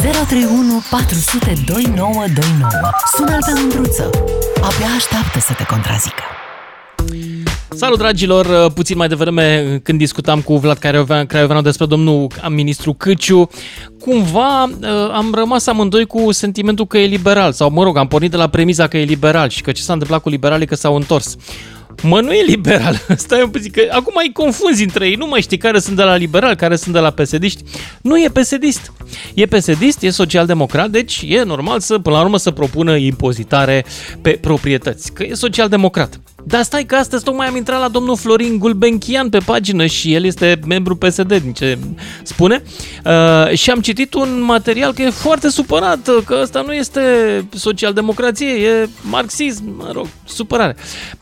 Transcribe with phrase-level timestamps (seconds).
[0.00, 2.68] 031 400 2929.
[3.16, 4.10] Sună-l pe Mândruță.
[4.54, 6.22] Abia așteaptă să te contrazică.
[7.68, 8.72] Salut, dragilor!
[8.72, 13.50] Puțin mai devreme, când discutam cu Vlad Craioveanu despre domnul ministru Câciu,
[14.00, 14.62] cumva
[15.12, 18.48] am rămas amândoi cu sentimentul că e liberal, sau mă rog, am pornit de la
[18.48, 21.36] premiza că e liberal și că ce s-a întâmplat cu liberalii că s-au întors.
[22.02, 23.00] Mă, nu e liberal.
[23.16, 25.14] Stai un pic, că acum ai confunzi între ei.
[25.14, 27.44] Nu mai știi care sunt de la liberal, care sunt de la psd
[28.02, 28.62] Nu e psd
[29.34, 33.84] E psd e social-democrat, deci e normal să, până la urmă, să propună impozitare
[34.22, 35.12] pe proprietăți.
[35.12, 36.20] Că e social-democrat.
[36.44, 40.24] Dar stai că astăzi tocmai am intrat la domnul Florin Gulbenchian pe pagină și el
[40.24, 41.78] este membru PSD, din ce
[42.22, 42.62] spune.
[43.04, 47.00] Uh, și am citit un material că e foarte supărat, că ăsta nu este
[47.54, 50.76] social-democrație, e marxism, mă rog, supărare.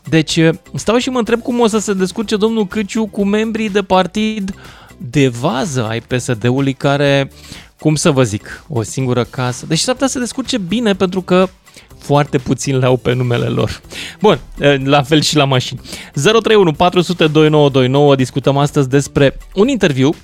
[0.09, 3.69] Deci uh, stau și mă întreb cum o să se descurce domnul Câciu cu membrii
[3.69, 4.53] de partid
[4.97, 7.31] de vază ai PSD-ului care,
[7.79, 9.65] cum să vă zic, o singură casă.
[9.65, 11.47] Deci s-ar putea să se descurce bine pentru că
[11.97, 13.81] foarte puțin le au pe numele lor.
[14.21, 14.39] Bun,
[14.83, 15.79] la fel și la mașini.
[16.13, 20.15] 031 400 2929 discutăm astăzi despre un interviu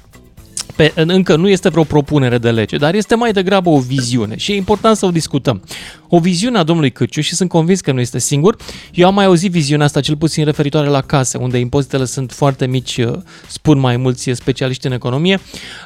[0.76, 4.52] pe, încă nu este vreo propunere de lege, dar este mai degrabă o viziune și
[4.52, 5.62] e important să o discutăm.
[6.08, 8.56] O viziune a domnului Câciu și sunt convins că nu este singur.
[8.94, 12.68] Eu am mai auzit viziunea asta, cel puțin referitoare la case, unde impozitele sunt foarte
[12.68, 13.14] mici, uh,
[13.48, 15.40] spun mai mulți specialiști în economie,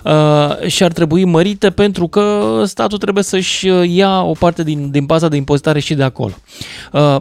[0.03, 4.91] uh, și ar trebui mărite pentru că statul trebuie să-și uh, ia o parte din,
[4.91, 6.33] din baza de impozitare și de acolo.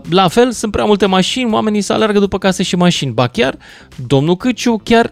[0.08, 3.12] La fel, sunt prea multe mașini, oamenii să alergă după case și mașini.
[3.12, 3.58] Ba chiar,
[4.06, 5.10] domnul Câciu chiar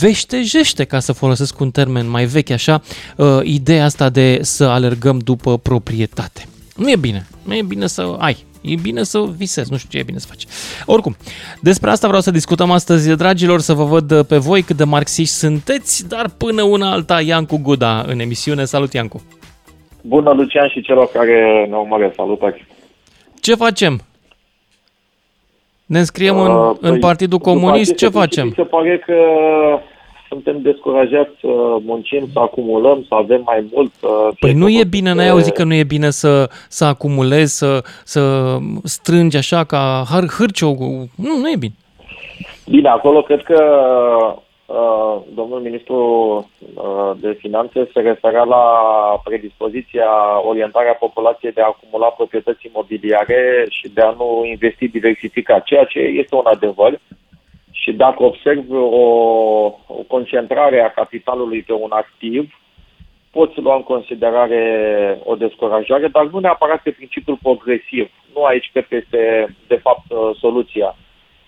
[0.00, 2.82] veștejește, ca să folosesc un termen mai vechi așa,
[3.16, 6.44] uh, ideea asta de să alergăm după proprietate.
[6.76, 7.26] Nu e bine.
[7.42, 8.46] Nu e bine să ai.
[8.60, 10.44] E bine să visezi, nu știu ce e bine să faci.
[10.86, 11.16] Oricum,
[11.60, 15.34] despre asta vreau să discutăm astăzi, dragilor, să vă văd pe voi cât de marxiști
[15.34, 18.64] sunteți, dar până una alta, Iancu Guda în emisiune.
[18.64, 19.22] Salut, Iancu!
[20.02, 22.14] Bună, Lucian, și celor care ne urmăresc.
[22.14, 22.66] Salutări!
[23.40, 24.02] Ce facem?
[25.88, 28.52] Ne înscriem în, uh, în păi, Partidul Comunist, ce facem?
[28.56, 29.14] Se pare că
[30.28, 31.48] suntem descurajați să
[31.84, 33.92] muncim, să acumulăm, să avem mai mult.
[34.00, 34.06] Să
[34.40, 38.22] păi nu e bine, n-ai auzit că nu e bine să, să acumulezi, să, să
[38.84, 40.04] strângi așa ca
[40.38, 40.74] hârciu.
[41.16, 41.74] Nu, nu e bine.
[42.66, 43.62] Bine, acolo cred că
[44.68, 45.98] Uh, domnul ministru
[46.74, 48.64] uh, de finanțe se referea la
[49.24, 50.10] predispoziția,
[50.46, 55.98] orientarea populației de a acumula proprietăți imobiliare și de a nu investi diversificat, ceea ce
[55.98, 57.00] este un adevăr.
[57.70, 58.86] Și dacă observ o,
[59.86, 62.54] o concentrare a capitalului pe un activ,
[63.30, 64.62] poți lua în considerare
[65.24, 68.10] o descurajare, dar nu neapărat pe principiul progresiv.
[68.34, 70.96] Nu aici cred că este, de fapt, uh, soluția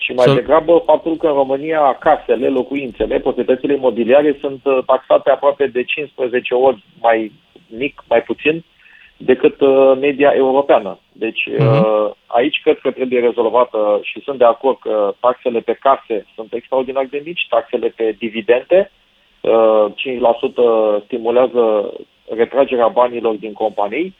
[0.00, 5.66] și mai degrabă faptul că în România casele, locuințele, proprietățile imobiliare sunt uh, taxate aproape
[5.66, 7.32] de 15 ori mai
[7.68, 8.64] mic, mai puțin,
[9.16, 10.98] decât uh, media europeană.
[11.12, 12.10] Deci uh-huh.
[12.26, 17.06] aici cred că trebuie rezolvată și sunt de acord că taxele pe case sunt extraordinar
[17.10, 18.90] de mici, taxele pe dividende,
[19.40, 21.92] 5% stimulează
[22.34, 24.14] retragerea banilor din companii,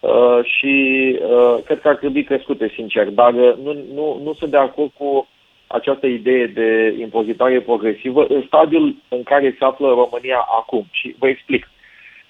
[0.00, 0.74] Uh, și
[1.22, 4.90] uh, cred că ar trebui crescute, sincer, dar uh, nu, nu, nu sunt de acord
[4.98, 5.28] cu
[5.66, 10.84] această idee de impozitare progresivă în stadiul în care se află România acum.
[10.90, 11.70] Și vă explic.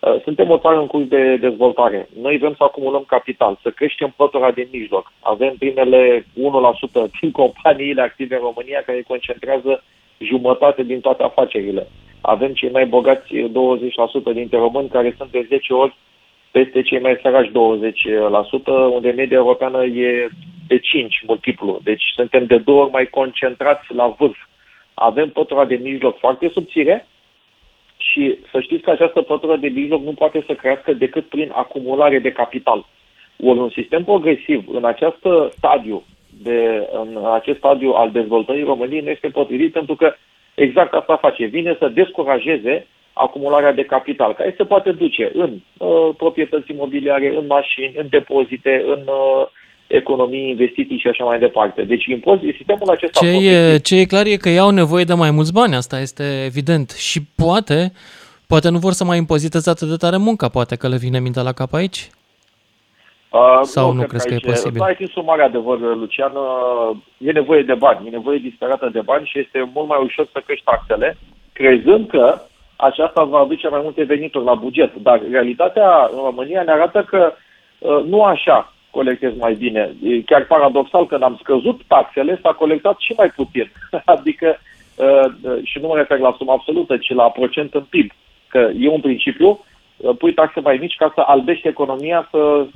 [0.01, 2.09] Uh, suntem o țară în curs de dezvoltare.
[2.21, 5.13] Noi vrem să acumulăm capital, să creștem pătura de mijloc.
[5.21, 6.25] Avem primele 1%
[7.21, 9.83] din companiile active în România care concentrează
[10.19, 11.87] jumătate din toate afacerile.
[12.21, 15.97] Avem cei mai bogați 20% dintre români care sunt de 10 ori
[16.51, 17.53] peste cei mai săraci 20%,
[18.93, 20.29] unde media europeană e
[20.67, 21.81] de 5 multiplu.
[21.83, 24.39] Deci suntem de două ori mai concentrați la vârf.
[24.95, 27.07] Avem pătura de mijloc foarte subțire
[27.97, 32.19] și să știți că această pătură de mijloc nu poate să crească decât prin acumulare
[32.19, 32.87] de capital.
[33.43, 36.03] Ori un sistem progresiv în acest stadiu,
[36.43, 40.15] de, în acest stadiu al dezvoltării României nu este potrivit pentru că
[40.55, 41.45] exact asta face.
[41.45, 47.47] Vine să descurajeze acumularea de capital, care se poate duce în uh, proprietăți imobiliare, în
[47.47, 49.47] mașini, în depozite, în uh,
[49.87, 51.83] economii, investiții și așa mai departe.
[51.83, 53.21] Deci impozit, sistemul acesta...
[53.21, 56.45] Ce e, ce e clar e că iau nevoie de mai mulți bani, asta este
[56.45, 56.91] evident.
[56.91, 57.93] Și poate,
[58.47, 61.43] poate nu vor să mai impoziteze atât de tare munca, poate că le vine mintea
[61.43, 62.11] la cap aici?
[63.31, 64.83] Uh, Sau nu, nu crezi că, că e posibil?
[64.83, 66.33] Ai fi mare adevăr, Lucian.
[67.19, 70.43] E nevoie de bani, e nevoie disperată de bani și este mult mai ușor să
[70.47, 71.17] crești taxele,
[71.53, 72.41] crezând că
[72.81, 74.95] aceasta va aduce mai multe venituri la buget.
[74.95, 77.33] Dar realitatea în România ne arată că
[77.79, 79.95] uh, nu așa colectez mai bine.
[80.03, 83.73] E chiar paradoxal, când am scăzut taxele, s-a colectat și mai puțin.
[84.15, 84.59] adică,
[84.97, 88.11] uh, și nu mă refer la sumă absolută, ci la procent în PIB.
[88.49, 92.67] Că e un principiu uh, pui taxe mai mici ca să albești economia, să uh,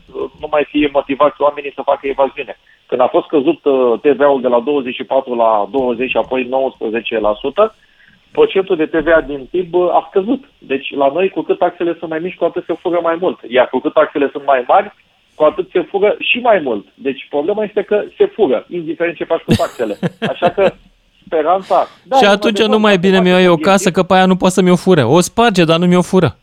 [0.40, 2.56] nu mai fie motivați oamenii să facă evaziune.
[2.86, 7.74] Când a fost căzut uh, TVA-ul de la 24 la 20 și apoi 19%,
[8.38, 10.42] procentul de TVA din PIB a scăzut.
[10.58, 13.38] Deci la noi, cu cât taxele sunt mai mici, cu atât se fură mai mult.
[13.48, 14.94] Iar cu cât taxele sunt mai mari,
[15.34, 16.86] cu atât se fură și mai mult.
[16.94, 19.98] Deci problema este că se fură, indiferent ce faci cu taxele.
[20.32, 20.72] Așa că
[21.26, 21.86] speranța...
[22.02, 24.54] Da, și atunci nu mai bine mi-o iei o casă, că pe aia nu poate
[24.54, 25.04] să mi-o fură.
[25.04, 26.36] O sparge, dar nu mi-o fură.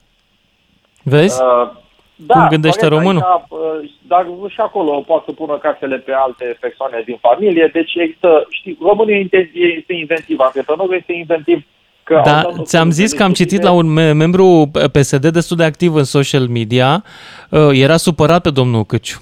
[1.03, 1.41] Vezi?
[1.41, 1.71] Uh,
[2.15, 3.21] da, Cum gândește românul?
[3.21, 7.69] Aici, uh, dar și acolo poate să pună casele pe alte persoane din familie.
[7.73, 11.65] Deci există, știi, românul este inventiv, antreprenorul este inventiv.
[12.11, 16.03] Că da, ți-am zis că am citit la un membru PSD destul de activ în
[16.03, 17.03] social media,
[17.49, 19.21] uh, era supărat pe domnul Căciu.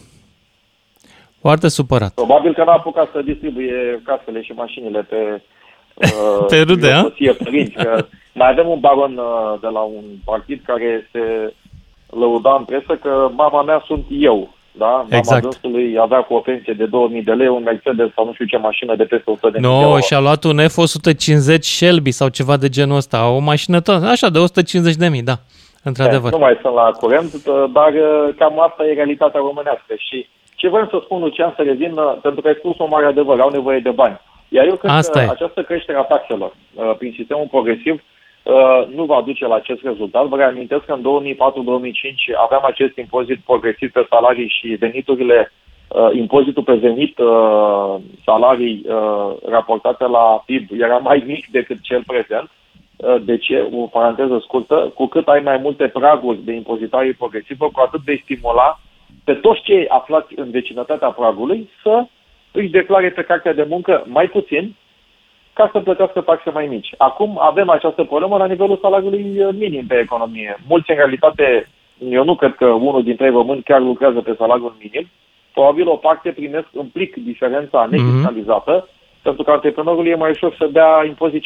[1.41, 2.13] Foarte supărat.
[2.13, 5.15] Probabil că n-a apucat să distribuie casele și mașinile pe
[5.95, 7.01] uh, pe rude, a?
[7.43, 11.53] părinți, că mai avem un baron uh, de la un partid care se
[12.09, 14.53] lăuda în presă că mama mea sunt eu.
[14.83, 14.85] Da?
[14.85, 15.41] Mama exact.
[15.41, 18.57] dânsului avea cu o pensie de 2000 de lei, un Mercedes sau nu știu ce
[18.57, 22.69] mașină de peste 100 de no, No, și-a luat un F-150 Shelby sau ceva de
[22.69, 25.37] genul ăsta, o mașină tot, așa, de 150 de mii, da,
[25.83, 26.31] într-adevăr.
[26.31, 27.31] E, nu mai sunt la curent,
[27.77, 31.91] dar uh, cam asta e realitatea românească și ce vreau să spun, Lucian, să revin,
[31.91, 34.19] uh, pentru că ai spus un mare adevăr, au nevoie de bani.
[34.47, 35.29] Iar eu cred Asta că e.
[35.29, 38.01] această creștere a taxelor uh, prin sistemul progresiv uh,
[38.95, 40.25] nu va duce la acest rezultat.
[40.25, 41.35] Vă reamintesc că în 2004-2005
[42.45, 45.51] aveam acest impozit progresiv pe salarii și veniturile,
[46.11, 47.17] impozitul pe venit,
[48.25, 48.85] salarii
[49.49, 52.49] raportate la PIB era mai mic decât cel prezent.
[53.21, 53.67] De ce?
[53.71, 54.91] O paranteză scurtă.
[54.95, 58.79] Cu cât ai mai multe praguri de impozitare progresivă, cu atât vei stimula
[59.23, 62.05] pe toți cei aflați în vecinătatea pragului să
[62.51, 64.75] își declare pe cartea de muncă mai puțin
[65.53, 66.89] ca să plătească taxe mai mici.
[66.97, 70.57] Acum avem această problemă la nivelul salariului minim pe economie.
[70.67, 71.69] Mulți, în realitate,
[72.09, 75.09] eu nu cred că unul dintre ei români chiar lucrează pe salariul minim.
[75.53, 77.95] Probabil o parte primesc un plic diferența mhm.
[77.95, 79.21] nefiscalizată, mm-hmm.
[79.21, 81.45] pentru că antreprenorul e mai ușor să dea impozit 5%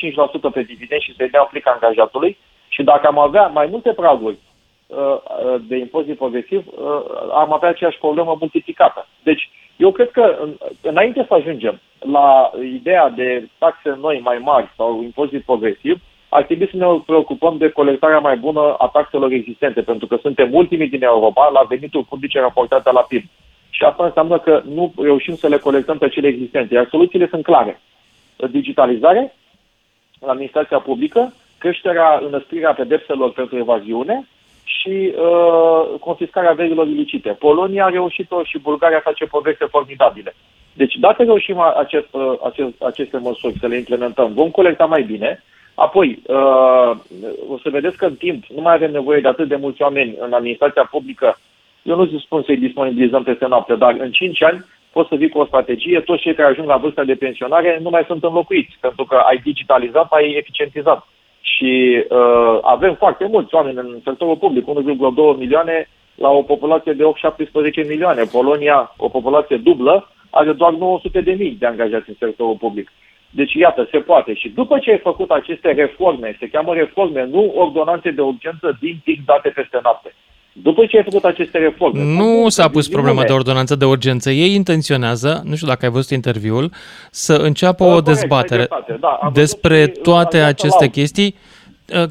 [0.54, 2.38] pe dividend și să-i dea un plic angajatului.
[2.68, 4.38] Și dacă am avea mai multe praguri
[4.96, 7.02] Uh, de impozit progresiv, uh,
[7.32, 9.08] am avea aceeași problemă multiplicată.
[9.24, 10.38] Deci, eu cred că
[10.82, 11.80] înainte să ajungem
[12.12, 17.58] la ideea de taxe noi mai mari sau impozit progresiv, ar trebui să ne preocupăm
[17.58, 22.06] de colectarea mai bună a taxelor existente, pentru că suntem ultimii din Europa la venituri
[22.06, 23.24] publice raportate la PIB.
[23.70, 26.74] Și asta înseamnă că nu reușim să le colectăm pe cele existente.
[26.74, 27.82] Iar soluțiile sunt clare.
[28.52, 29.36] Digitalizare,
[30.28, 34.28] administrația publică, creșterea, înăsprirea pedepselor pentru evaziune
[34.64, 37.30] și uh, confiscarea verilor ilicite.
[37.30, 40.36] Polonia a reușit-o și Bulgaria face progrese formidabile.
[40.74, 45.44] Deci dacă reușim acest, uh, acest, aceste măsuri să le implementăm, vom colecta mai bine,
[45.76, 46.92] apoi uh,
[47.50, 50.16] o să vedeți că în timp nu mai avem nevoie de atât de mulți oameni
[50.20, 51.38] în administrația publică.
[51.82, 55.40] Eu nu spun să-i disponibilizăm peste noapte, dar în 5 ani poți să vii cu
[55.40, 59.04] o strategie, toți cei care ajung la vârsta de pensionare nu mai sunt înlocuiți, pentru
[59.04, 61.08] că ai digitalizat, ai eficientizat.
[61.42, 67.04] Și uh, avem foarte mulți oameni în sectorul public, 1,2 milioane la o populație de
[67.84, 68.24] 8-17 milioane.
[68.32, 72.92] Polonia, o populație dublă, are doar 900 de mii de angajați în sectorul public.
[73.30, 74.34] Deci, iată, se poate.
[74.34, 79.02] Și după ce ai făcut aceste reforme, se cheamă reforme, nu ordonanțe de urgență din
[79.04, 80.16] timp date peste noapte.
[80.54, 82.04] După ce ai făcut aceste reforme...
[82.04, 84.30] Nu s-a pus problema de ordonanță de urgență.
[84.30, 86.72] Ei intenționează, nu știu dacă ai văzut interviul,
[87.12, 88.68] să înceapă da, o dezbatere
[89.00, 91.53] da, despre toate aceste chestii Uh,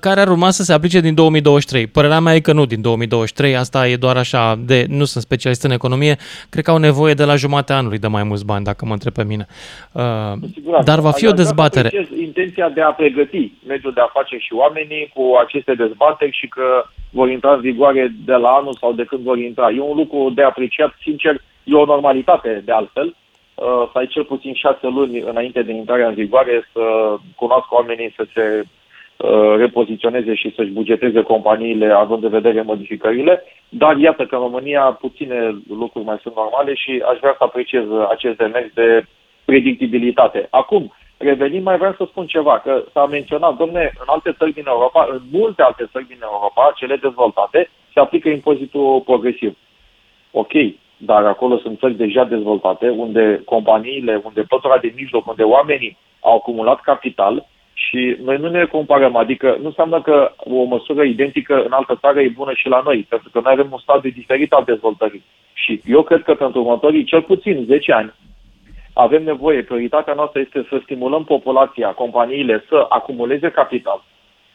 [0.00, 1.86] care ar urma să se aplice din 2023.
[1.86, 5.62] Părerea mea e că nu din 2023, asta e doar așa de, nu sunt specialist
[5.62, 6.16] în economie,
[6.50, 9.12] cred că au nevoie de la jumatea anului de mai mulți bani, dacă mă întreb
[9.12, 9.46] pe mine.
[9.92, 12.08] Uh, dar va fi o dezbatere.
[12.20, 17.30] Intenția de a pregăti mediul de afaceri și oamenii cu aceste dezbateri și că vor
[17.30, 19.70] intra în vigoare de la anul sau de când vor intra.
[19.70, 24.24] E un lucru de apreciat, sincer, e o normalitate de altfel, uh, să ai cel
[24.24, 26.80] puțin șase luni înainte de intrarea în vigoare să
[27.36, 28.78] cunoască oamenii să se Uh,
[29.56, 35.56] repoziționeze și să-și bugeteze companiile având în vedere modificările, dar iată că în România puține
[35.68, 39.04] lucruri mai sunt normale și aș vrea să apreciez acest demers de
[39.44, 40.46] predictibilitate.
[40.50, 44.64] Acum, revenind, mai vreau să spun ceva, că s-a menționat, domne, în alte țări din
[44.66, 49.56] Europa, în multe alte țări din Europa, cele dezvoltate, se aplică impozitul progresiv.
[50.30, 50.52] Ok,
[50.96, 56.34] dar acolo sunt țări deja dezvoltate, unde companiile, unde pătura de mijloc, unde oamenii au
[56.36, 57.46] acumulat capital
[57.92, 62.20] și noi nu ne comparăm, adică nu înseamnă că o măsură identică în altă țară
[62.20, 65.22] e bună și la noi, pentru că noi avem un stadiu diferit al dezvoltării.
[65.52, 68.12] Și eu cred că pentru următorii cel puțin 10 ani
[68.92, 74.02] avem nevoie, prioritatea noastră este să stimulăm populația, companiile să acumuleze capital,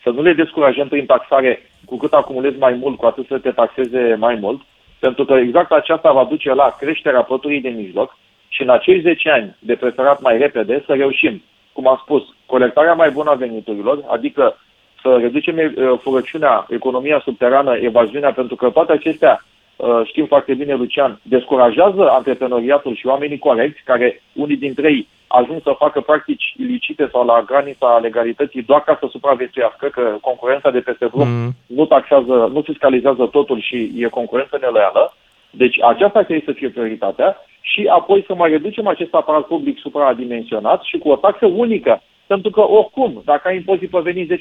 [0.04, 3.52] să nu le descurajăm prin taxare cu cât acumulezi mai mult, cu atât să te
[3.52, 4.62] taxeze mai mult,
[5.00, 8.18] pentru că exact aceasta va duce la creșterea păturii de mijloc
[8.48, 11.44] și în acei 10 ani, de preferat mai repede, să reușim,
[11.78, 14.58] cum am spus, colectarea mai bună a veniturilor, adică
[15.02, 19.34] să reducem uh, furăciunea, economia subterană, evaziunea, pentru că toate acestea
[19.78, 25.62] Uh, știm foarte bine, Lucian, descurajează antreprenoriatul și oamenii corecți, care unii dintre ei ajung
[25.64, 30.80] să facă practici ilicite sau la granița legalității doar ca să supraviețuiască, că concurența de
[30.80, 31.52] peste drum mm.
[31.66, 35.14] nu taxează, nu fiscalizează totul și e concurență neloială.
[35.50, 37.38] Deci aceasta trebuie să fie prioritatea
[37.72, 42.50] și apoi să mai reducem acest aparat public supradimensionat și cu o taxă unică pentru
[42.50, 44.36] că, oricum, dacă ai impozit pe venit 10%,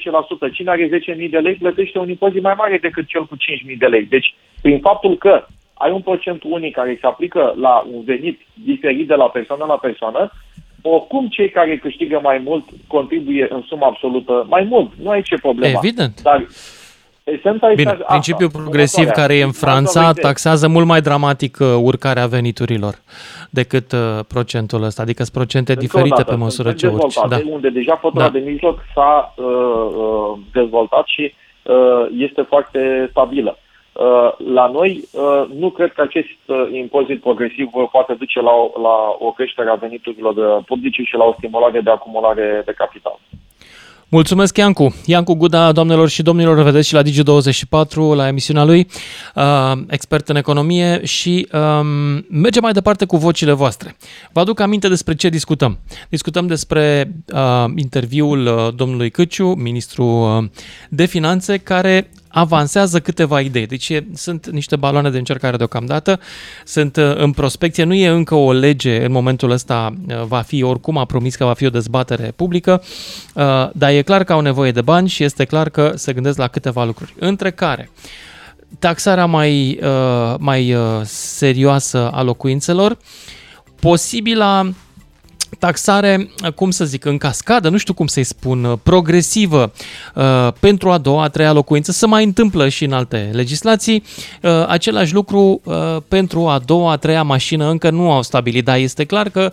[0.53, 3.85] cine are 10.000 de lei plătește un impozit mai mare decât cel cu 5.000 de
[3.85, 4.05] lei.
[4.05, 9.07] Deci, prin faptul că ai un procent unic care se aplică la un venit diferit
[9.07, 10.31] de la persoană la persoană,
[10.81, 14.91] oricum cei care câștigă mai mult contribuie în sumă absolută mai mult.
[15.03, 15.79] Nu ai ce problemă.
[15.83, 16.21] Evident.
[16.21, 16.45] Dar
[17.35, 22.25] Esența Bine, asta, principiul progresiv care e în Franța taxează mult mai dramatic uh, urcarea
[22.27, 22.93] veniturilor
[23.49, 27.15] decât uh, procentul ăsta, adică sunt procente Încă diferite dată, pe măsură ce urci.
[27.29, 27.37] Da.
[27.49, 28.29] Unde deja pătura da.
[28.29, 33.57] de mijloc s-a uh, uh, dezvoltat și uh, este foarte stabilă.
[33.93, 38.81] Uh, la noi, uh, nu cred că acest uh, impozit progresiv poate duce la o,
[38.81, 43.19] la o creștere a veniturilor publice și la o stimulare de acumulare de capital.
[44.09, 44.95] Mulțumesc, Iancu.
[45.05, 48.87] Iancu Guda, doamnelor și domnilor, vedeți și la Digi24, la emisiunea lui,
[49.35, 53.95] uh, expert în economie și um, mergem mai departe cu vocile voastre.
[54.31, 55.79] Vă aduc aminte despre ce discutăm.
[56.09, 60.49] Discutăm despre uh, interviul uh, domnului Căciu, ministru uh,
[60.89, 63.65] de finanțe, care avansează câteva idei.
[63.65, 66.19] Deci sunt niște baloane de încercare deocamdată,
[66.65, 70.63] sunt uh, în prospecție, nu e încă o lege în momentul ăsta, uh, va fi
[70.63, 72.83] oricum, a promis că va fi o dezbatere publică,
[73.33, 76.37] uh, dar e clar că au nevoie de bani și este clar că se gândesc
[76.37, 77.89] la câteva lucruri, între care
[78.79, 79.79] taxarea mai,
[80.39, 82.97] mai serioasă a locuințelor,
[83.79, 84.69] posibila
[85.59, 89.71] taxare, cum să zic, în cascadă, nu știu cum să-i spun, progresivă
[90.15, 94.03] uh, pentru a doua, a treia locuință, se mai întâmplă și în alte legislații.
[94.41, 98.77] Uh, același lucru uh, pentru a doua, a treia mașină încă nu au stabilit, dar
[98.77, 99.51] este clar că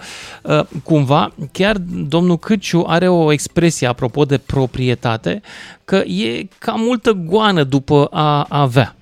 [0.82, 1.76] cumva chiar
[2.08, 5.40] domnul Câciu are o expresie apropo de proprietate,
[5.84, 8.96] că e cam multă goană după a avea.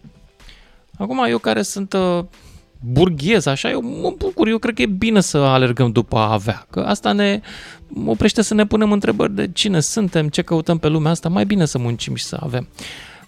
[0.98, 1.94] Acum, eu care sunt
[2.84, 6.66] burghez, așa, eu mă bucur, eu cred că e bine să alergăm după a avea,
[6.70, 7.40] că asta ne
[8.06, 11.64] oprește să ne punem întrebări de cine suntem, ce căutăm pe lumea asta, mai bine
[11.64, 12.68] să muncim și să avem.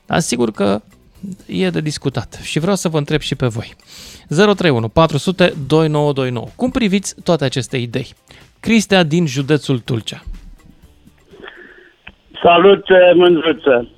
[0.06, 0.82] Dar sigur că
[1.46, 3.74] e de discutat și vreau să vă întreb și pe voi.
[4.28, 6.46] 031 400 2929.
[6.56, 8.14] Cum priviți toate aceste idei?
[8.60, 10.22] Cristea din județul Tulcea.
[12.42, 12.84] Salut,
[13.14, 13.88] Mândruță!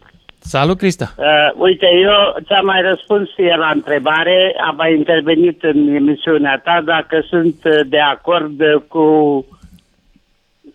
[0.48, 1.08] Salut, Crista!
[1.18, 6.80] Uh, uite, eu ți-am mai răspuns fie la întrebare, am mai intervenit în emisiunea ta
[6.84, 9.06] dacă sunt uh, de acord cu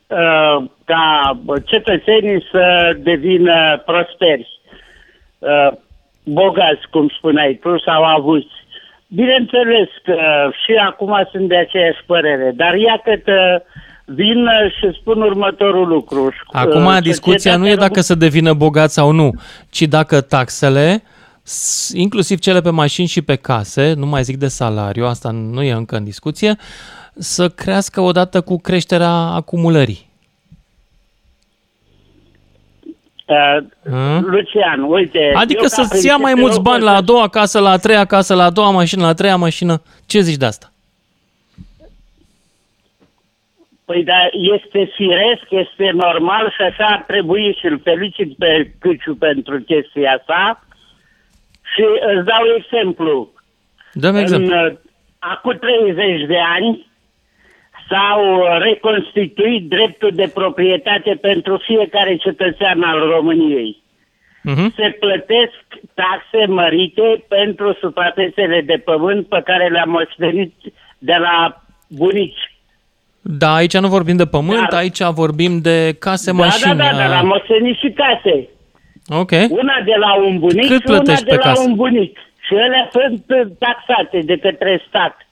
[0.07, 4.47] uh, ca cetățenii să devină prosperi,
[5.39, 5.71] uh,
[6.23, 8.53] bogați, cum spuneai tu, sau avuți.
[9.07, 13.61] Bineînțeles că și acum sunt de aceeași părere, dar iată că
[14.15, 14.47] vin
[14.79, 16.33] și spun următorul lucru.
[16.51, 19.31] Acum uh, discuția nu e dacă să devină bogat sau nu,
[19.69, 21.03] ci dacă taxele,
[21.93, 25.71] inclusiv cele pe mașini și pe case, nu mai zic de salariu, asta nu e
[25.71, 26.55] încă în discuție,
[27.15, 30.09] să crească odată cu creșterea acumulării.
[33.31, 35.31] Uh, Lucian, uite...
[35.35, 38.43] Adică să-ți ia mai mulți bani la a doua casă, la a treia casă, la
[38.43, 39.81] a doua mașină, la a treia mașină.
[40.05, 40.70] Ce zici de asta?
[43.91, 44.21] Păi da,
[44.55, 50.11] este firesc, este normal și așa ar trebui și îl felicit pe Câciu pentru chestia
[50.11, 50.65] asta.
[51.73, 51.83] Și
[52.15, 53.31] îți dau exemplu.
[53.93, 54.55] Dăm exemplu.
[54.55, 54.77] În,
[55.19, 56.87] acum 30 de ani
[57.89, 58.21] s-au
[58.59, 63.83] reconstituit dreptul de proprietate pentru fiecare cetățean al României.
[64.49, 64.75] Uh-huh.
[64.75, 70.53] Se plătesc taxe mărite pentru suprafețele de pământ pe care le-am moștenit
[70.97, 72.50] de la bunici.
[73.21, 76.77] Da, aici nu vorbim de pământ, dar, aici vorbim de case, da, mașini.
[76.77, 78.49] Da, da, da, la moștenit și case.
[79.07, 79.31] Ok.
[79.49, 81.61] Una de la un bunic Cât și una de pe la casă?
[81.67, 82.17] un bunic.
[82.45, 83.25] Și ele sunt
[83.59, 85.27] taxate de către stat.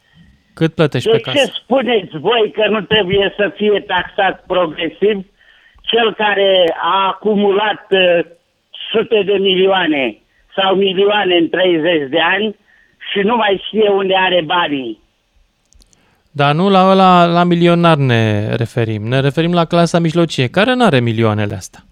[0.53, 1.37] Cât plătești de pe casă?
[1.37, 5.25] ce spuneți voi că nu trebuie să fie taxat progresiv
[5.81, 8.19] cel care a acumulat uh,
[8.91, 10.17] sute de milioane
[10.55, 12.55] sau milioane în 30 de ani
[13.11, 14.99] și nu mai știe unde are banii?
[16.31, 19.07] Dar nu la, la, la milionar ne referim.
[19.07, 21.85] Ne referim la clasa mijlocie, care nu are milioanele astea.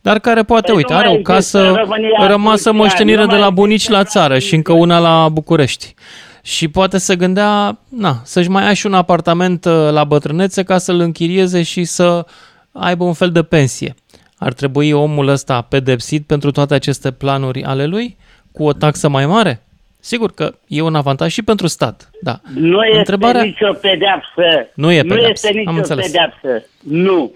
[0.00, 2.82] dar care poate, Păi uite, nu are mai o casă există în România rămasă atunci,
[2.82, 5.94] moștenire nu de mai la bunici la există țară și încă una la București.
[6.42, 10.78] Și poate să gândea, na, să-și mai ia și un apartament uh, la bătrânețe ca
[10.78, 12.26] să-l închirieze și să
[12.72, 13.94] aibă un fel de pensie.
[14.38, 18.16] Ar trebui omul ăsta pedepsit pentru toate aceste planuri ale lui
[18.52, 19.65] cu o taxă mai mare?
[20.10, 22.40] Sigur că e un avantaj și pentru stat, da.
[22.54, 24.68] Nu este Întrebarea- nicio pedeapsă.
[24.74, 26.06] Nu e Nu pedeapsă, este am nicio înțeles.
[26.06, 26.66] pedeapsă.
[26.82, 27.32] Nu.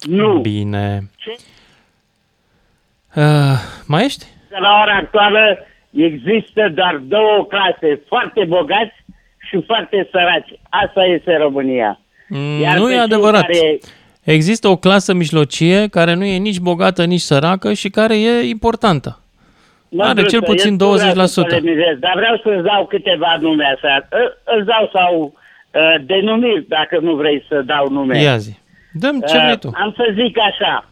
[0.00, 0.38] Nu.
[0.40, 1.10] Bine.
[1.16, 1.30] Ce?
[3.16, 4.24] Uh, mai ești?
[4.48, 5.58] La ora actuală
[5.90, 8.94] există doar două clase, foarte bogați
[9.48, 10.52] și foarte săraci.
[10.68, 12.00] Asta este România.
[12.60, 13.40] Iar Mm, nu pe e cei adevărat.
[13.40, 13.78] Care...
[14.22, 19.21] Există o clasă mijlocie care nu e nici bogată, nici săracă și care e importantă.
[19.98, 21.28] Are Mândruță, cel puțin eu nu vreau 20%.
[21.28, 24.06] să polemizez, Dar vreau să-ți dau câteva nume așa.
[24.10, 25.32] Î- Îți dau sau
[25.72, 28.20] uh, denumiri, dacă nu vrei să dau nume.
[28.22, 28.58] Ia zi.
[28.92, 29.66] Dăm ce vrei tu.
[29.68, 30.88] Uh, am să zic așa.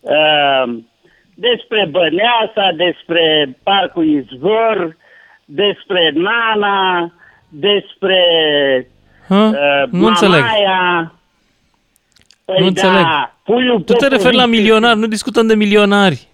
[0.00, 0.74] Uh,
[1.34, 4.96] despre Băneasa, despre Parcul Izvor,
[5.44, 7.12] despre Nana,
[7.48, 8.20] despre
[9.28, 9.34] Hă?
[9.34, 10.40] uh, Nu înțeleg.
[10.40, 11.12] Mamaia.
[12.44, 13.02] Păi Nu înțeleg.
[13.02, 14.60] Da, puiul Tu te referi la Popovici.
[14.60, 16.28] milionari, nu discutăm de milionari.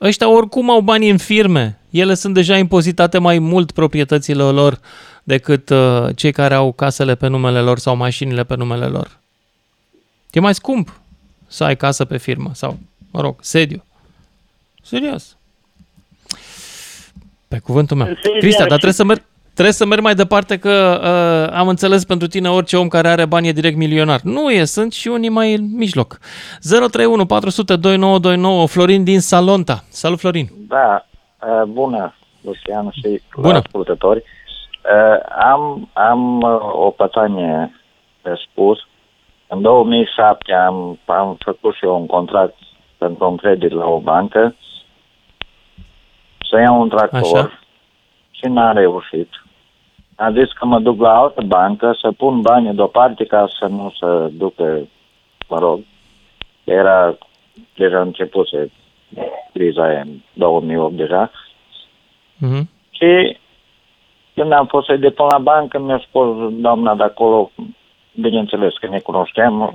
[0.00, 1.78] Ăștia oricum au bani în firme.
[1.90, 4.80] Ele sunt deja impozitate mai mult proprietățile lor
[5.22, 9.18] decât uh, cei care au casele pe numele lor sau mașinile pe numele lor.
[10.32, 11.00] E mai scump
[11.46, 12.78] să ai casă pe firmă sau,
[13.10, 13.84] mă rog, sediu.
[14.82, 15.36] Serios.
[17.48, 18.06] Pe cuvântul meu.
[18.06, 18.40] Serios.
[18.40, 19.22] Cristian, dar trebuie să merg,
[19.60, 23.26] trebuie să merg mai departe că uh, am înțeles pentru tine orice om care are
[23.26, 24.20] bani e direct milionar.
[24.22, 26.18] Nu e, sunt și unii mai în mijloc.
[26.60, 29.84] 031 400 2929 Florin din Salonta.
[29.88, 30.46] Salut Florin.
[30.68, 31.06] Da,
[31.42, 33.56] uh, bună, Lucian și Bună.
[33.56, 34.18] ascultători.
[34.18, 35.18] Uh,
[35.52, 37.74] Am, am uh, o pătanie
[38.22, 38.78] de spus.
[39.46, 42.56] În 2007 am, am făcut și eu un contract
[42.98, 44.54] pentru un credit la o bancă
[46.50, 47.58] să iau un tractor Așa.
[48.30, 49.28] și n-am reușit.
[50.20, 53.92] Am zis că mă duc la altă bancă să pun banii deoparte ca să nu
[54.00, 54.88] se ducă,
[55.48, 55.80] mă rog,
[56.64, 57.18] era
[57.74, 58.70] deja începuse
[59.52, 61.30] criza aia în 2008 deja.
[62.36, 62.68] Mhm.
[62.90, 63.38] Și
[64.34, 67.50] când am fost să-i depun la bancă, mi-a spus doamna de acolo,
[68.14, 69.74] bineînțeles că ne cunoșteam,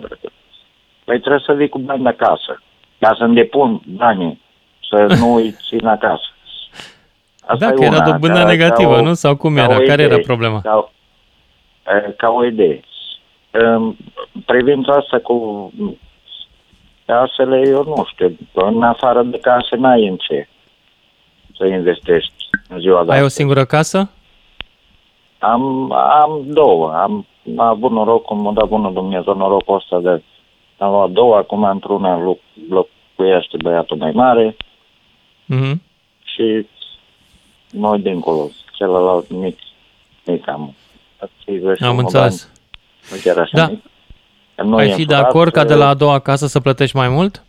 [1.03, 2.61] păi trebuie să vii cu bani de acasă,
[2.99, 4.41] ca să-mi depun banii,
[4.89, 6.34] să nu îi țin acasă.
[7.59, 9.13] Da, e că era una, dobânda ca- negativă, ca o- nu?
[9.13, 9.75] Sau cum ca era?
[9.75, 10.61] o Care era idee, problema?
[10.61, 10.91] Ca,
[11.87, 12.79] e, ca o idee.
[13.51, 13.95] În
[14.45, 15.71] privința asta cu
[17.05, 20.47] casele, eu nu știu, în afară de case n-ai în ce
[21.57, 22.33] să investești
[22.69, 23.35] în ziua de Ai o astăzi.
[23.35, 24.09] singură casă?
[25.39, 26.91] Am, am două.
[26.93, 27.25] Am,
[27.57, 30.23] am avut noroc, cum m-a dat bunul Dumnezeu, norocul ăsta de...
[30.77, 34.55] Am luat două, acum într-una loc, locuiește băiatul mai mare
[35.45, 35.81] Mhm.
[36.23, 36.67] și
[37.77, 39.57] noi dincolo, celălalt mic,
[40.25, 40.75] mic am.
[41.79, 42.51] Am înțeles.
[43.11, 43.67] Nu chiar așa Da.
[43.67, 43.83] mic.
[44.55, 46.47] Că nu Ai e fi de însurat, acord ca de e- la a doua casă
[46.47, 47.43] să plătești mai mult?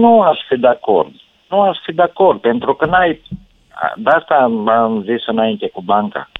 [0.00, 1.12] Nu aș fi de acord.
[1.50, 3.22] Nu aș fi de acord, pentru că n-ai...
[3.96, 6.30] De asta am, am zis înainte cu banca.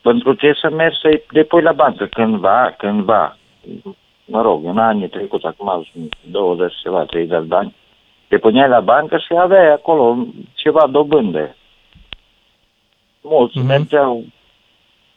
[0.00, 3.36] Pentru ce să mergi să-i depui la bancă cândva, cândva.
[4.24, 7.74] Mă rog, în anii trecuți, acum sunt 20 ceva, 30 de ani,
[8.32, 10.16] te puneai la bancă și aveai acolo
[10.54, 11.56] ceva dobânde.
[13.20, 13.64] Mulți Mhm.
[13.64, 13.68] mm-hmm.
[13.68, 14.24] mergeau,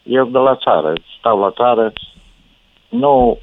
[0.02, 1.92] eu de la țară, stau la țară,
[2.88, 3.38] nu,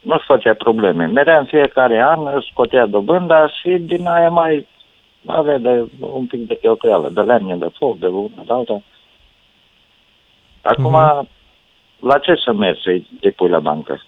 [0.00, 1.06] nu-și făcea probleme.
[1.06, 4.66] Merea în fiecare an, își scotea dobânda și din aia mai
[5.26, 8.82] avea de, un pic de cheltuială, de lemne, de foc, de una, de alta.
[10.62, 11.28] Acum, Mhm.
[12.00, 14.02] la ce să mergi să-i depui la bancă?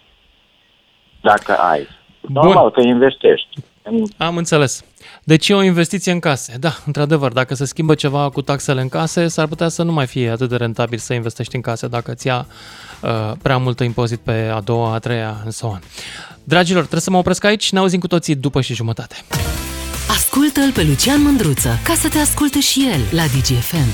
[1.21, 1.87] Dacă ai.
[2.21, 2.45] Bun.
[2.45, 3.49] Normal că investești.
[3.91, 4.83] În, Am înțeles.
[5.25, 6.57] Deci e o investiție în case.
[6.61, 10.07] Da, într-adevăr, dacă se schimbă ceva cu taxele în case, s-ar putea să nu mai
[10.07, 12.47] fie atât de rentabil să investești în case dacă îți ia
[13.01, 15.81] uh, prea multă impozit pe a doua, a treia, and so on.
[16.45, 19.17] Dragilor, trebuie să mă opresc aici, ne auzim cu toții după și jumătate.
[20.09, 23.89] Ascultă-l pe Lucian Mândruță ca să te asculte și el la DGFM.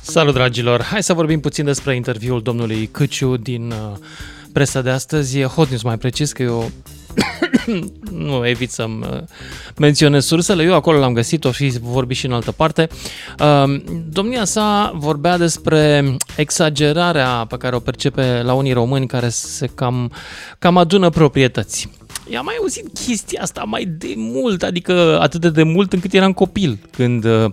[0.00, 0.82] Salut, dragilor!
[0.82, 3.96] Hai să vorbim puțin despre interviul domnului Câciu din uh,
[4.52, 5.38] presa de astăzi.
[5.38, 6.70] E Hot News, mai precis, că eu
[8.26, 9.18] nu evit să-mi uh,
[9.76, 10.62] menționez sursele.
[10.62, 12.88] Eu acolo l-am găsit, o fi vorbit și în altă parte.
[13.38, 19.66] Uh, Domnia sa vorbea despre exagerarea pe care o percepe la unii români care se
[19.74, 20.12] cam,
[20.58, 21.88] cam adună proprietăți.
[22.30, 26.32] I-am mai auzit chestia asta mai de mult, adică atât de, de mult încât eram
[26.32, 26.78] copil.
[26.90, 27.44] Când uh,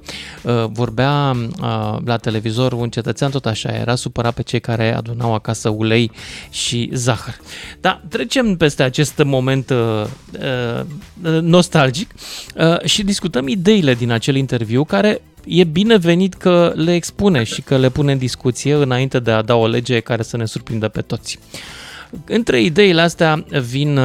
[0.44, 5.34] uh, vorbea uh, la televizor un cetățean tot așa, era supărat pe cei care adunau
[5.34, 6.12] acasă ulei
[6.50, 7.40] și zahăr.
[7.82, 10.04] Da, trecem peste acest moment uh,
[11.24, 12.14] uh, nostalgic
[12.56, 17.78] uh, și discutăm ideile din acel interviu care e binevenit că le expune și că
[17.78, 21.02] le pune în discuție înainte de a da o lege care să ne surprindă pe
[21.02, 21.40] toți.
[22.26, 24.00] Între ideile astea vin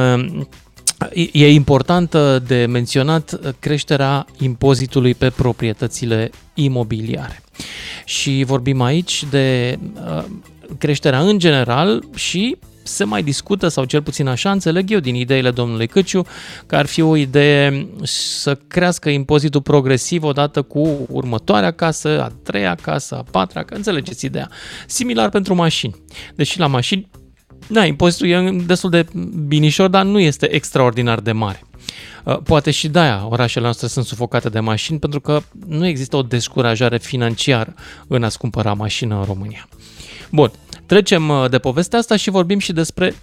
[1.31, 2.15] E important
[2.47, 7.41] de menționat creșterea impozitului pe proprietățile imobiliare.
[8.05, 10.23] Și vorbim aici de uh,
[10.77, 15.51] creșterea în general și se mai discută, sau cel puțin așa înțeleg eu din ideile
[15.51, 16.25] domnului Căciu,
[16.65, 22.75] că ar fi o idee să crească impozitul progresiv odată cu următoarea casă, a treia
[22.75, 24.49] casă, a patra, că înțelegeți ideea.
[24.87, 25.95] Similar pentru mașini.
[26.35, 27.09] Deși la mașini,
[27.67, 29.05] da, impozitul e destul de
[29.47, 31.63] binișor, dar nu este extraordinar de mare.
[32.23, 36.21] Uh, poate și de-aia orașele noastre sunt sufocate de mașini, pentru că nu există o
[36.21, 37.73] descurajare financiară
[38.07, 39.67] în a-ți cumpăra mașină în România.
[40.31, 40.51] Bun,
[40.85, 43.15] trecem uh, de povestea asta și vorbim și despre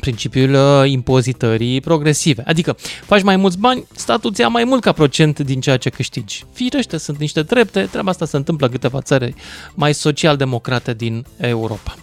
[0.00, 2.42] principiul uh, impozitării progresive.
[2.46, 2.76] Adică
[3.06, 6.44] faci mai mulți bani, statul ți ia mai mult ca procent din ceea ce câștigi.
[6.52, 9.34] Firește, sunt niște trepte, treaba asta se întâmplă în câteva țări
[9.74, 11.94] mai social-democrate din Europa.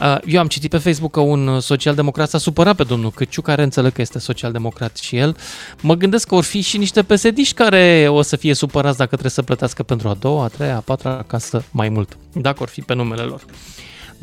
[0.00, 3.62] Uh, eu am citit pe Facebook că un social-democrat s-a supărat pe domnul Căciu, care
[3.62, 5.36] înțeleg că este social-democrat și el.
[5.80, 9.30] Mă gândesc că vor fi și niște psd care o să fie supărați dacă trebuie
[9.30, 12.80] să plătească pentru a doua, a treia, a patra casă mai mult, dacă vor fi
[12.80, 13.44] pe numele lor.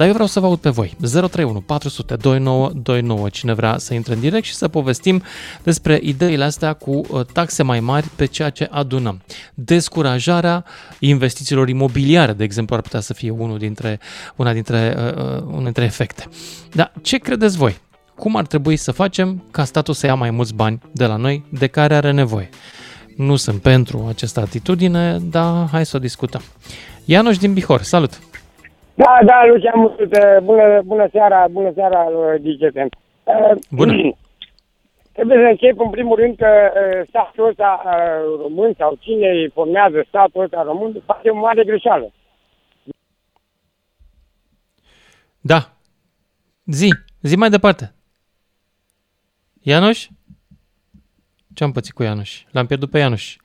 [0.02, 0.96] Dar eu vreau să vă aud pe voi.
[1.00, 3.30] 031 400 2929.
[3.30, 5.24] Cine vrea să intre în direct și să povestim
[5.64, 9.22] despre ideile astea cu uh, taxe mai mari pe ceea ce adunăm.
[9.54, 10.66] Descurajarea
[11.00, 14.00] investițiilor imobiliare, de exemplu, ar putea să fie unul dintre,
[14.36, 16.28] una dintre, uh, uh, una dintre efecte.
[16.72, 17.78] Dar ce credeți voi?
[18.16, 21.46] Cum ar trebui să facem ca statul să ia mai mulți bani de la noi
[21.50, 22.50] de care are nevoie?
[23.18, 26.42] Nu sunt pentru această atitudine, dar hai să o discutăm.
[27.06, 28.31] Ianuș din Bihor, salut!
[28.94, 29.96] Da, da, Lucian,
[30.44, 32.06] bună, bună seara, bună seara,
[32.38, 32.90] DGFM.
[33.70, 33.94] Bună.
[35.14, 39.50] Trebuie să încep în primul rând că uh, statul ăsta uh, român sau cine îi
[39.50, 42.12] formează statul ăsta român face o mare greșeală.
[45.40, 45.70] Da.
[46.66, 46.90] Zi,
[47.22, 47.94] zi mai departe.
[49.62, 50.08] Ianuș?
[51.54, 52.44] Ce-am pățit cu Ianuș?
[52.52, 53.36] L-am pierdut pe Ianuș.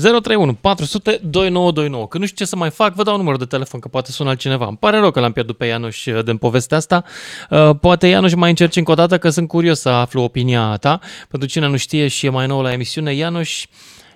[0.00, 2.08] 031 400 2929.
[2.08, 4.28] Că nu știu ce să mai fac, vă dau numărul de telefon, că poate sună
[4.28, 4.66] altcineva.
[4.66, 7.04] Îmi pare rău că l-am pierdut pe Ianuș uh, din povestea asta.
[7.50, 11.00] Uh, poate Ianuș mai încerci încă o dată, că sunt curios să aflu opinia ta.
[11.28, 13.66] Pentru cine nu știe și e mai nou la emisiune, Ianuș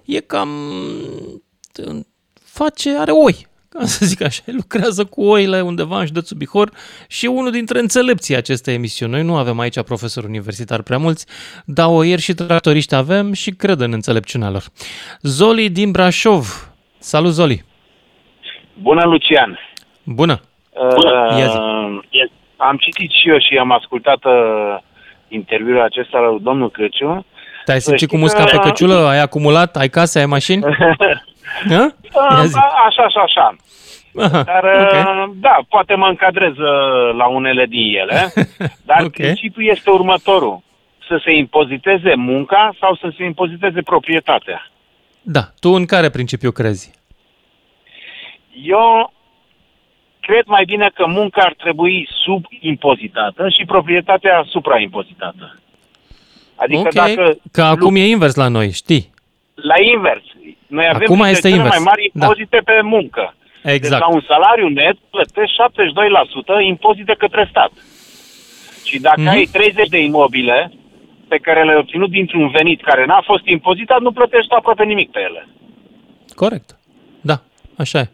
[0.05, 0.49] e cam...
[2.45, 6.71] face, are oi ca să zic așa, lucrează cu oile undeva în județul Bihor
[7.09, 9.13] și unul dintre înțelepții acestei emisiuni.
[9.13, 11.27] Noi nu avem aici profesori universitari prea mulți,
[11.65, 14.63] dar oieri și tractoriști avem și cred în înțelepciunea lor.
[15.21, 16.73] Zoli din Brașov.
[16.99, 17.65] Salut, Zoli!
[18.83, 19.59] Bună, Lucian!
[20.03, 20.41] Bună!
[20.71, 22.03] Uh,
[22.57, 24.79] am citit și eu și am ascultat uh,
[25.29, 27.27] interviul acesta la domnul Crăciu.
[27.65, 28.95] Te-ai simțit cu musca pe căciulă?
[28.95, 29.77] Ai acumulat?
[29.77, 30.19] Ai case?
[30.19, 30.63] Ai mașini?
[32.87, 33.57] Așa, așa, așa.
[34.17, 35.01] Aha, Dar, okay.
[35.01, 38.33] Uh, da, poate mă încadrez uh, la unele din ele,
[38.91, 39.11] dar okay.
[39.11, 40.63] principiul este următorul.
[41.09, 44.71] Să se impoziteze munca sau să se impoziteze proprietatea.
[45.23, 45.41] Da.
[45.61, 46.91] Tu în care principiu crezi?
[48.63, 49.13] Eu
[50.21, 55.57] cred mai bine că munca ar trebui subimpozitată și proprietatea supraimpozitată.
[56.55, 57.15] Adică okay.
[57.15, 57.39] dacă...
[57.53, 59.11] Că acum e invers la noi, știi?
[59.55, 60.25] La invers.
[60.77, 61.77] Noi avem Acum este cele invers.
[61.77, 62.25] mai mari da.
[62.25, 62.73] impozite da.
[62.73, 63.35] pe muncă.
[63.63, 63.81] Exact.
[63.83, 65.57] Deci la un salariu net plătești
[66.65, 67.73] 72% impozite către stat.
[68.89, 69.37] Și dacă mm-hmm.
[69.37, 70.73] ai 30 de imobile
[71.29, 75.21] pe care le-ai obținut dintr-un venit care n-a fost impozitat, nu plătești aproape nimic pe
[75.21, 75.49] ele.
[76.35, 76.79] Corect.
[77.21, 77.37] Da,
[77.79, 78.09] așa e.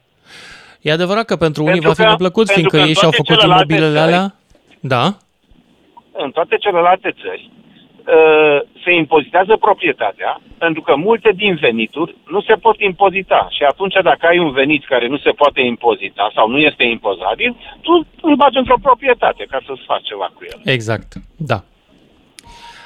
[0.80, 3.98] E adevărat că pentru, pentru unii va fi neplăcut, fiindcă ei și-au făcut imobilele țări,
[3.98, 4.34] alea.
[4.80, 5.04] Da.
[6.12, 7.67] În toate celelalte țări, Uh,
[8.84, 13.48] se impozitează proprietatea, pentru că multe din venituri nu se pot impozita.
[13.50, 17.56] Și atunci dacă ai un venit care nu se poate impozita sau nu este impozabil,
[17.80, 20.60] tu îl bagi într-o proprietate ca să-ți faci ceva cu el.
[20.64, 21.58] Exact, da.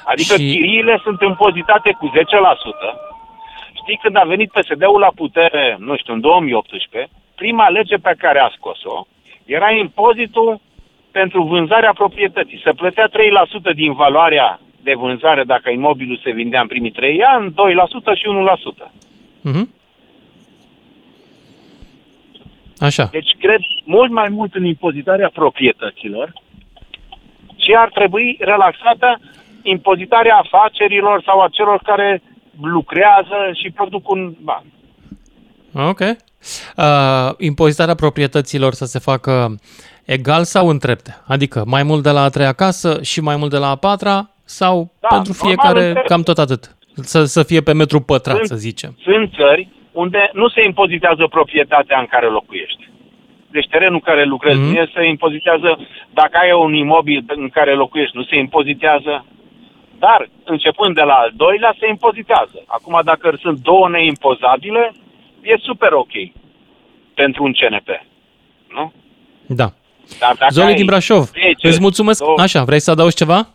[0.04, 0.50] Adică și...
[0.50, 2.10] chiriile sunt impozitate cu 10%.
[3.82, 8.38] Știi, când a venit PSD-ul la putere, nu știu, în 2018, prima lege pe care
[8.38, 9.06] a scos-o
[9.44, 10.60] era impozitul
[11.10, 12.60] pentru vânzarea proprietății.
[12.64, 17.50] Se plătea 3% din valoarea de vânzare dacă imobilul se vindea în primii trei ani,
[17.50, 17.54] 2%
[18.14, 18.26] și
[18.86, 18.90] 1%.
[19.48, 19.80] Mm-hmm.
[22.78, 23.08] Așa.
[23.10, 26.32] Deci cred mult mai mult în impozitarea proprietăților
[27.56, 29.20] și ar trebui relaxată
[29.62, 32.22] impozitarea afacerilor sau a celor care
[32.60, 34.64] lucrează și produc un ban.
[35.88, 36.00] Ok.
[36.00, 39.54] Uh, impozitarea proprietăților să se facă
[40.04, 41.22] egal sau în trepte?
[41.26, 44.30] Adică mai mult de la a treia casă și mai mult de la a patra
[44.44, 46.76] sau da, pentru fiecare normal, cam tot atât?
[46.94, 48.96] Să, să fie pe metru pătrat, sunt, să zicem.
[49.02, 52.90] Sunt țări unde nu se impozitează proprietatea în care locuiești.
[53.50, 54.78] Deci terenul care lucrezi mm-hmm.
[54.78, 55.78] nu se impozitează.
[56.12, 59.26] Dacă ai un imobil în care locuiești, nu se impozitează.
[59.98, 62.62] Dar, începând de la al doilea, se impozitează.
[62.66, 64.92] Acum, dacă sunt două neimpozabile,
[65.42, 66.14] e super ok
[67.14, 67.88] pentru un CNP.
[68.68, 68.92] Nu?
[69.46, 69.72] Da.
[70.18, 72.24] Dar Zoli din Brașov, 10, îți mulțumesc.
[72.24, 72.34] 2...
[72.38, 73.48] Așa, vrei să adaugi ceva?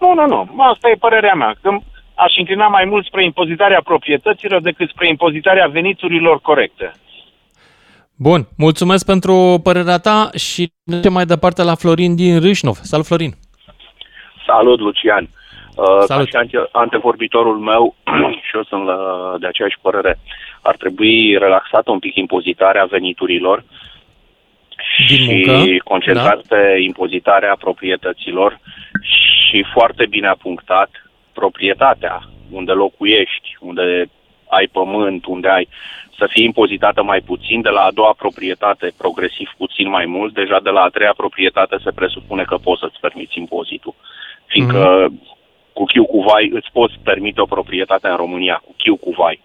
[0.00, 0.62] Nu, nu, nu.
[0.62, 1.54] Asta e părerea mea.
[1.62, 1.82] Când
[2.14, 6.92] aș înclina mai mult spre impozitarea proprietăților decât spre impozitarea veniturilor corecte.
[8.16, 12.76] Bun, mulțumesc pentru părerea ta și mergem mai departe la Florin din Râșnov.
[12.76, 13.32] Salut, Florin!
[14.46, 15.28] Salut, Lucian!
[15.76, 16.28] Uh, Salut.
[16.28, 17.94] Ca și antevorbitorul meu,
[18.46, 18.96] și eu sunt la,
[19.40, 20.18] de aceeași părere,
[20.62, 23.64] ar trebui relaxată un pic impozitarea veniturilor
[25.08, 26.56] Din și muncă, concentrat da?
[26.56, 28.60] pe impozitarea proprietăților
[29.02, 29.37] și
[29.72, 30.90] foarte bine a punctat
[31.32, 34.10] proprietatea, unde locuiești, unde
[34.48, 35.68] ai pământ, unde ai
[36.18, 40.60] să fie impozitată mai puțin, de la a doua proprietate progresiv puțin mai mult, deja
[40.60, 43.94] de la a treia proprietate se presupune că poți să-ți permiți impozitul.
[44.46, 45.72] Fiindcă mm-hmm.
[45.72, 49.40] cu chiu cu vai îți poți permite o proprietate în România, cu chiu cu vai.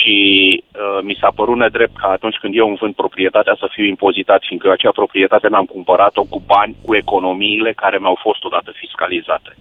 [0.00, 0.18] Și
[0.62, 4.42] uh, mi s-a părut nedrept că atunci când eu îmi vând proprietatea să fiu impozitat,
[4.46, 9.56] fiindcă acea proprietate mi-am cumpărat-o cu bani, cu economiile care mi-au fost odată fiscalizate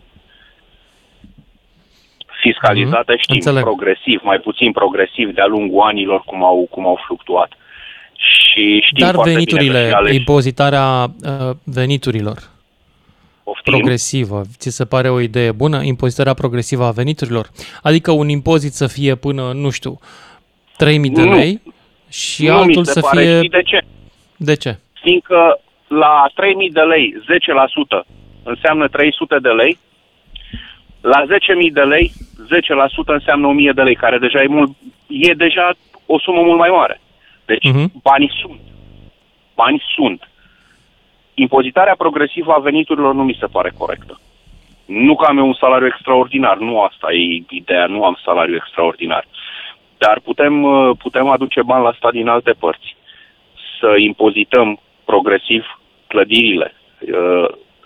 [2.42, 3.22] fiscalizate, mm-hmm.
[3.22, 3.64] știm, Înțeleg.
[3.64, 7.52] progresiv, mai puțin progresiv de-a lungul anilor cum au, cum au fluctuat.
[8.14, 12.38] Și știm Dar veniturile, bine impozitarea uh, veniturilor
[13.44, 13.74] Poftim.
[13.74, 15.82] progresivă, ți se pare o idee bună?
[15.84, 17.50] Impozitarea progresivă a veniturilor?
[17.82, 20.00] Adică un impozit să fie până, nu știu,
[20.86, 21.72] 3.000 de lei nu.
[22.10, 23.22] și nu altul se să pare.
[23.22, 23.48] fie...
[23.50, 23.80] de ce?
[24.38, 24.78] De ce?
[25.02, 27.16] Fiindcă la 3.000 de lei,
[28.02, 28.06] 10%
[28.44, 29.78] înseamnă 300 de lei,
[31.02, 34.72] la 10.000 de lei, 10% înseamnă 1.000 de lei, care deja e, mult,
[35.08, 35.72] e deja
[36.06, 37.02] o sumă mult mai mare.
[37.46, 37.88] Deci uh-huh.
[38.02, 38.60] banii sunt.
[39.56, 40.30] Bani sunt.
[41.34, 44.20] Impozitarea progresivă a veniturilor nu mi se pare corectă.
[44.86, 49.26] Nu că am eu un salariu extraordinar, nu asta e ideea, nu am salariu extraordinar.
[50.04, 50.54] Dar putem,
[51.04, 52.96] putem aduce bani la stat din alte părți.
[53.80, 55.64] Să impozităm progresiv
[56.08, 56.74] clădirile,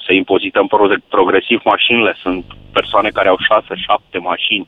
[0.05, 0.67] să impozităm
[1.09, 2.15] progresiv mașinile.
[2.21, 4.67] Sunt persoane care au șase, șapte mașini,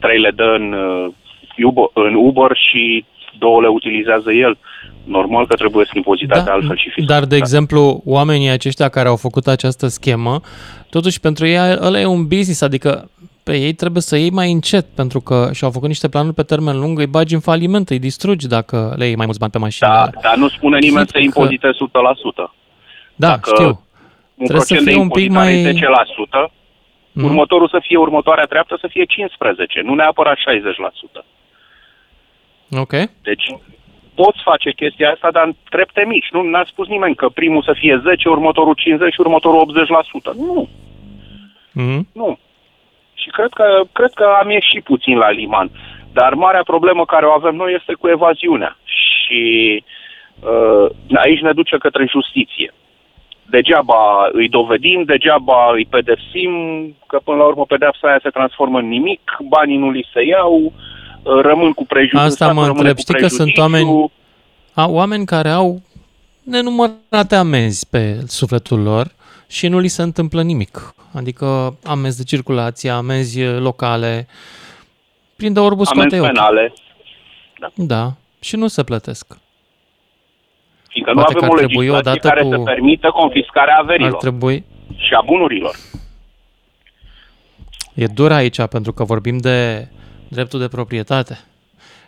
[0.00, 1.12] trei le dă în, uh,
[1.64, 3.04] Uber, în Uber și
[3.38, 4.58] două le utilizează el.
[5.04, 7.18] Normal că trebuie să impozitate da, altfel și fiscal.
[7.18, 10.40] Dar, de exemplu, oamenii aceștia care au făcut această schemă,
[10.90, 13.10] totuși pentru ei ăla e un business, adică
[13.48, 16.76] pe ei trebuie să iei mai încet, pentru că și-au făcut niște planuri pe termen
[16.78, 19.88] lung, îi bagi în faliment, îi distrugi dacă le iei mai mulți bani pe mașină.
[19.88, 21.74] Da, dar nu spune nimeni să impozite 100%.
[23.14, 23.66] Da, Dacă știu
[24.40, 26.48] un Trebuie procent de impozitare mai...
[26.48, 26.52] 10%,
[27.12, 27.24] mm.
[27.24, 29.04] următorul să fie următoarea treaptă să fie
[29.80, 31.24] 15%, nu neapărat 60%.
[32.70, 32.92] Ok.
[33.22, 33.46] Deci
[34.14, 36.28] poți face chestia asta, dar în trepte mici.
[36.30, 39.86] Nu n-a spus nimeni că primul să fie 10, următorul 50 și următorul
[40.32, 40.36] 80%.
[40.36, 40.68] Nu.
[41.72, 42.08] Mm.
[42.12, 42.38] Nu.
[43.22, 45.70] Și cred că, cred că am ieșit puțin la liman.
[46.12, 48.76] Dar marea problemă care o avem noi este cu evaziunea.
[48.84, 49.42] Și
[50.50, 50.86] uh,
[51.24, 52.72] aici ne duce către justiție
[53.50, 56.52] degeaba îi dovedim, degeaba îi pedepsim,
[57.06, 60.72] că până la urmă pedeapsa aia se transformă în nimic, banii nu li se iau,
[61.22, 62.24] rămân cu prejudiciu.
[62.24, 64.10] Asta mă întreb, știi că sunt oameni,
[64.74, 65.80] a, oameni care au
[66.42, 69.06] nenumărate amenzi pe sufletul lor
[69.48, 70.94] și nu li se întâmplă nimic.
[71.12, 74.26] Adică amenzi de circulație, amenzi locale,
[75.36, 76.72] prinde orbul amenzi penale.
[77.58, 77.70] Da.
[77.74, 79.38] da, și nu se plătesc.
[80.88, 82.50] Fiindcă Poate nu avem o legislație care cu...
[82.50, 84.64] să permită confiscarea averilor ar trebui...
[84.96, 85.74] și a bunurilor.
[87.94, 89.88] E dur aici pentru că vorbim de
[90.28, 91.38] dreptul de proprietate.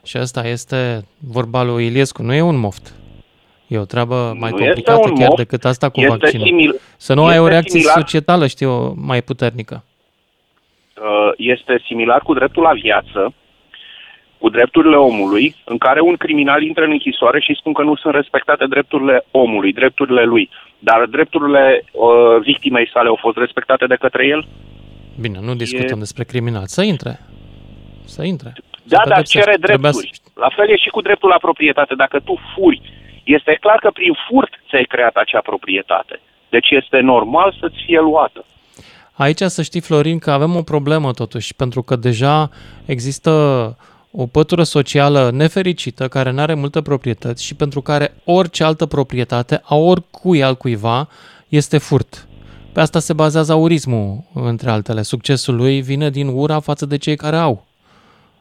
[0.03, 2.23] Și asta este vorba lui Iliescu.
[2.23, 2.95] Nu e un moft.
[3.71, 6.47] E o treabă mai nu complicată chiar moft, decât asta cu vaccinul.
[6.47, 9.85] Simil, să nu ai o reacție similar, societală, știu, mai puternică.
[10.97, 13.35] Uh, este similar cu dreptul la viață,
[14.39, 18.15] cu drepturile omului, în care un criminal intră în închisoare și spun că nu sunt
[18.15, 20.51] respectate drepturile omului, drepturile lui.
[20.79, 24.47] Dar drepturile uh, victimei sale au fost respectate de către el?
[25.21, 26.05] Bine, nu discutăm e...
[26.07, 26.67] despre criminal.
[26.67, 27.21] Să intre.
[28.05, 28.53] Să intre.
[28.83, 30.11] Da, dar cere drepturi.
[30.13, 30.31] Să...
[30.35, 31.95] La fel e și cu dreptul la proprietate.
[31.95, 32.81] Dacă tu furi,
[33.25, 36.21] este clar că prin furt ți-ai creat acea proprietate.
[36.49, 38.45] Deci este normal să-ți fie luată.
[39.13, 42.51] Aici să știi, Florin, că avem o problemă totuși, pentru că deja
[42.87, 43.31] există
[44.13, 49.61] o pătură socială nefericită care nu are multe proprietăți și pentru care orice altă proprietate
[49.65, 51.09] a oricui al cuiva
[51.49, 52.29] este furt.
[52.73, 55.03] Pe asta se bazează aurismul, între altele.
[55.03, 57.65] Succesul lui vine din ura față de cei care au.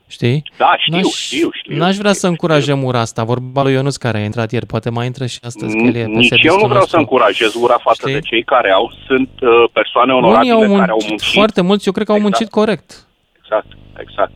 [0.10, 0.44] Știi?
[0.58, 1.76] Da, știu, n-aș, știu, știu.
[1.76, 2.88] N-aș vrea știu, să încurajăm știu.
[2.88, 3.24] ura asta.
[3.24, 5.76] Vorba lui Ionuț care a intrat ieri, poate mai intră și astăzi.
[5.76, 6.88] Că e Nici eu nu vreau nostru.
[6.90, 8.14] să încurajez ura față știi?
[8.14, 8.92] de cei care au.
[9.08, 11.34] Sunt uh, persoane onorabile au care au muncit.
[11.34, 12.38] Foarte mulți, eu cred că au exact.
[12.38, 13.08] muncit corect.
[13.42, 13.68] Exact,
[13.98, 14.32] exact.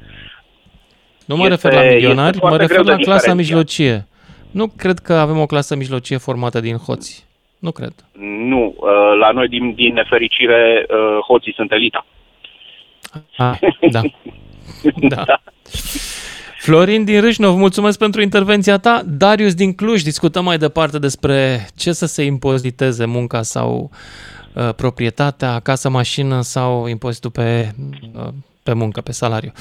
[1.26, 4.08] Nu mă este, refer la milionari, mă refer la clasa mijlocie.
[4.52, 7.26] Nu cred că avem o clasă mijlocie formată din hoți.
[7.60, 7.94] Nu cred.
[8.38, 12.06] Nu, uh, la noi, din, din nefericire, uh, hoții sunt elita.
[13.38, 13.58] Ah,
[13.92, 14.02] da.
[15.10, 15.24] da.
[15.30, 15.42] da.
[16.64, 19.02] Florin din Râșnov, mulțumesc pentru intervenția ta.
[19.06, 23.90] Darius din Cluj, discutăm mai departe despre ce să se impoziteze, munca sau
[24.56, 27.72] uh, proprietatea, casă, mașină sau impozitul pe,
[28.16, 28.28] uh,
[28.64, 29.52] pe muncă, pe salariu.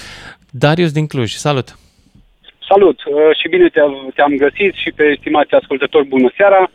[0.50, 1.68] Darius din Cluj, salut!
[2.68, 6.70] Salut uh, și bine te-am, te-am găsit și pe estimați ascultători, bună seara!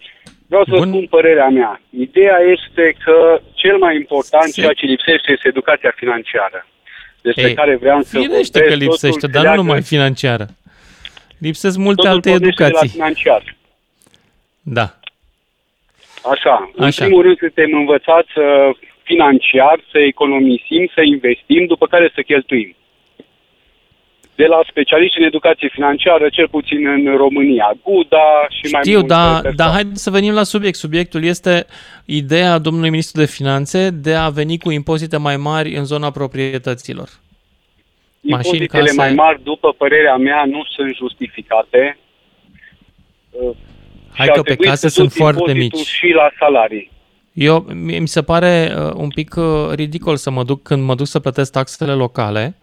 [0.47, 0.87] Vreau să Bun.
[0.87, 1.81] spun părerea mea.
[1.89, 6.65] Ideea este că cel mai important, ceea ce lipsește, este educația financiară
[7.27, 8.51] despre Ei, care vreau să vorbesc.
[8.51, 10.47] că lipsește, dar nu numai financiară.
[11.37, 12.89] Lipsesc multe totul alte educații.
[12.89, 13.55] financiar.
[14.61, 14.87] Da.
[16.33, 16.71] Așa.
[16.75, 17.03] În Așa.
[17.05, 18.31] primul rând suntem învățați
[19.03, 22.75] financiar, să economisim, să investim, după care să cheltuim
[24.39, 27.77] de la specialiști în educație financiară, cel puțin în România.
[27.83, 30.77] Guda și Știu, mai Știu, dar da, haideți să venim la subiect.
[30.77, 31.65] Subiectul este
[32.05, 37.09] ideea domnului ministru de finanțe de a veni cu impozite mai mari în zona proprietăților.
[38.21, 38.95] Impozitele case...
[38.95, 41.97] mai mari, după părerea mea, nu sunt justificate.
[44.13, 45.77] Hai că pe case sunt foarte mici.
[45.77, 46.91] Și la salarii.
[47.33, 47.65] Eu,
[47.99, 51.19] mi se pare uh, un pic uh, ridicol să mă duc când mă duc să
[51.19, 52.55] plătesc taxele locale.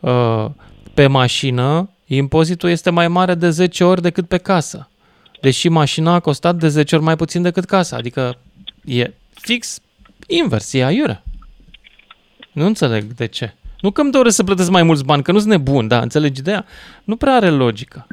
[0.00, 0.46] Uh,
[0.94, 4.88] pe mașină, impozitul este mai mare de 10 ori decât pe casă.
[5.40, 7.96] Deși mașina a costat de 10 ori mai puțin decât casa.
[7.96, 8.38] Adică
[8.84, 9.80] e fix
[10.26, 11.22] invers, e aiurea.
[12.52, 13.52] Nu înțeleg de ce.
[13.80, 16.40] Nu că îmi doresc să plătesc mai mulți bani, că nu sunt nebun, da, înțelegi
[16.40, 16.64] ideea?
[17.04, 18.06] Nu prea are logică.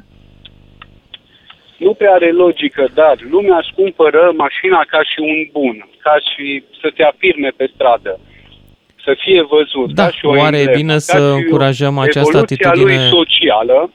[1.77, 6.63] Nu prea are logică, dar lumea își cumpără mașina ca și un bun, ca și
[6.81, 8.19] să te afirme pe stradă
[9.03, 9.93] să fie văzut.
[9.93, 12.83] Da, ca și o oare e bine să încurajăm această atitudine?
[12.83, 13.91] lui socială,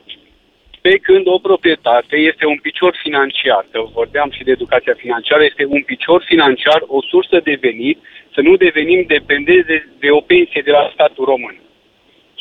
[0.81, 5.65] pe când o proprietate este un picior financiar, că vorbeam și de educația financiară, este
[5.77, 7.99] un picior financiar, o sursă de venit,
[8.35, 11.57] să nu devenim dependenți de, de o pensie de la statul român.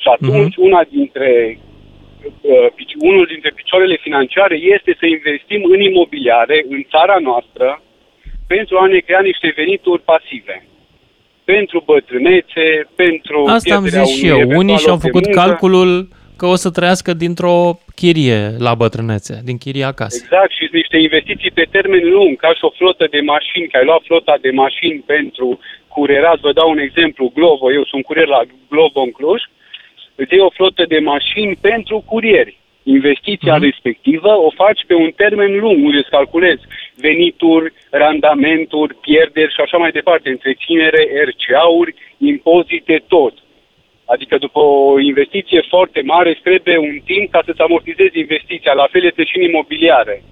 [0.01, 0.67] Și atunci, uh-huh.
[0.67, 1.60] una dintre,
[2.41, 2.67] uh,
[2.99, 7.82] unul dintre picioarele financiare este să investim în imobiliare, în țara noastră,
[8.47, 10.65] pentru a ne crea niște venituri pasive
[11.45, 14.49] pentru bătrânețe, pentru Asta am zis și eu.
[14.62, 20.17] Unii și-au făcut calculul că o să trăiască dintr-o chirie la bătrânețe, din chiria acasă.
[20.23, 23.86] Exact, și niște investiții pe termen lung, ca și o flotă de mașini, că ai
[23.86, 28.41] luat flota de mașini pentru curierat, vă dau un exemplu, Glovo, eu sunt curier la
[28.69, 29.41] Glovo în Cluj,
[30.15, 32.58] îți iei o flotă de mașini pentru curieri.
[32.88, 33.67] Investiția mm-hmm.
[33.69, 36.63] respectivă o faci pe un termen lung, unde îți calculezi
[36.95, 43.34] venituri, randamenturi, pierderi și așa mai departe, întreținere, RCA-uri, impozite, tot.
[44.06, 48.88] Adică după o investiție foarte mare îți trebuie un timp ca să-ți amortizezi investiția, la
[48.91, 50.24] fel este și în imobiliare.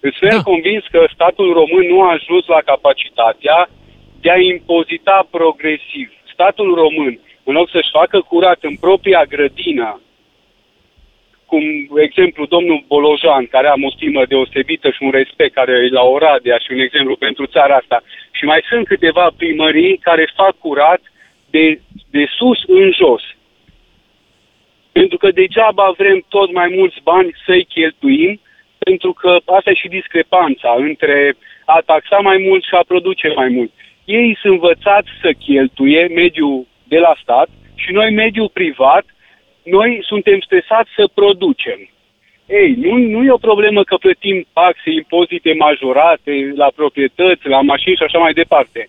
[0.00, 0.42] Îți sunt da.
[0.50, 3.68] convins că statul român nu a ajuns la capacitatea
[4.20, 6.08] de a impozita progresiv.
[6.32, 10.00] Statul român, în loc să-și facă curat în propria grădină
[11.54, 16.04] cum exemplu domnul Bolojan, care am o stimă deosebită și un respect, care e la
[16.16, 18.02] Oradea și un exemplu pentru țara asta.
[18.36, 21.02] Și mai sunt câteva primării care fac curat
[21.50, 23.22] de, de sus în jos.
[24.92, 28.40] Pentru că degeaba vrem tot mai mulți bani să-i cheltuim,
[28.78, 33.48] pentru că asta e și discrepanța între a taxa mai mult și a produce mai
[33.48, 33.70] mult.
[34.04, 39.04] Ei sunt învățați să cheltuie mediul de la stat și noi mediul privat
[39.64, 41.88] noi suntem stresați să producem.
[42.46, 47.96] Ei, nu, nu e o problemă că plătim taxe, impozite majorate la proprietăți, la mașini
[47.96, 48.88] și așa mai departe.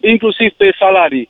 [0.00, 1.28] Inclusiv pe salarii.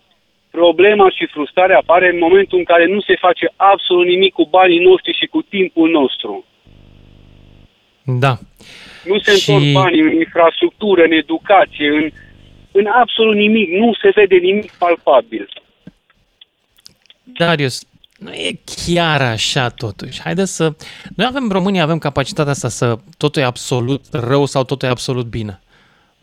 [0.51, 4.79] Problema și frustrarea apare în momentul în care nu se face absolut nimic cu banii
[4.79, 6.45] noștri și cu timpul nostru.
[8.03, 8.39] Da.
[9.05, 9.51] Nu se și...
[9.51, 12.11] întorc banii în infrastructură, în educație, în,
[12.73, 13.69] în absolut nimic.
[13.69, 15.49] Nu se vede nimic palpabil.
[17.23, 17.87] Darius,
[18.25, 20.21] nu e chiar așa totuși.
[20.21, 20.73] Haideți să...
[21.17, 25.27] Noi avem, România, avem capacitatea asta să totul e absolut rău sau totul e absolut
[25.27, 25.61] bine.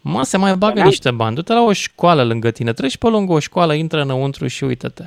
[0.02, 1.36] Mă, se mai bagă niște bani.
[1.36, 5.04] Du-te la o școală lângă tine, treci pe lângă o școală, intră înăuntru și uită-te.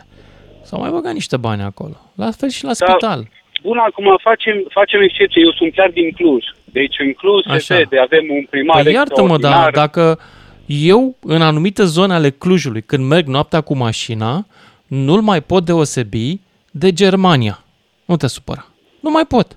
[0.62, 1.96] Sau mai băga niște bani acolo.
[2.14, 2.86] La fel și la da.
[2.86, 3.28] spital.
[3.62, 5.42] Bun, acum facem, facem excepție.
[5.42, 6.44] Eu sunt chiar din Cluj.
[6.64, 7.58] Deci în Cluj Așa.
[7.58, 10.18] se vede, avem un primar păi iartă-mă, dar dacă
[10.66, 14.46] eu, în anumite zone ale Clujului, când merg noaptea cu mașina,
[14.86, 16.40] nu-l mai pot deosebi
[16.72, 17.64] de Germania.
[18.04, 18.66] Nu te supăra.
[19.00, 19.56] Nu mai pot.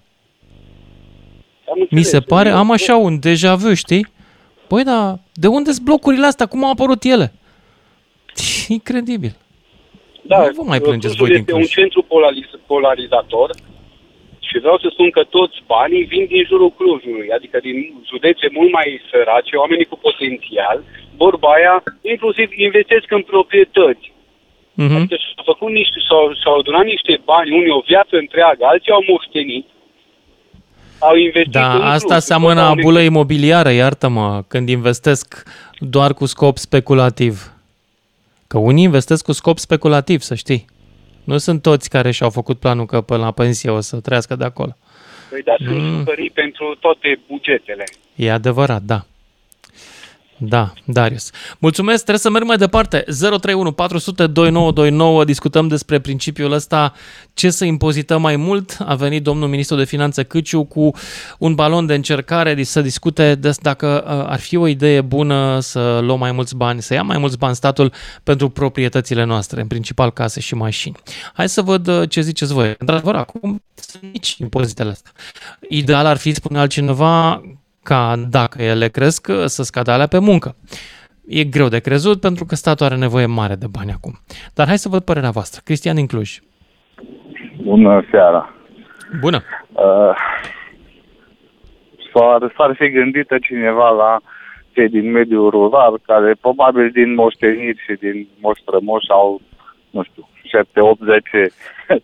[1.90, 4.08] Mi se pare, am așa un deja vu, știi?
[4.68, 6.46] Păi da, de unde sunt blocurile astea?
[6.46, 7.34] Cum au apărut ele?
[8.78, 9.36] Incredibil.
[10.22, 13.50] Da, nu vă mai plângeți voi este din un centru polariz- polarizator
[14.48, 17.78] și vreau să spun că toți banii vin din jurul Clujului, adică din
[18.12, 20.84] județe mult mai sărace, oamenii cu potențial,
[21.18, 24.14] vorba aia, inclusiv investesc în proprietăți.
[24.82, 24.96] Mm-hmm.
[24.96, 29.04] Adică s-au făcut niște, s-au, s-au adunat niște bani, unii o viață întreagă, alții au
[29.10, 29.66] moștenit,
[31.00, 32.22] au investit Da, în asta Cluj.
[32.22, 35.44] seamănă Tot au abulă imobiliară, iartă-mă, când investesc
[35.80, 37.54] doar cu scop speculativ.
[38.48, 40.66] Că unii investesc cu scop speculativ, să știi.
[41.24, 44.44] Nu sunt toți care și-au făcut planul că până la pensie o să trăiască de
[44.44, 44.76] acolo.
[45.30, 45.98] Păi, dar sunt Mm.
[45.98, 47.84] jucării pentru toate bugetele.
[48.16, 49.06] E adevărat, da.
[50.38, 51.30] Da, Darius.
[51.60, 53.04] Mulțumesc, trebuie să merg mai departe.
[53.08, 56.94] 031 400 2929, discutăm despre principiul ăsta,
[57.34, 58.78] ce să impozităm mai mult.
[58.86, 60.92] A venit domnul ministru de finanțe Câciu cu
[61.40, 66.00] un balon de încercare să discute des dacă uh, ar fi o idee bună să
[66.02, 70.12] luăm mai mulți bani, să ia mai mulți bani statul pentru proprietățile noastre, în principal
[70.12, 70.96] case și mașini.
[71.34, 72.76] Hai să văd uh, ce ziceți voi.
[72.78, 75.12] Într-adevăr, acum sunt mici impozitele astea.
[75.70, 77.42] Ideal ar fi, spune altcineva,
[77.90, 80.56] ca dacă ele cresc, să scadă alea pe muncă.
[81.28, 84.14] E greu de crezut pentru că statul are nevoie mare de bani acum.
[84.56, 85.62] Dar hai să văd părerea voastră.
[85.64, 86.30] Cristian din Cluj.
[87.64, 88.54] Bună seara.
[89.20, 89.40] Bună.
[89.72, 90.14] Uh,
[92.12, 94.20] s-ar, s-ar fi gândită cineva la
[94.74, 99.42] cei din mediul rural, care probabil din moșteniri și din moștrămoși au,
[99.90, 101.54] nu știu, 7, 8, 10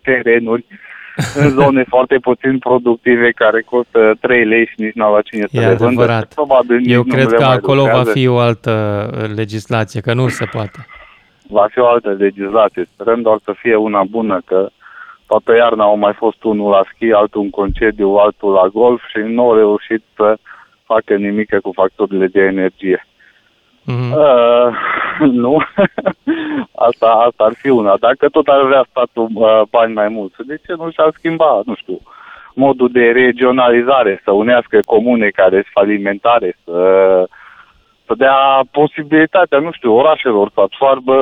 [0.02, 0.64] terenuri
[1.40, 5.56] în zone foarte puțin productive care costă 3 lei și nici n-au la cine să
[5.56, 5.84] E le vândă.
[5.84, 6.34] adevărat.
[6.34, 8.10] Probabil nici Eu nu cred le că mai acolo va lucrează.
[8.12, 8.74] fi o altă
[9.34, 10.86] legislație, că nu se poate.
[11.48, 12.88] va fi o altă legislație.
[12.94, 14.68] Sperăm doar să fie una bună, că
[15.26, 19.18] toată iarna au mai fost unul la schi, altul în concediu, altul la golf și
[19.18, 20.36] nu au reușit să
[20.84, 23.06] facă nimic cu facturile de energie.
[23.86, 24.12] Mm-hmm.
[24.12, 24.68] Uh,
[25.44, 25.56] nu?
[26.88, 27.96] asta, asta ar fi una.
[28.00, 31.74] Dacă tot ar vrea statul uh, bani mai mulți, de ce nu și-ar schimba, nu
[31.74, 31.98] știu,
[32.54, 36.78] modul de regionalizare, să unească comune care sunt falimentare, să,
[38.06, 38.36] să dea
[38.70, 41.14] posibilitatea, nu știu, orașelor să absorbă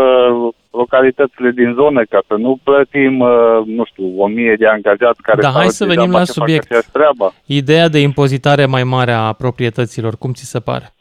[0.71, 3.31] localitățile din zonă ca să nu plătim, uh,
[3.65, 6.33] nu știu, o mie de angajați care Da, stau hai să degeaba venim la să
[6.33, 6.65] facă subiect.
[6.65, 7.33] aceeași treabă.
[7.47, 10.93] Ideea de impozitare mai mare a proprietăților, cum ți se pare?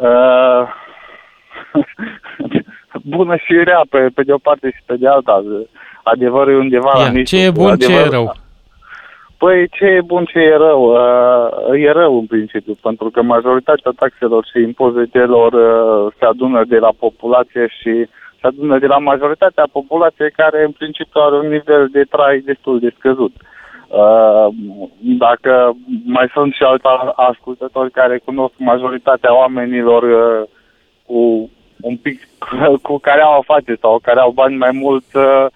[0.00, 0.68] Uh,
[3.16, 5.42] bună și rea pe, pe de o parte și pe de alta.
[6.02, 7.24] Adevărul e undeva la Ia, mijloc.
[7.26, 8.34] ce e bun, ce e Adevărul- rău?
[9.38, 10.82] Păi ce e bun, ce e rău?
[10.92, 16.78] Uh, e rău în principiu, pentru că majoritatea taxelor și impozitelor uh, se adună de
[16.78, 18.06] la populație și
[18.40, 22.78] se adună de la majoritatea populației care în principiu are un nivel de trai destul
[22.78, 23.32] de scăzut.
[23.34, 23.47] Uh,
[25.00, 26.84] dacă mai sunt și alți
[27.14, 30.48] ascultători care cunosc majoritatea oamenilor uh,
[31.06, 32.28] cu un pic
[32.86, 35.46] cu care au afaceri sau care au bani mai mult uh,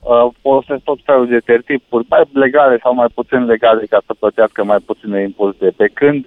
[0.00, 4.64] uh, folosesc tot felul de tertipuri, mai legale sau mai puțin legale, ca să plătească
[4.64, 5.72] mai puține impozite.
[5.76, 6.26] Pe când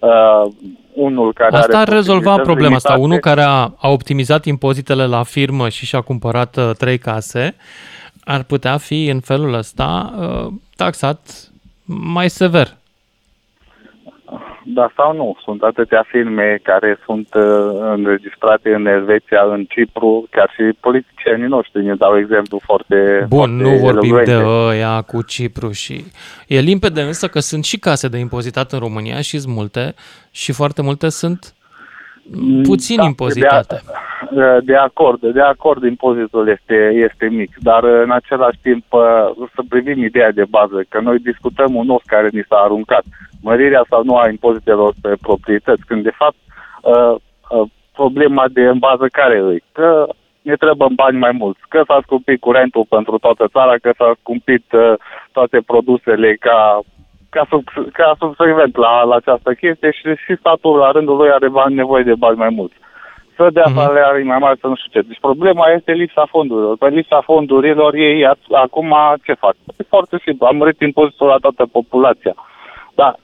[0.00, 0.52] uh,
[0.92, 2.94] unul care Asta ar are rezolva posibilități problema asta.
[2.94, 7.54] limitate- Unul care a, a optimizat impozitele la firmă și și-a cumpărat uh, trei case,
[8.24, 11.50] ar putea fi în felul ăsta uh, taxat
[11.84, 12.76] mai sever.
[14.66, 15.36] Da sau nu.
[15.44, 17.42] Sunt atâtea firme care sunt uh,
[17.80, 23.62] înregistrate în Elveția, în Cipru, chiar și politicienii noștri ne dau exemplu foarte Bun, foarte
[23.62, 24.42] nu vorbim elocvente.
[24.42, 26.04] de ăia cu Cipru și...
[26.46, 29.94] E limpede însă că sunt și case de impozitat în România și sunt multe
[30.30, 31.54] și foarte multe sunt
[32.62, 33.82] puțin Da, impozitate.
[33.84, 33.92] De,
[34.60, 39.00] de acord, de acord, impozitul este, este mic, dar în același timp uh,
[39.54, 43.04] să privim ideea de bază, că noi discutăm un os care ni s-a aruncat,
[43.42, 46.36] mărirea sau nu a impozitelor pe proprietăți, când de fapt
[46.82, 47.14] uh,
[47.50, 49.62] uh, problema de în bază care îi?
[49.72, 50.06] Că
[50.42, 54.72] ne trebuie bani mai mulți, că s-a scumpit curentul pentru toată țara, că s-a scumpit
[54.72, 54.94] uh,
[55.32, 56.80] toate produsele ca
[57.34, 57.62] ca, sub,
[57.92, 62.02] ca subsecvent la, la această chestie și, și statul la rândul lui are bani, nevoie
[62.02, 62.76] de bani mai mulți.
[63.36, 63.72] Să dea Mhm.
[63.72, 63.82] uh-huh.
[63.84, 65.06] salarii mai mari, să nu știu ce.
[65.08, 66.76] Deci problema este lipsa fondurilor.
[66.76, 69.54] Pe lipsa fondurilor ei a- acum ce fac?
[69.76, 72.34] E foarte simplu, am mărit impozitul la toată populația.
[72.94, 73.14] Da,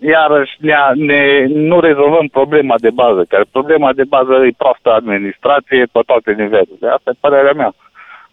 [0.00, 5.84] iarăși ne, ne, nu rezolvăm problema de bază, care problema de bază e proastă administrație
[5.92, 6.88] pe toate nivelurile.
[6.88, 7.72] Asta e părerea mea.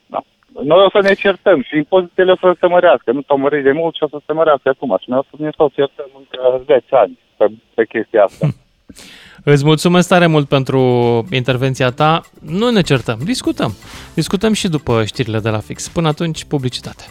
[0.06, 0.20] Da.
[0.64, 3.12] Noi o să ne certăm și impozitele o să se mărească.
[3.12, 4.98] Nu s-au mărit de mult și o să se mărească acum.
[5.02, 8.48] Și noi o să ne să certăm încă 10 ani pe, pe chestia asta.
[9.44, 10.80] Îți mulțumesc tare mult pentru
[11.32, 12.22] intervenția ta.
[12.40, 13.76] Nu ne certăm, discutăm.
[14.14, 15.88] Discutăm și după știrile de la fix.
[15.88, 17.10] Până atunci, publicitate.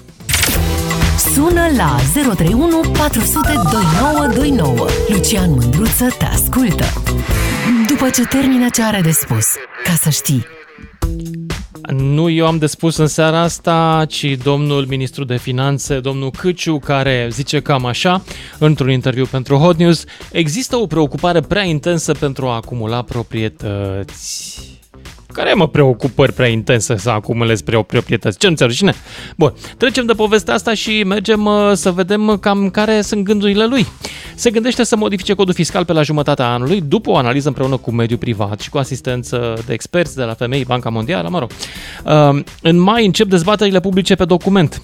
[1.34, 4.86] Sună la 031 400 2929.
[5.08, 6.84] Lucian Mândruță te ascultă.
[7.88, 9.46] După ce termină ce are de spus,
[9.84, 10.46] ca să știi.
[11.92, 16.78] Nu eu am de spus în seara asta, ci domnul ministru de finanțe, domnul Câciu,
[16.78, 18.22] care zice cam așa,
[18.58, 24.77] într-un interviu pentru Hot News, există o preocupare prea intensă pentru a acumula proprietăți
[25.38, 28.38] care mă preocupări prea intense să acumulez prea proprietăți.
[28.38, 28.94] Ce nu ți rușine?
[29.36, 33.86] Bun, trecem de povestea asta și mergem uh, să vedem cam care sunt gândurile lui.
[34.34, 37.90] Se gândește să modifice codul fiscal pe la jumătatea anului, după o analiză împreună cu
[37.90, 41.50] mediul privat și cu asistență de experți de la FMI, Banca Mondială, mă rog.
[42.04, 44.82] Uh, în mai încep dezbaterile publice pe document.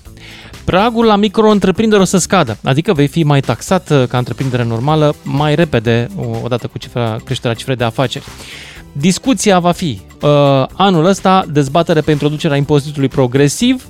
[0.65, 5.15] Pragul la micro-întreprindere o să scadă, adică vei fi mai taxat uh, ca întreprindere normală
[5.23, 6.09] mai repede,
[6.43, 8.25] odată cu cifra, creșterea cifrei de afaceri.
[8.93, 10.14] Discuția va fi uh,
[10.73, 13.89] anul ăsta dezbatere pe introducerea impozitului progresiv.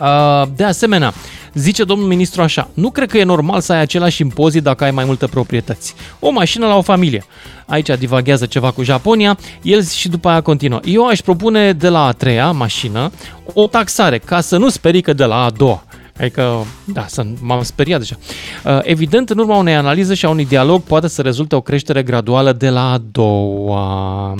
[0.00, 1.12] Uh, de asemenea,
[1.54, 4.90] zice domnul ministru așa, nu cred că e normal să ai același impozit dacă ai
[4.90, 5.94] mai multe proprietăți.
[6.18, 7.24] O mașină la o familie.
[7.66, 10.80] Aici divaghează ceva cu Japonia, el și după aia continuă.
[10.84, 13.10] Eu aș propune de la a treia mașină
[13.54, 15.84] o taxare, ca să nu sperii că de la a doua.
[16.20, 17.06] Adică, da,
[17.40, 18.16] m-am speriat deja.
[18.64, 22.02] Uh, evident, în urma unei analize și a unui dialog poate să rezulte o creștere
[22.02, 24.34] graduală de la a doua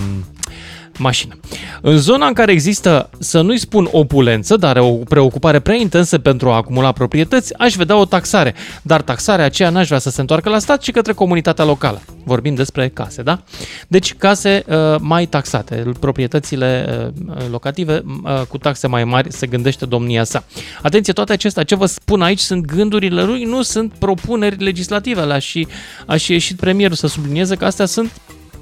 [0.99, 1.35] mașină.
[1.81, 6.51] În zona în care există, să nu-i spun opulență, dar o preocupare prea intensă pentru
[6.51, 8.55] a acumula proprietăți, aș vedea o taxare.
[8.83, 12.03] Dar taxarea aceea n-aș vrea să se întoarcă la stat, ci către comunitatea locală.
[12.25, 13.43] Vorbim despre case, da?
[13.89, 16.87] Deci case uh, mai taxate, proprietățile
[17.29, 20.45] uh, locative uh, cu taxe mai mari, se gândește domnia sa.
[20.83, 25.25] Atenție, toate acestea, ce vă spun aici sunt gândurile lui, nu sunt propuneri legislative.
[25.25, 25.67] La și
[26.07, 28.11] a și ieșit premierul să sublinieze că astea sunt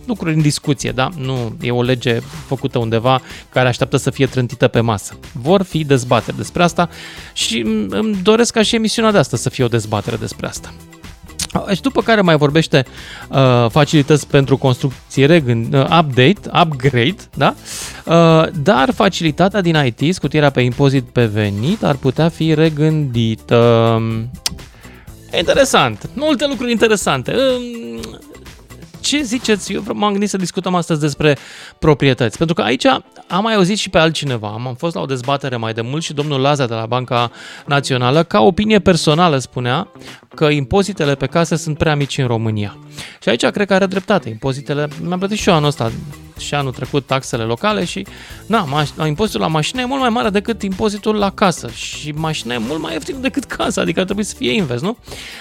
[0.06, 1.08] lucruri în discuție, da?
[1.18, 5.18] Nu e o lege făcută undeva care așteaptă să fie trântită pe masă.
[5.32, 6.88] Vor fi dezbateri despre asta
[7.32, 10.72] și îmi doresc ca și emisiunea de asta să fie o dezbatere despre asta.
[11.74, 12.86] Și după care mai vorbește
[13.28, 17.54] uh, facilități pentru construcție, regând, uh, update, upgrade, da?
[18.04, 24.00] Uh, dar facilitatea din IT, scutierea pe impozit pe venit, ar putea fi regândită.
[25.38, 26.10] Interesant.
[26.14, 27.32] Multe lucruri interesante.
[27.32, 28.14] Uh,
[29.06, 29.72] ce ziceți?
[29.72, 31.36] Eu m-am gândit să discutăm astăzi despre
[31.78, 32.84] proprietăți, pentru că aici
[33.28, 34.48] am mai auzit și pe altcineva.
[34.48, 37.30] Am fost la o dezbatere mai de mult și domnul Laza de la Banca
[37.66, 39.88] Națională, ca opinie personală, spunea
[40.34, 42.76] că impozitele pe case sunt prea mici în România.
[43.22, 44.28] Și aici cred că are dreptate.
[44.28, 45.92] Impozitele, mi-am plătit și eu anul ăsta
[46.38, 48.06] și anul trecut taxele locale și
[48.46, 52.54] na, maș- impozitul la mașină e mult mai mare decât impozitul la casă și mașina
[52.54, 54.96] e mult mai ieftin decât casa, adică ar trebui să fie invers, nu?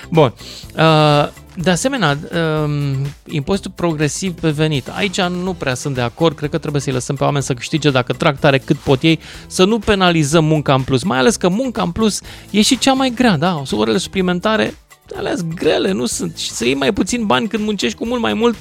[0.09, 0.33] Bun.
[0.77, 1.27] Uh,
[1.57, 2.17] de asemenea,
[2.63, 2.95] um,
[3.27, 4.87] impozitul progresiv pe venit.
[4.87, 7.91] Aici nu prea sunt de acord, cred că trebuie să-i lăsăm pe oameni să câștige
[7.91, 11.49] dacă trag tare cât pot ei, să nu penalizăm munca în plus, mai ales că
[11.49, 14.75] munca în plus e și cea mai grea, da, orele suplimentare,
[15.17, 18.33] alea grele, nu sunt, și să iei mai puțin bani când muncești cu mult mai
[18.33, 18.55] mult,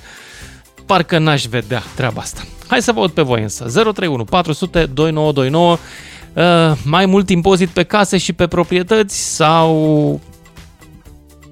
[0.87, 2.43] parcă n-aș vedea treaba asta.
[2.69, 3.65] Hai să vă aud pe voi însă.
[3.65, 9.75] 031 400 2929 uh, mai mult impozit pe case și pe proprietăți sau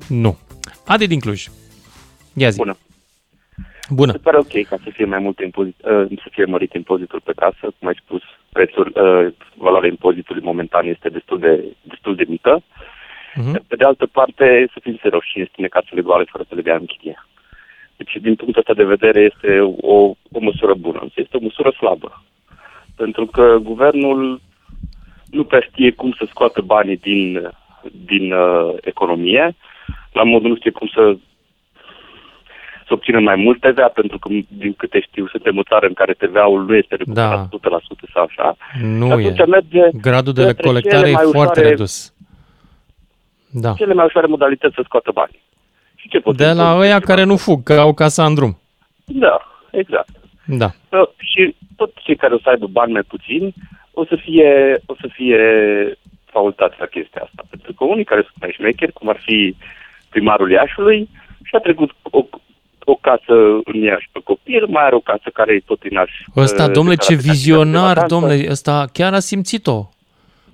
[0.08, 0.38] nu?
[0.86, 1.46] Adi din Cluj.
[2.34, 2.56] Ia zi.
[2.56, 2.76] Bună.
[3.90, 4.12] Bună.
[4.12, 7.32] Se pare ok ca să fie mai mult impozit, uh, să fie mărit impozitul pe
[7.36, 8.22] casă, cum ai spus,
[8.52, 12.62] prețul, uh, valoarea impozitului momentan este destul de, destul de mică.
[12.62, 13.66] Uh-huh.
[13.66, 16.74] Pe de altă parte, să fim serioși, cine spune casele goale fără să le dea
[16.74, 17.26] în chirie.
[18.02, 19.94] Deci, din punctul ăsta de vedere, este o,
[20.32, 21.06] o măsură bună.
[21.14, 22.22] Este o măsură slabă.
[22.96, 24.40] Pentru că guvernul
[25.30, 27.50] nu prea știe cum să scoată banii din,
[28.06, 29.56] din uh, economie,
[30.12, 31.16] la modul nu știe cum să
[32.86, 36.12] să obțină mai mult TVA, pentru că, din câte știu, suntem o țară în care
[36.12, 37.78] TVA-ul nu este recuperat da.
[37.78, 37.80] 100%
[38.12, 38.56] sau așa.
[38.82, 39.34] Nu e.
[39.46, 42.14] Merge Gradul de colectare e foarte ușoare, redus.
[43.50, 43.72] Da.
[43.72, 45.41] Cele mai ușoare modalități să scoată bani.
[46.02, 48.58] Și ce de la ăia care nu fug, că au casa în drum.
[49.04, 50.10] Da, exact.
[50.44, 50.70] Da.
[51.16, 53.54] Și tot cei care o să aibă bani mai puțini
[53.92, 55.40] o să fie, o să fie
[56.24, 57.42] facultați la chestia asta.
[57.50, 59.56] Pentru că unii care sunt mai șmecheri, cum ar fi
[60.08, 61.08] primarul Iașului,
[61.42, 62.24] și-a trecut o,
[62.84, 63.34] o casă
[63.64, 66.24] în Iași pe copil, mai are o casă care e tot în Iași.
[66.36, 69.88] Ăsta, domnule, ce vizionar, domnule, ăsta chiar a simțit-o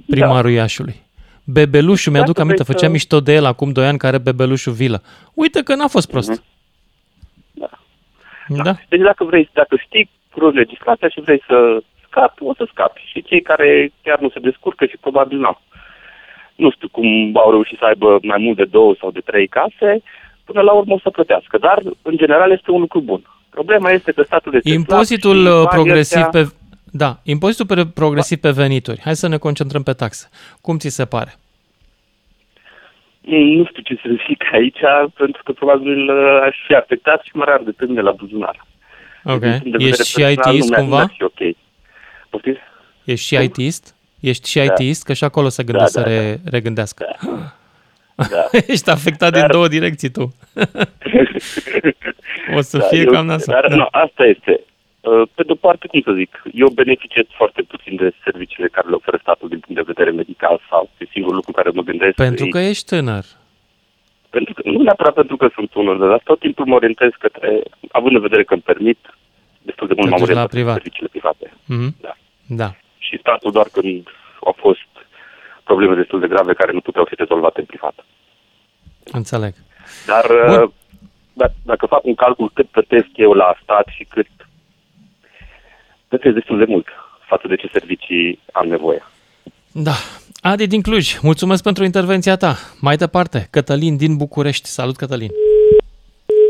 [0.06, 0.56] primarul da.
[0.56, 1.06] Iașului.
[1.52, 5.02] Bebelușul, mi-aduc aminte, făceam mișto de el acum 2 ani, care bebelușul vilă.
[5.34, 6.30] Uite că n-a fost prost.
[6.30, 6.42] Mhm.
[7.52, 8.62] Da.
[8.64, 8.74] Da.
[8.88, 13.00] Deci dacă vrei, dacă știi cu legislația și vrei să scapi, o să scapi.
[13.10, 15.60] Și cei care chiar nu se descurcă și probabil n-au.
[16.54, 20.02] Nu știu cum au reușit să aibă mai mult de două sau de trei case,
[20.44, 21.58] până la urmă o să plătească.
[21.58, 23.22] Dar, în general, este un lucru bun.
[23.50, 26.54] Problema este că statul este Impozitul slab și uh, progresiv banii ăștia- pe...
[26.92, 29.00] Da, impozitul pe progresiv pe venituri.
[29.04, 30.28] Hai să ne concentrăm pe taxe.
[30.60, 31.34] Cum ți se pare?
[33.20, 34.78] Mm, Nu știu ce să zic aici,
[35.14, 38.66] pentru că probabil uh, aș fi afectat și mă rar de tâmne la buzunar.
[39.24, 39.40] Ok.
[39.40, 40.96] Din punct de vedere Ești și personal, IT-ist nu mi-ar- cumva?
[41.00, 41.56] nu mi-ar fi ok.
[42.30, 42.58] Poftiți?
[43.04, 43.94] Ești și IT-ist?
[44.20, 45.02] Ești și IT-ist?
[45.04, 47.06] Că și acolo se gândesc Da, să da, re- regândească.
[48.16, 48.48] Da.
[48.66, 50.22] Ești afectat din Dar- două direcții tu.
[52.56, 53.54] o să fie eu- cam nasol.
[53.54, 53.76] Dar Da.
[53.76, 54.60] nu, asta este.
[55.00, 58.94] Uh, Pe de-o parte, cum să zic, eu beneficiez foarte puțin de serviciile care le
[58.94, 62.14] oferă statul din punct de vedere medical sau e singurul lucru care mă gândesc.
[62.14, 63.24] Pentru e- că ești tânăr.
[64.30, 68.14] pentru că, nu neapărat pentru că sunt unul, dar tot timpul mă orientez către, având
[68.14, 68.98] în vedere că îmi permit,
[69.62, 70.74] destul de mult Te m-am duci la orientat privat.
[70.74, 71.46] către serviciile private.
[71.74, 71.94] Mhm.
[72.00, 72.14] Da.
[72.62, 72.70] Da.
[72.98, 74.08] Și statul doar când
[74.44, 74.88] au fost
[75.64, 78.04] probleme destul de grave care nu puteau fi rezolvate în privat.
[79.04, 79.54] Înțeleg.
[80.06, 80.62] Dar Bun.
[80.62, 80.70] uh,
[81.32, 83.87] da- dacă fac un calcul cât plătesc eu la stat și cât
[86.08, 86.86] plătesc destul de mult
[87.26, 89.02] față de ce servicii am nevoie.
[89.72, 89.94] Da.
[90.40, 92.56] Adi din Cluj, mulțumesc pentru intervenția ta.
[92.80, 94.68] Mai departe, Cătălin din București.
[94.68, 95.30] Salut, Cătălin.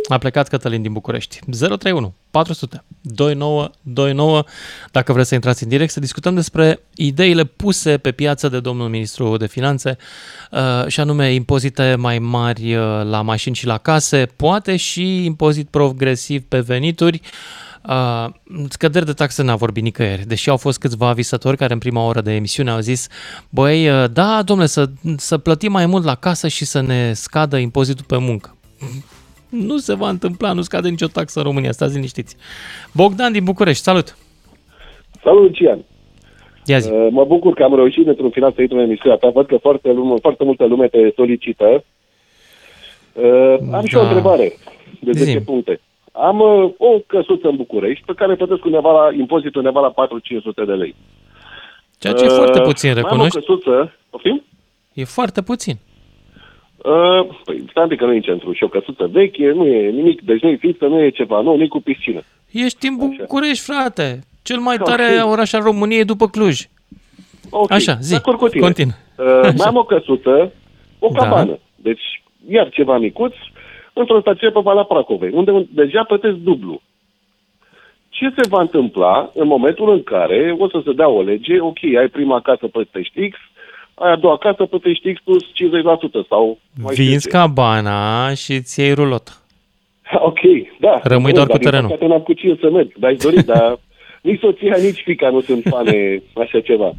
[0.09, 1.39] A plecat Cătălin din București.
[1.51, 4.45] 031 400 2929.
[4.91, 8.89] Dacă vreți să intrați în direct, să discutăm despre ideile puse pe piață de domnul
[8.89, 9.97] ministru de finanțe
[10.51, 15.69] uh, și anume impozite mai mari uh, la mașini și la case, poate și impozit
[15.69, 17.21] progresiv pe venituri.
[17.89, 18.27] Uh,
[18.69, 22.21] scăderi de taxe n-a vorbit nicăieri, deși au fost câțiva visători care în prima oră
[22.21, 23.09] de emisiune au zis
[23.51, 27.57] băi, uh, da, domnule, să, să plătim mai mult la casă și să ne scadă
[27.57, 28.57] impozitul pe muncă.
[29.49, 32.37] Nu se va întâmpla, nu scade nicio taxă în România, stați liniștiți.
[32.93, 34.17] Bogdan din București, salut!
[35.23, 35.85] Salut, Lucian!
[36.65, 36.91] Ia zi.
[36.91, 39.29] Uh, Mă bucur că am reușit într-un final să intru în emisiunea ta.
[39.29, 41.85] Văd că foarte, lume, foarte multă lume te solicită.
[43.13, 44.07] Uh, am și o Da.
[44.07, 44.53] întrebare
[45.01, 45.41] de 10 Zi-mi.
[45.45, 45.81] puncte.
[46.21, 50.67] Am uh, o căsuță în București pe care plătesc undeva la impozit undeva la 4-500
[50.67, 50.95] de lei.
[51.99, 53.37] Ceea ce e foarte puțin, mai recunoști?
[53.37, 54.43] Am o căsuță, poftim?
[54.93, 55.77] E foarte puțin.
[56.77, 58.53] Uh, păi, stai un pic că nu e în centru.
[58.53, 61.57] Și o căsuță veche, nu e nimic, deci nu e fixă, nu e ceva, nu,
[61.57, 62.21] nici cu piscină.
[62.51, 64.21] Ești în București, frate.
[64.43, 65.31] Cel mai tare Ok.
[65.31, 66.61] oraș al României după Cluj.
[67.51, 68.63] Ok, Așa, zi, de acord cu tine.
[68.63, 68.93] continuă.
[69.19, 69.67] Uh, mai Așa.
[69.67, 70.53] am o căsuță,
[70.99, 71.19] o Da.
[71.23, 71.59] cabană.
[71.77, 73.33] Deci, iar ceva micuț,
[74.01, 76.81] într-o stație pe Valea Pracovei, unde un- deja plătesc dublu.
[78.09, 81.79] Ce se va întâmpla în momentul în care o să se dea o lege, ok,
[81.99, 83.37] ai prima casă plătești X,
[83.95, 87.37] ai a doua casă plătești X plus 50% sau mai știu Vinzi ce.
[87.37, 89.31] cabana și îți iei rulotă.
[90.31, 90.39] Ok,
[90.81, 91.01] da.
[91.03, 91.89] Rămâi Bun, doar dar cu din terenul.
[91.91, 93.79] păcate n-am cu cine să merg, dar aș dori, dar
[94.29, 96.93] nici soția, nici fica nu sunt fane așa ceva.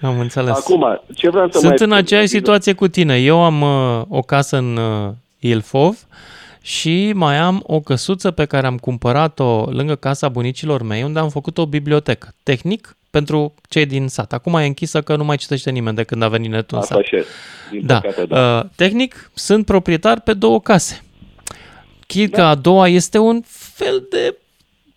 [0.00, 0.58] Am înțeles.
[0.58, 2.38] Acum, ce vreau să Sunt mai în spun, aceeași Liviu?
[2.38, 3.16] situație cu tine.
[3.16, 5.08] Eu am uh, o casă în uh,
[5.40, 6.06] Ilfov
[6.62, 11.28] și mai am o căsuță pe care am cumpărat-o lângă casa bunicilor mei, unde am
[11.28, 12.34] făcut o bibliotecă.
[12.42, 14.32] Tehnic, pentru cei din sat.
[14.32, 16.94] Acum e închisă că nu mai citește nimeni de când a venit netul în Asta
[16.94, 17.04] sat.
[17.04, 17.24] așa e.
[17.70, 18.00] Din Da.
[18.00, 18.58] păcate, da.
[18.58, 21.02] Uh, tehnic, sunt proprietar pe două case.
[22.06, 24.36] Chid că a doua este un fel de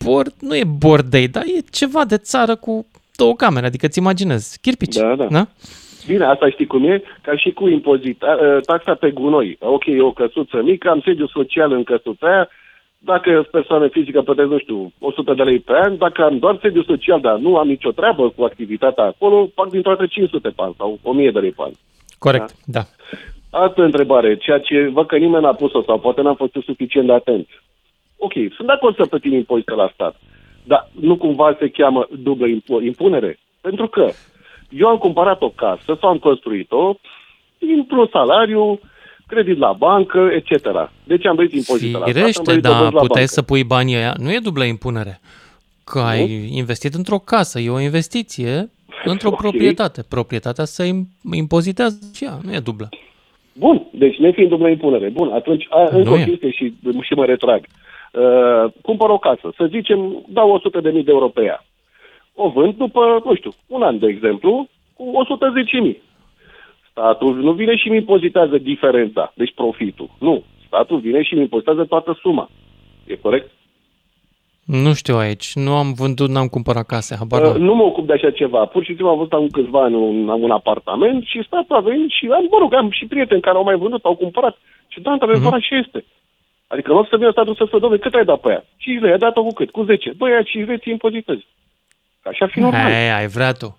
[0.04, 2.86] bord, nu e bordei, dar e ceva de țară cu
[3.16, 4.96] două camere, adică îți imaginezi, chirpici.
[4.96, 5.28] Da, da.
[5.32, 5.48] da?
[6.08, 9.58] Bine, asta știi cum e, ca și cu impozita, ă, taxa pe gunoi.
[9.60, 12.50] Ok, e o căsuță mică, am sediu social în căsuța aia,
[12.98, 16.58] dacă sunt persoană fizică plătesc, nu știu, 100 de lei pe an, dacă am doar
[16.62, 20.62] sediu social, dar nu am nicio treabă cu activitatea acolo, fac din toate 500 pe
[20.62, 21.72] an sau 1000 de lei pe an.
[22.20, 22.82] Corect, da.
[23.50, 27.14] Altă întrebare, ceea ce văd că nimeni n-a pus-o sau poate n-am fost suficient de
[27.14, 27.48] atent.
[28.18, 30.16] Ok, sunt de acord să plătim impozite la stat,
[30.64, 33.40] dar nu cumva se cheamă dublă impo- impunere?
[33.62, 34.10] Pentru că
[34.78, 36.96] eu am cumpărat o casă sau am construit-o
[37.58, 38.80] dintr-un salariu,
[39.28, 40.68] credit la bancă, etc.
[41.04, 43.34] Deci am plătit impozite la stat, am Firește, plătit dar dobânzi la puteai bancă.
[43.34, 44.14] să pui banii aia.
[44.18, 45.20] Nu e dublă impunere.
[45.84, 48.70] Că ai investit într-o casă, e o investiție
[49.12, 49.38] într-o Ok.
[49.38, 50.04] proprietate.
[50.10, 52.90] Proprietatea se im- impozitează și ea, nu e dublă.
[53.54, 55.10] Bun, deci nefiind dublă impunere.
[55.10, 56.24] Bun, atunci a, încă Nu o e.
[56.24, 57.66] chestie și, și mă retrag.
[58.14, 61.66] Uh, cumpăr o casă, să zicem, dau 100 de mii de euro pe ea.
[62.36, 66.02] O vând după, nu știu, un an, de exemplu, cu 110 mii.
[66.92, 70.10] Statul nu vine și mi impozitează diferența, deci profitul.
[70.20, 70.44] Nu.
[70.68, 72.50] Statul vine și mi impozitează toată suma.
[73.06, 73.52] E corect?
[74.66, 75.52] Nu știu aici.
[75.56, 77.16] Nu am vândut, n-am cumpărat case.
[77.16, 78.66] Habar Uh, uh, nu mă ocup de așa ceva.
[78.66, 82.10] Pur și simplu am văzut acum câțiva ani un, un apartament și statul a venit
[82.10, 84.58] și am, mă rog, am și prieteni care au mai vândut, au cumpărat.
[84.88, 86.06] Și da, într-adevăr, așa este.
[86.68, 88.64] Adică în loc să vină statul să spună, domnule, cât ai dat pe aia?
[88.78, 89.70] 5 lei, ai dat-o cu cât?
[89.72, 90.14] Cu 10.
[90.18, 91.46] Băi, aia 5 lei ți impozitezi.
[92.24, 92.86] Așa ar fi normal.
[92.86, 93.78] Ai, ai vrea tu.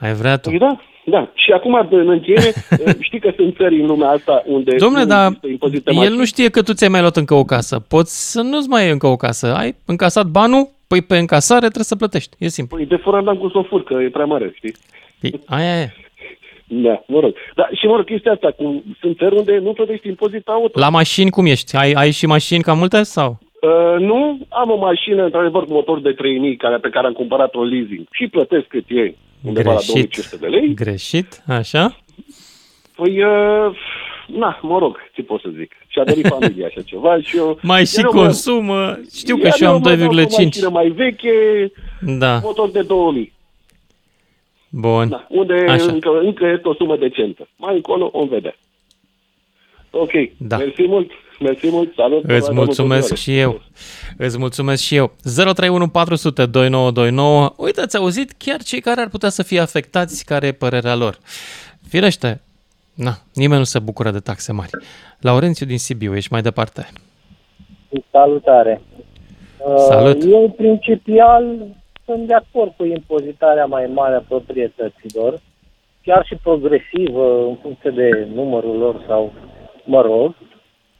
[0.00, 0.48] Ai vrea tu.
[0.48, 1.30] Păi da, da.
[1.34, 2.52] Și acum, în încheiere,
[3.08, 6.16] știi că sunt țări în lumea asta unde Domnule, nu dar există impozite el mari.
[6.16, 7.80] nu știe că tu ți-ai mai luat încă o casă.
[7.88, 9.54] Poți să nu-ți mai iei încă o casă.
[9.56, 12.36] Ai încasat banul, păi pe încasare trebuie să plătești.
[12.38, 12.76] E simplu.
[12.76, 14.74] Păi de fără n-am cum să o fur, că e prea mare, știi?
[15.20, 15.92] Păi, Aia e.
[16.72, 17.34] Da, mă rog.
[17.54, 20.78] Da, și mă rog, chestia asta, cu, sunt țări unde nu plătești impozit pe auto.
[20.80, 21.76] La mașini cum ești?
[21.76, 23.38] Ai, ai și mașini cam multe sau?
[23.60, 27.62] Uh, nu, am o mașină, într-adevăr, cu motor de 3000 care, pe care am cumpărat-o
[27.64, 30.74] leasing și plătesc cât e, undeva la 2500 de lei.
[30.74, 31.96] Greșit, așa?
[32.96, 33.76] Păi, uh,
[34.26, 35.72] na, mă rog, ce pot să zic.
[35.88, 37.58] Și-a dorit familia așa ceva și eu...
[37.62, 38.98] Mai și iar eu mă- consumă.
[39.16, 40.22] Știu că iar și eu am mă dau cu o 2,5.
[40.44, 41.32] mașină mai veche,
[42.18, 42.38] Da.
[42.42, 43.32] motor de 2000.
[44.70, 45.08] Bun.
[45.08, 45.84] Da, unde Așa.
[45.92, 47.48] încă, încă este o sumă decentă.
[47.56, 48.56] Mai încolo o vedea.
[49.90, 50.56] Ok, Da.
[50.56, 51.10] mersi mult,
[51.40, 52.24] mersi mult, salut.
[52.24, 53.60] Îți Vă mulțumesc dau și eu.
[54.16, 55.12] Îți mulțumesc și eu.
[55.22, 57.52] 031 400 2929.
[57.56, 61.18] Uite, ați auzit chiar cei care ar putea să fie afectați, care e părerea lor.
[61.88, 62.40] Firește,
[62.94, 64.70] na, nimeni nu se bucură de taxe mari.
[65.20, 66.88] Laurențiu din Sibiu, ești mai departe.
[68.10, 68.80] Salutare!
[69.76, 70.22] Salut.
[70.22, 71.66] Uh, Eu, principial,
[72.04, 75.40] sunt de acord cu impozitarea mai mare a proprietăților,
[76.02, 79.32] chiar și progresivă în funcție de numărul lor sau,
[79.84, 80.34] mă rog.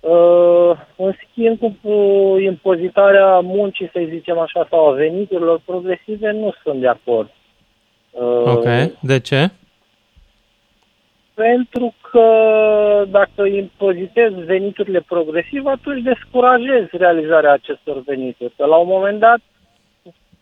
[0.01, 6.53] Uh, În schimb, cu uh, impozitarea muncii, să zicem așa, sau a veniturilor progresive, nu
[6.63, 7.31] sunt de acord.
[8.11, 8.65] Uh, Ok,
[9.01, 9.51] de ce?
[11.35, 12.25] Pentru că
[13.11, 18.53] dacă impozitezi veniturile progresiv, atunci descurajezi realizarea acestor venituri.
[18.57, 19.39] Că la un moment dat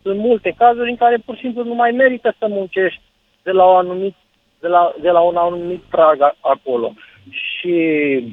[0.02, 3.00] sunt multe cazuri în care pur și simplu nu mai merită să muncești
[3.42, 4.14] de la, o anumit,
[4.60, 6.92] de la, de la un anumit prag a- acolo.
[7.30, 7.74] Și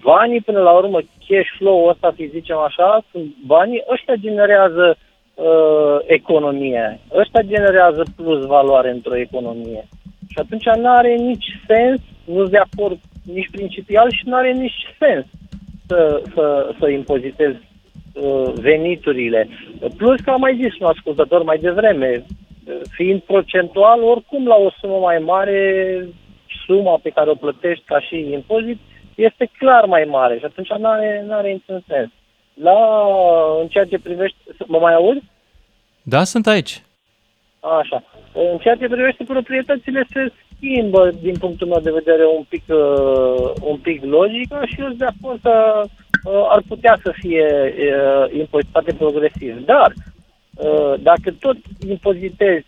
[0.03, 4.97] banii, până la urmă, cash flow-ul ăsta, să zicem așa, sunt banii, ăștia generează
[5.35, 6.99] uh, economie.
[7.13, 9.87] Ăștia generează plus valoare într-o economie.
[10.29, 12.99] Și atunci nu are nici sens, nu sunt de acord
[13.33, 15.25] nici principial și nu are nici sens
[15.87, 17.57] să, să, să impozitezi
[18.13, 19.47] uh, veniturile.
[19.97, 24.69] Plus că am mai zis un ascultător mai devreme, uh, fiind procentual, oricum la o
[24.79, 25.59] sumă mai mare,
[26.65, 28.79] suma pe care o plătești ca și impozit
[29.15, 32.09] este clar mai mare și atunci nu are, n-are niciun sens.
[32.53, 32.77] La,
[33.61, 34.37] în ceea ce privește...
[34.67, 35.23] Mă mai auzi?
[36.03, 36.81] Da, sunt aici.
[37.59, 38.03] Așa.
[38.33, 43.51] În ceea ce privește proprietățile se schimbă, din punctul meu de vedere, un pic, uh,
[43.61, 48.37] un pic logică și eu sunt de acord că uh, ar putea să fie uh,
[48.37, 49.65] impozitate progresiv.
[49.65, 49.93] Dar,
[50.55, 52.65] uh, dacă tot impozitezi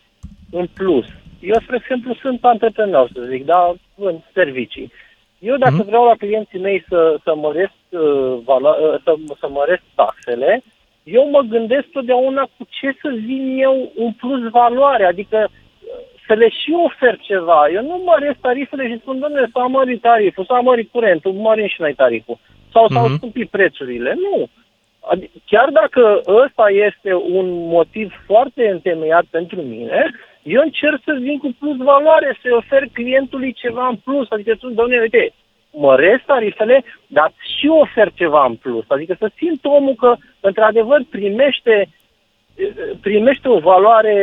[0.51, 1.05] în plus,
[1.39, 4.91] eu, spre exemplu, sunt antreprenor, să zic, da, în servicii.
[5.39, 9.81] Eu, dacă vreau la clienții mei să, să, măresc, uh, valo- uh, să, să măresc
[9.95, 10.61] taxele,
[11.03, 15.89] eu mă gândesc totdeauna cu ce să vin eu un plus valoare, adică uh,
[16.27, 17.69] să le și ofer ceva.
[17.73, 21.81] Eu nu măresc tarifele și spun, domnule, s-a mărit tariful, s-a mărit curentul, mărim și
[21.81, 22.37] noi tariful.
[22.71, 23.15] Sau s-au Mhm.
[23.15, 24.13] scumpit prețurile.
[24.15, 24.47] Nu.
[25.15, 30.11] Adi- chiar dacă ăsta este un motiv foarte întemeiat pentru mine,
[30.47, 34.27] eu încerc să vin cu plus valoare, să-i ofer clientului ceva în plus.
[34.29, 35.33] Adică spun, domnule, uite,
[35.71, 38.85] măresc tarifele, dar și ofer ceva în plus.
[38.87, 41.89] Adică să simt omul că, într-adevăr, primește,
[43.01, 44.15] primește o valoare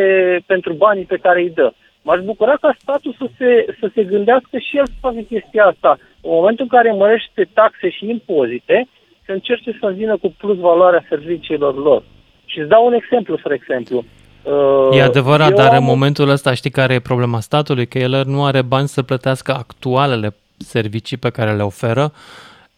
[0.47, 1.73] pentru banii pe care îi dă.
[2.03, 5.99] M-aș bucura ca statul să se, să se gândească și el să facă chestia asta.
[6.23, 8.89] În momentul în care mărește taxe și impozite,
[9.25, 12.03] să încerce să vină cu plus valoarea serviciilor lor.
[12.45, 14.05] Și îți dau un exemplu, spre exemplu.
[14.45, 17.87] Uh, E adevărat, eu dar am în momentul ăsta știi care e problema statului?
[17.87, 22.13] Că el nu are bani să plătească actualele servicii pe care le oferă,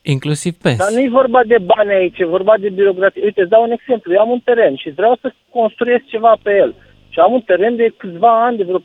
[0.02, 0.96] inclusiv Dar pensii.
[0.96, 3.22] nu e vorba de bani aici, e vorba de birocrație.
[3.24, 4.12] Uite, îți dau un exemplu.
[4.12, 6.74] Eu am un teren și vreau să construiesc ceva pe el.
[7.08, 8.82] Și am un teren de câțiva ani, de vreo 4-5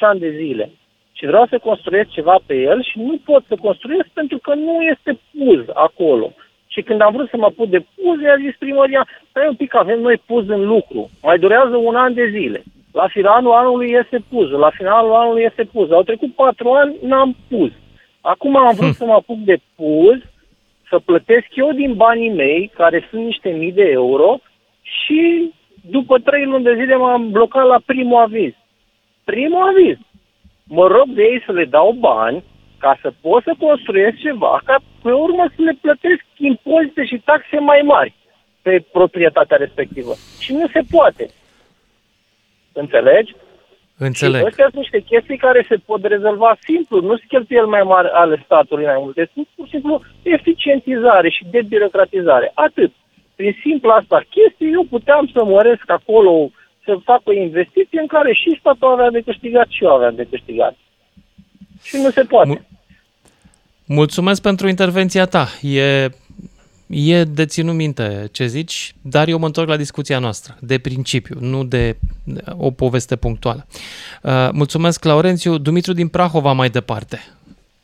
[0.00, 0.70] ani de zile.
[1.12, 4.74] Și vreau să construiesc ceva pe el și nu pot să construiesc pentru că nu
[4.92, 6.32] este puz acolo.
[6.76, 9.74] Și când am vrut să mă apuc de puz, i-a zis primăria, stai un pic,
[9.74, 11.10] avem noi puz în lucru.
[11.22, 12.62] Mai durează un an de zile.
[12.92, 15.90] La finalul anului iese puzul, la finalul anului iese puz.
[15.90, 17.70] Au trecut patru ani, n-am puz.
[18.20, 20.18] Acum am vrut să mă apuc de puz,
[20.88, 24.38] să plătesc eu din banii mei, care sunt niște mii de euro,
[24.82, 25.52] și
[25.90, 28.52] după trei luni de zile m-am blocat la primul aviz.
[29.24, 29.96] Primul aviz.
[30.64, 32.44] Mă rog de ei să le dau bani
[32.78, 37.58] ca să pot să construiesc ceva, ca pe urmă să le plătesc impozite și taxe
[37.58, 38.14] mai mari.
[38.62, 40.12] pe proprietatea respectivă.
[40.40, 41.26] Și nu se poate.
[42.72, 43.34] Înțelegi?
[43.98, 44.40] Înțeleg.
[44.40, 47.00] Și astea sunt niște chestii care se pot rezolva simplu.
[47.00, 49.30] Nu sunt cheltuieli mai mari ale statului mai multe.
[49.34, 52.50] Sunt pur și simplu eficientizare și debirocratizare.
[52.54, 52.92] Atât.
[53.36, 56.50] Prin simplu asta chestie, eu puteam să măresc acolo,
[56.84, 60.26] să fac o investiție în care și statul avea de câștigat și eu aveam de
[60.30, 60.76] câștigat.
[61.82, 62.66] Și nu se poate.
[63.84, 65.48] Mulțumesc pentru intervenția ta.
[65.62, 66.08] E,
[66.86, 71.36] e de ținut minte ce zici, dar eu mă întorc la discuția noastră, de principiu,
[71.40, 71.96] nu de
[72.56, 73.66] o poveste punctuală.
[74.22, 75.58] Uh, mulțumesc, Laurențiu.
[75.58, 77.20] Dumitru din Prahova mai departe.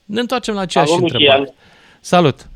[0.05, 1.38] Ne întoarcem la aceeași Salut, întrebare.
[1.38, 1.55] Lucian.
[2.01, 2.47] Salut!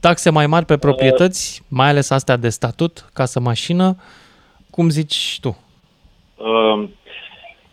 [0.00, 3.96] Taxe mai mari pe proprietăți, mai ales astea de statut, casă, mașină.
[4.70, 5.58] Cum zici tu?
[6.36, 6.88] Uh,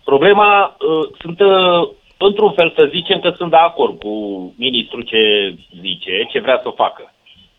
[0.03, 4.13] problema, uh, sunt, uh, într-un fel să zicem că sunt de acord cu
[4.57, 7.13] ministrul ce zice, ce vrea să facă.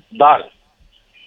[0.09, 0.52] Dar,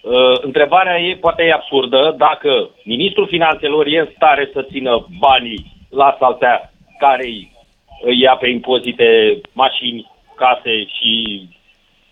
[0.02, 5.86] uh, întrebarea e, poate e absurdă, dacă ministrul finanțelor e în stare să țină banii
[5.90, 7.58] la saltea care îi
[8.00, 11.48] îi ia pe impozite mașini, case și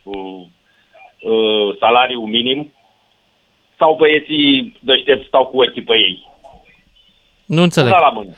[0.02, 0.42] uh,
[1.20, 2.72] uh, salariu minim,
[3.78, 6.26] sau băieții deștepți stau cu ochii pe ei.
[7.46, 7.92] Nu înțeleg.
[7.92, 8.30] Una la mână.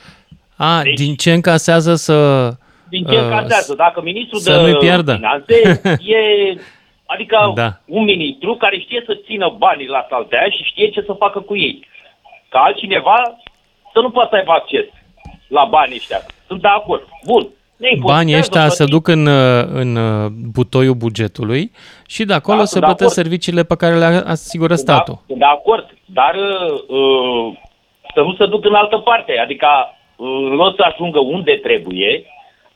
[0.56, 2.48] A, deci, din ce încasează să...
[2.90, 3.74] Din ce încasează?
[3.74, 5.14] Dacă ministrul să de nu-i pierdă.
[5.14, 5.80] finanțe
[6.16, 6.20] e...
[7.06, 7.80] Adică Da.
[7.86, 11.56] un ministru care știe să țină banii la saltea și știe ce să facă cu
[11.56, 11.86] ei.
[12.48, 13.36] Ca altcineva
[13.92, 14.84] să nu poată să aibă acces
[15.48, 16.20] la banii ăștia.
[16.46, 17.02] Sunt de acord.
[17.26, 17.48] Bun.
[17.76, 18.94] Ne impozitează, Banii ăștia se plătim.
[18.96, 21.72] duc în, uh, în uh, butoiul bugetului
[22.06, 23.22] și de acolo Da, se sunt de plătesc acord.
[23.26, 25.14] serviciile pe care le asigură statul.
[25.14, 26.34] Da, sunt de acord, dar
[26.88, 27.56] uh,
[28.14, 29.38] să nu se duc în altă parte.
[29.44, 29.66] Adică
[30.16, 32.24] uh, în loc să ajungă unde trebuie,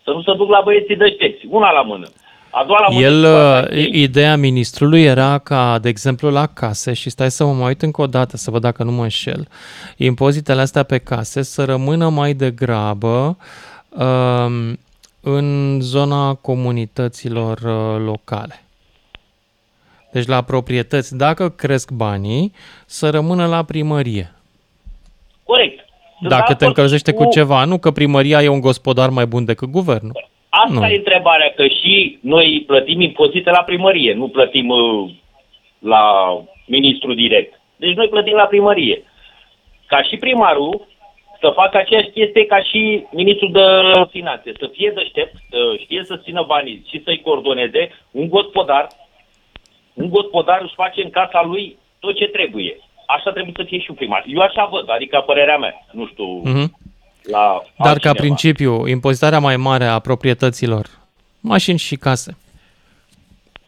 [0.05, 1.46] să nu se duc la băieții deștepți.
[1.48, 2.09] Una la mână.
[2.50, 3.07] A doua la mână.
[3.07, 7.52] El, situația uh, ideea ministrului era ca, de exemplu, la case, și stai să mă
[7.52, 9.48] mai uit încă o dată să văd dacă nu mă înșel,
[9.96, 13.36] impozitele astea pe case să rămână mai degrabă
[13.88, 14.78] um,
[15.20, 18.64] în zona comunităților uh, locale.
[20.12, 22.52] Deci la proprietăți, dacă cresc banii,
[22.86, 24.34] să rămână la primărie.
[25.44, 25.84] Corect.
[26.25, 29.27] Sunt de Dacă te acord încălzește cu ceva, nu că primăria e un gospodar mai
[29.27, 30.29] bun decât guvernul.
[30.49, 30.87] Asta Nu.
[30.87, 35.11] e întrebarea, că și noi plătim impozite la primărie, nu plătim uh,
[35.79, 36.05] la
[36.66, 37.61] ministru direct.
[37.77, 39.03] Deci noi plătim la primărie.
[39.87, 40.87] Ca și primarul
[41.41, 43.66] să facă aceeași chestie ca și ministrul de
[44.11, 47.91] finanțe, să fie deștept, să știe să țină banii și să-i coordoneze.
[48.11, 48.89] Un gospodar,
[49.95, 52.77] un gospodar își face în casa lui tot ce trebuie.
[53.07, 54.24] Așa trebuie să fie și un primar.
[54.26, 55.86] Eu așa văd, adică părerea mea.
[55.92, 56.76] Nu știu, Mhm.
[57.22, 58.18] la Dar ca altcineva.
[58.18, 60.86] principiu, impozitarea mai mare a proprietăților,
[61.40, 62.36] mașini și case,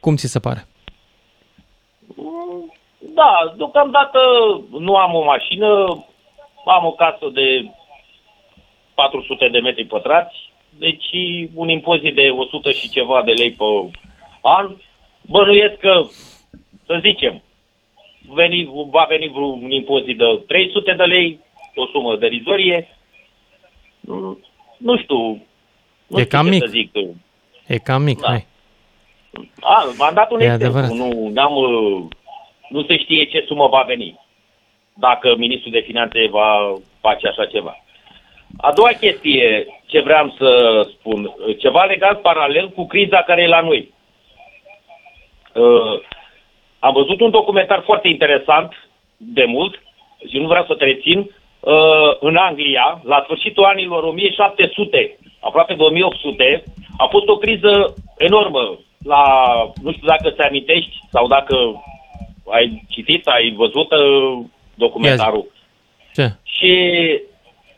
[0.00, 0.66] cum ți se pare?
[2.98, 4.18] Da, deocamdată
[4.78, 5.66] nu am o mașină,
[6.64, 7.70] am o casă de
[8.94, 10.34] 400 de metri pătrați,
[10.78, 11.06] deci
[11.54, 13.64] un impozit de 100 și ceva de lei pe
[14.42, 14.76] an.
[15.20, 16.02] Bănuiesc că,
[16.86, 17.42] să zicem,
[18.28, 21.40] veni, va veni vreun impozit de 300 de lei,
[21.74, 22.88] o sumă derizorie.
[24.00, 24.38] Nu,
[24.78, 25.18] nu știu.
[26.06, 26.60] Nu E știu cam ce mic.
[26.62, 26.90] Să zic.
[27.66, 28.28] E cam mic, Da.
[28.28, 28.46] hai.
[29.60, 30.66] A, v-am dat un E exemplu.
[30.78, 30.90] adevărat.
[30.90, 32.02] Nu, n-am, uh,
[32.68, 34.20] nu se știe ce sumă va veni
[34.94, 37.76] dacă ministrul de finanțe va face așa ceva.
[38.56, 43.46] A doua chestie ce vreau să spun, uh, ceva legat paralel cu criza care e
[43.46, 43.94] la noi.
[45.54, 46.00] Uh,
[46.86, 48.72] am văzut un documentar foarte interesant
[49.16, 49.74] de mult
[50.28, 55.82] și nu vreau să te rețin, uh, în Anglia, la sfârșitul anilor 1700, aproape de
[55.82, 56.62] 1800,
[56.98, 59.22] a fost o criză enormă la,
[59.82, 61.56] nu știu dacă te amintești sau dacă
[62.50, 65.46] ai citit, ai văzut uh, documentarul.
[66.14, 66.32] Ce?
[66.42, 66.72] Și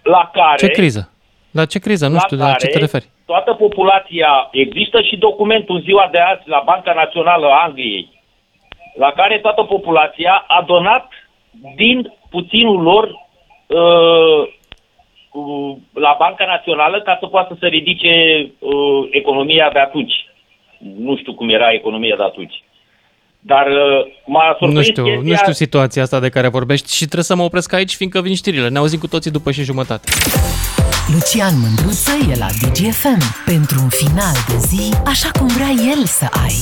[0.02, 0.66] la care...
[0.66, 1.12] Ce criză?
[1.50, 2.06] La ce criză?
[2.06, 3.08] Nu la știu, la ce care te referi?
[3.26, 8.17] Toată populația, există și documentul în ziua de azi la Banca Națională a Angliei,
[8.94, 11.08] la care toată populația a donat
[11.76, 13.04] din puținul lor
[13.66, 14.48] uh,
[15.32, 18.12] uh, la Banca Națională ca să poată să ridice
[18.58, 20.14] uh, economia de atunci.
[20.98, 22.62] Nu știu cum era economia de atunci.
[23.40, 25.30] Dar uh, m-a surprins Nu știu, chestia...
[25.30, 28.34] nu știu situația asta de care vorbești și trebuie să mă opresc aici, fiindcă vin
[28.34, 28.68] știrile.
[28.68, 30.08] Ne auzim cu toții după și jumătate.
[31.12, 36.26] Lucian Mândruță e la DGFM pentru un final de zi așa cum vrea el să
[36.44, 36.56] ai.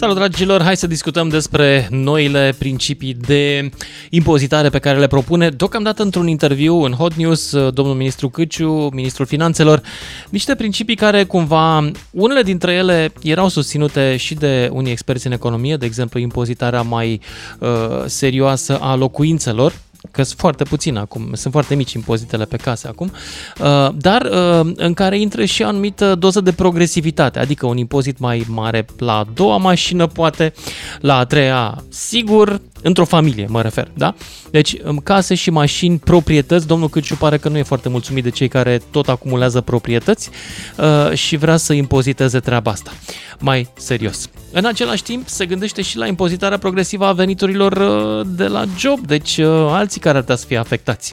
[0.00, 3.70] Salut dragilor, hai să discutăm despre noile principii de
[4.10, 9.26] impozitare pe care le propune deocamdată într-un interviu în Hot News domnul ministru Câciu, ministrul
[9.26, 9.82] finanțelor,
[10.30, 15.76] niște principii care cumva, unele dintre ele erau susținute și de unii experți în economie,
[15.76, 17.20] de exemplu impozitarea mai
[17.58, 17.68] uh,
[18.06, 19.72] serioasă a locuințelor,
[20.10, 23.12] că sunt foarte puține acum, sunt foarte mici impozitele pe case acum,
[23.60, 28.18] uh, dar uh, în care intră și o anumită doză de progresivitate, adică un impozit
[28.18, 30.52] mai mare la a doua mașină, poate,
[31.00, 34.14] la a treia, sigur, într-o familie, mă refer, da?
[34.50, 38.30] Deci, în case și mașini, proprietăți, domnul Câciu pare că nu e foarte mulțumit de
[38.30, 40.30] cei care tot acumulează proprietăți
[40.76, 42.90] uh, și vrea să impoziteze treaba asta.
[43.38, 44.28] Mai serios.
[44.52, 49.06] În același timp, se gândește și la impozitarea progresivă a veniturilor uh, de la job,
[49.06, 51.12] deci uh, alții care ar putea să fie afectați.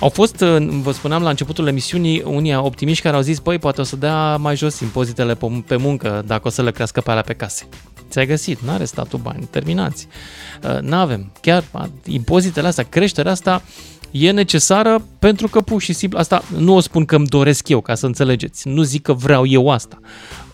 [0.00, 3.80] Au fost, uh, vă spuneam la începutul emisiunii, unii optimiști care au zis, păi, poate
[3.80, 5.36] o să dea mai jos impozitele
[5.66, 7.68] pe muncă dacă o să le crească pe alea pe case.
[8.16, 10.08] Ți-ai găsit, n-are statul bani, terminați.
[10.80, 11.64] N-avem, chiar
[12.04, 13.62] impozitele astea, creșterea asta
[14.10, 17.80] e necesară pentru că pur și simplu, asta nu o spun că îmi doresc eu,
[17.80, 19.98] ca să înțelegeți, nu zic că vreau eu asta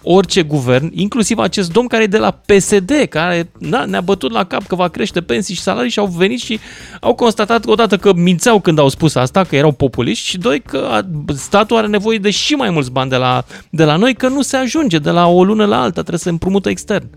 [0.02, 4.44] orice guvern, inclusiv acest domn care e de la PSD, care na, ne-a bătut la
[4.44, 6.58] cap că va crește pensii și salarii și au venit și
[7.00, 11.00] au constatat odată că mințeau când au spus asta, că erau populiști și doi că
[11.34, 14.42] statul are nevoie de și mai mulți bani de la, de la noi, că nu
[14.42, 17.10] se ajunge de la o lună la alta, trebuie să împrumută extern.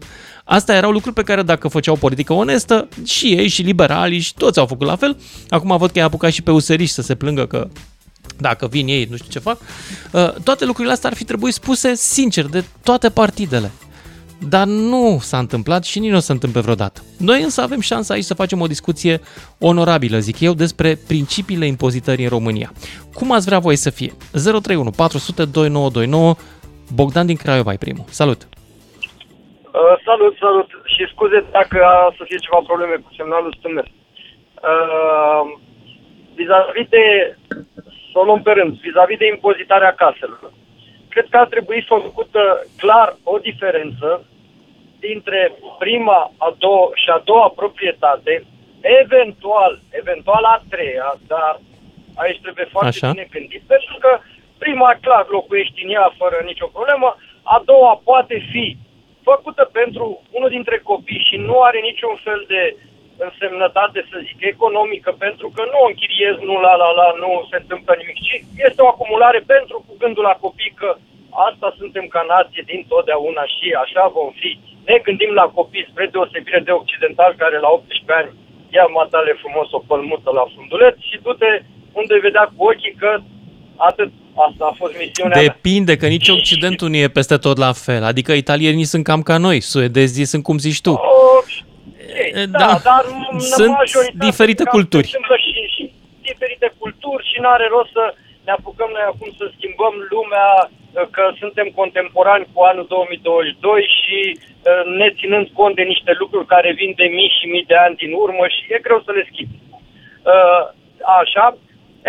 [0.48, 4.60] Asta erau lucruri pe care dacă făceau politică onestă, și ei, și liberalii, și toți
[4.60, 5.18] au făcut la fel.
[5.50, 7.68] Acum văd că i-a apucat și pe useriști să se plângă că
[8.38, 9.58] dacă vin ei, nu știu ce fac,
[10.12, 13.72] uh, toate lucrurile astea ar fi trebuit spuse sincer de toate partidele.
[14.50, 17.04] Dar nu s-a întâmplat și nici nu o să se întâmple vreodată.
[17.18, 19.22] Noi însă avem șansa aici să facem o discuție
[19.58, 22.74] onorabilă, zic eu, despre principiile impozitării în România.
[23.14, 24.14] Cum ați vrea voi să fie?
[24.32, 26.36] 031 400 2929
[26.94, 28.06] Bogdan din Craiova e primul.
[28.10, 28.48] Salut!
[29.76, 30.70] Uh, salut, salut!
[30.94, 33.84] Și scuze dacă a să fie ceva probleme cu semnalul stângă.
[34.72, 35.44] Uh,
[36.36, 37.36] vis-a-vis de
[38.12, 40.52] să o luăm pe rând, vis-a-vis de impozitarea caselor.
[41.10, 42.42] Cred că ar trebui făcută
[42.78, 44.26] clar o diferență
[45.00, 48.44] dintre prima a doua și a doua proprietate,
[49.02, 51.60] eventual, eventual a treia, dar
[52.16, 53.12] aici trebuie foarte Așa.
[53.12, 54.20] bine gândit, pentru că
[54.58, 58.78] prima, clar, locuiești în ea fără nicio problemă, a doua poate fi
[59.30, 60.06] făcută pentru
[60.38, 62.62] unul dintre copii și nu are niciun fel de
[63.28, 67.58] însemnătate, să zic, economică, pentru că nu o închiriez, nu la la la, nu se
[67.62, 68.36] întâmplă nimic, ci
[68.68, 70.90] este o acumulare pentru cu gândul la copii că
[71.48, 74.52] asta suntem ca nație din totdeauna și așa vom fi.
[74.90, 78.32] Ne gândim la copii spre deosebire de occidental care la 18 ani
[78.76, 81.52] ia matale frumos o pălmuță la funduleț și du-te
[82.00, 83.12] unde vedea cu ochii că
[83.90, 86.02] atât Asta a fost misiunea Depinde, mea.
[86.02, 88.04] că nici Occidentul nu e peste tot la fel.
[88.04, 90.92] Adică italienii sunt cam ca noi, suedezii sunt cum zici tu.
[90.92, 91.44] Oh,
[92.50, 93.04] da, da, dar
[93.40, 93.76] sunt
[94.28, 95.08] diferite culturi.
[95.08, 95.18] Și,
[95.76, 98.06] și diferite culturi și nu are rost să
[98.46, 100.50] ne apucăm noi acum să schimbăm lumea,
[101.16, 104.18] că suntem contemporani cu anul 2022 și
[105.00, 108.12] ne ținând cont de niște lucruri care vin de mii și mii de ani din
[108.24, 109.58] urmă și e greu să le schimbi.
[111.22, 111.46] Așa,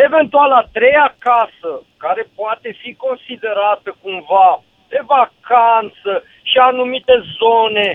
[0.04, 7.88] eventual a treia casă, care poate fi considerată cumva de vacanță și anumite zone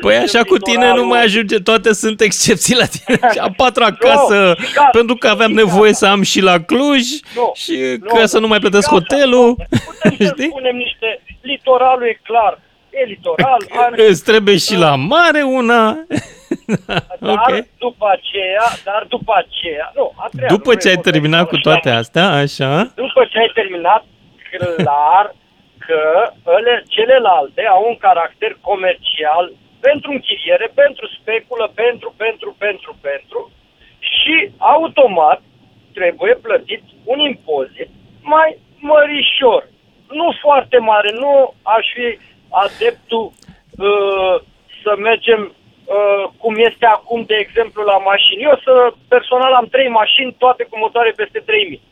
[0.00, 3.18] Păi așa cu tine nu mai ajunge, toate sunt excepții la tine.
[3.32, 7.02] Și a patra casă, no, pentru că aveam nevoie să am și la Cluj
[7.34, 9.54] no, și no, ca să nu mai plătesc hotelul.
[9.86, 13.60] Putem să spunem niște, litoralul e clar, e litoral.
[14.10, 16.06] Îți trebuie și la mare una.
[17.20, 17.70] Dar okay.
[17.78, 22.28] după aceea, dar după aceea, nu, a treia, După ce ai terminat cu toate astea,
[22.30, 22.92] așa?
[22.94, 24.04] După ce ai terminat,
[24.76, 25.34] clar
[25.86, 33.50] că ele, celelalte au un caracter comercial pentru închiriere, pentru speculă, pentru, pentru, pentru, pentru
[33.98, 35.40] și automat
[35.92, 37.88] trebuie plătit un impozit
[38.22, 39.68] mai mărișor.
[40.10, 42.18] Nu foarte mare, nu aș fi
[42.50, 44.34] adeptul uh,
[44.82, 45.65] să mergem uh,
[46.42, 48.42] cum este acum, de exemplu, la mașini.
[48.48, 48.72] Eu să,
[49.14, 51.82] personal am trei mașini, toate cu motoare peste 3000.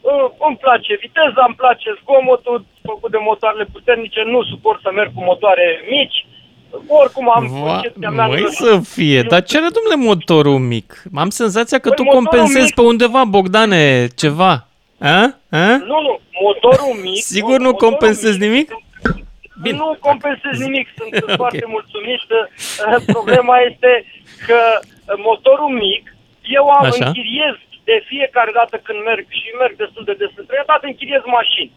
[0.00, 5.10] Uh, îmi place viteza, îmi place zgomotul făcut de motoarele puternice, nu suport să merg
[5.14, 5.66] cu motoare
[5.96, 6.18] mici,
[6.86, 8.26] oricum am Va, mea.
[8.26, 11.02] Măi să fie, dar ce are domnule motorul mic?
[11.14, 12.74] Am senzația că păi tu compensezi mic...
[12.74, 14.66] pe undeva, Bogdane, ceva.
[14.98, 15.34] A?
[15.50, 15.66] A?
[15.76, 17.22] Nu, nu, motorul mic...
[17.22, 18.70] Sigur nu compensezi mic, nimic?
[19.62, 19.76] Bine.
[19.76, 21.36] Nu compensez nimic, sunt okay.
[21.42, 22.20] foarte mulțumit.
[23.16, 23.92] Problema este
[24.46, 24.58] că
[25.28, 26.02] motorul mic,
[26.58, 27.54] eu am închiriez
[27.84, 31.72] de fiecare dată când merg și merg destul de des între dată închiriez mașini.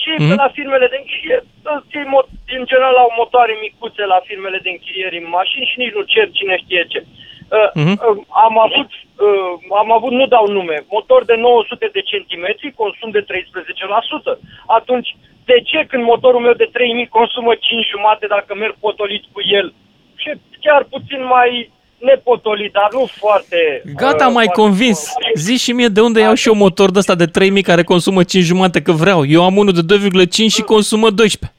[0.00, 0.22] Și Mhm.
[0.24, 0.40] mm-hmm.
[0.42, 2.28] la firmele de închiriere, toți ei mo-
[2.58, 6.26] în general au motoare micuțe la firmele de închiriere în mașini și nici nu cer
[6.38, 7.00] cine știe ce.
[7.00, 7.06] Uh,
[7.74, 7.92] Mhm.
[7.92, 8.16] uh,
[8.46, 8.90] am avut,
[9.26, 14.38] uh, am avut, nu dau nume, motor de 900 de centimetri, consum de 13%.
[14.66, 15.08] Atunci,
[15.44, 19.74] de ce când motorul meu de 3000 consumă 5 jumate dacă merg potolit cu el?
[20.16, 20.30] Și
[20.60, 23.82] chiar puțin mai nepotolit, dar nu foarte...
[23.96, 25.12] Gata, uh, m-ai foarte- convins.
[25.34, 28.22] Zi și mie de unde iau și eu motor de ăsta de 3000 care consumă
[28.22, 29.26] 5 jumate că vreau.
[29.26, 31.54] Eu am unul de 2,5 și consumă 12.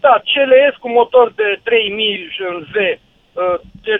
[0.00, 2.74] Da, CLS cu motor de 3000 în V,
[3.42, 3.56] uh,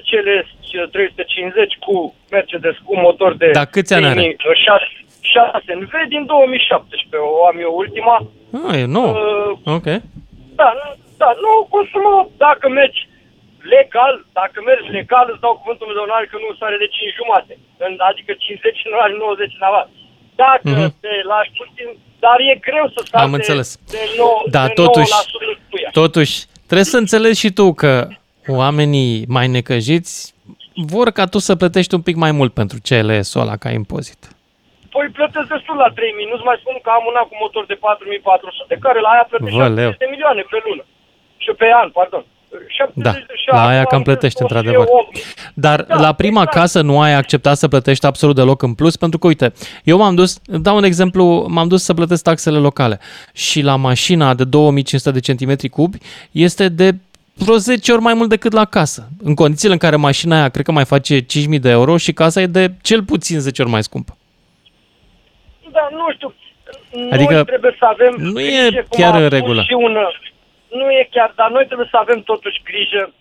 [0.09, 0.49] CLS
[0.91, 4.37] 350 cu Mercedes cu motor de Dar câți ani are?
[4.39, 4.85] 6,
[5.21, 8.17] 6 în V din 2017, o am eu ultima.
[8.67, 9.11] Ah, e nou.
[9.11, 9.87] Uh, Ok.
[10.61, 10.87] da, nu,
[11.23, 12.13] da, nu consumă,
[12.45, 13.01] dacă mergi
[13.77, 17.19] legal, dacă mergi legal, îți dau cuvântul meu de onoare că nu sare de 5
[17.21, 17.53] jumate,
[17.85, 19.87] În- adică 50 în orari, 90 în avar.
[20.45, 20.89] Dacă Mhm.
[21.05, 21.89] te lași puțin,
[22.25, 23.69] dar e greu să sari Am de, înțeles.
[23.95, 25.91] de, 9, Da, de totuși, 9% cu ea.
[26.03, 26.35] totuși,
[26.69, 27.93] trebuie să înțelegi și tu că
[28.49, 30.35] oamenii mai necăjiți
[30.75, 34.21] vor ca tu să plătești un pic mai mult pentru CLS-ul ăla ca impozit.
[34.91, 38.79] Păi plătesc destul la 3.000, nu-ți mai spun că am una cu motor de 4.400,
[38.87, 39.91] care la aia plătește Vă, leu.
[39.91, 40.85] 70 de milioane pe lună.
[41.45, 42.25] Și pe an, pardon.
[42.69, 44.87] 70 Da, și la acum aia cam am plătești, plătit într-adevăr.
[44.87, 45.17] 108.
[45.55, 46.59] Dar Da, la prima exact.
[46.59, 49.53] casă nu ai acceptat să plătești absolut deloc în plus, pentru că, uite,
[49.85, 50.31] eu m-am dus,
[50.67, 53.01] dau un exemplu, m-am dus să plătesc taxele locale
[53.33, 55.99] și la mașina de 2500 de centimetri cubi
[56.31, 56.95] este de
[57.39, 59.09] vreo 10 ori mai mult decât la casă.
[59.23, 61.25] În condițiile în care mașina aia cred că mai face 5.000
[61.61, 64.17] de euro și casa e de cel puțin 10 ori mai scumpă.
[65.73, 66.35] Da, nu știu.
[67.11, 69.63] Adică noi trebuie să avem nu e grijă, cum chiar a în spus regulă.
[69.63, 69.97] Și un,
[70.69, 73.13] nu e chiar, dar noi trebuie să avem totuși grijă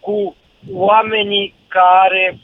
[0.00, 0.36] cu
[0.72, 2.38] oamenii care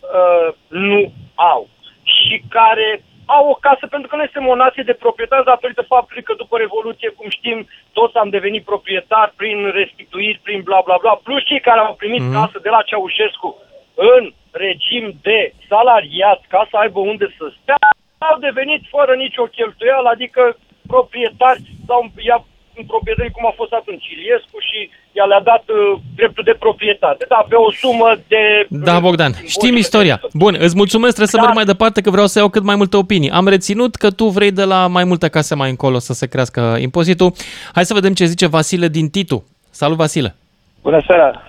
[0.00, 1.68] uh, nu au
[2.02, 3.02] și care
[3.36, 6.54] au o casă, pentru că noi suntem o nație de proprietari datorită faptului că după
[6.58, 7.58] Revoluție, cum știm,
[7.92, 12.20] toți am devenit proprietari prin restituiri, prin bla bla bla, plus cei care au primit
[12.20, 12.28] Mhm.
[12.30, 12.40] mm-hmm.
[12.40, 13.48] casă de la Ceaușescu
[13.94, 17.88] în regim de salariat ca să aibă unde să stea,
[18.30, 20.56] au devenit fără nicio cheltuială, adică
[20.86, 22.44] proprietari sau ia
[22.78, 24.78] în proprietari cum a fost atunci Iliescu și
[25.16, 27.24] i-a le-a dat uh, dreptul de proprietate.
[27.28, 28.66] Da, pe o sumă de...
[28.68, 30.20] Da, Bogdan, știm istoria.
[30.32, 32.96] Bun, îți mulțumesc, trebuie să merg mai departe că vreau să iau cât mai multe
[32.96, 33.30] opinii.
[33.30, 36.76] Am reținut că tu vrei de la mai multe case mai încolo să se crească
[36.80, 37.32] impozitul.
[37.74, 39.44] Hai să vedem ce zice Vasile din Titu.
[39.70, 40.34] Salut, Vasile!
[40.82, 41.42] Bună seara!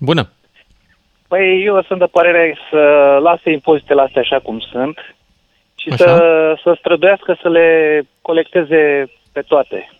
[0.00, 0.30] Bună!
[1.28, 2.78] Păi eu sunt de părere să
[3.22, 4.98] lase impozitele astea așa cum sunt
[5.80, 6.04] și Așa.
[6.04, 9.90] să, să străduiască să le colecteze pe toate.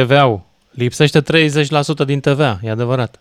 [0.00, 0.40] TVA-ul.
[0.70, 3.20] Lipsește 30% din TVA, e adevărat.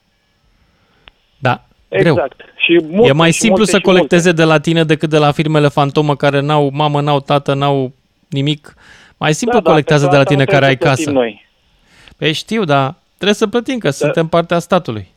[1.38, 2.14] Da, greu.
[2.14, 2.42] Exact.
[2.56, 5.18] Și multe, e mai și simplu multe, să și colecteze de la tine decât de
[5.18, 7.92] la firmele fantomă care n-au mamă, n-au tată, n-au
[8.30, 8.74] nimic.
[9.18, 11.04] Mai simplu Da, da, colectează de pentru la asta tine nu care ai trebuie să
[11.04, 11.12] casă.
[11.12, 11.46] plătim Noi.
[12.18, 15.08] Păi știu, dar trebuie să plătim, că suntem partea statului.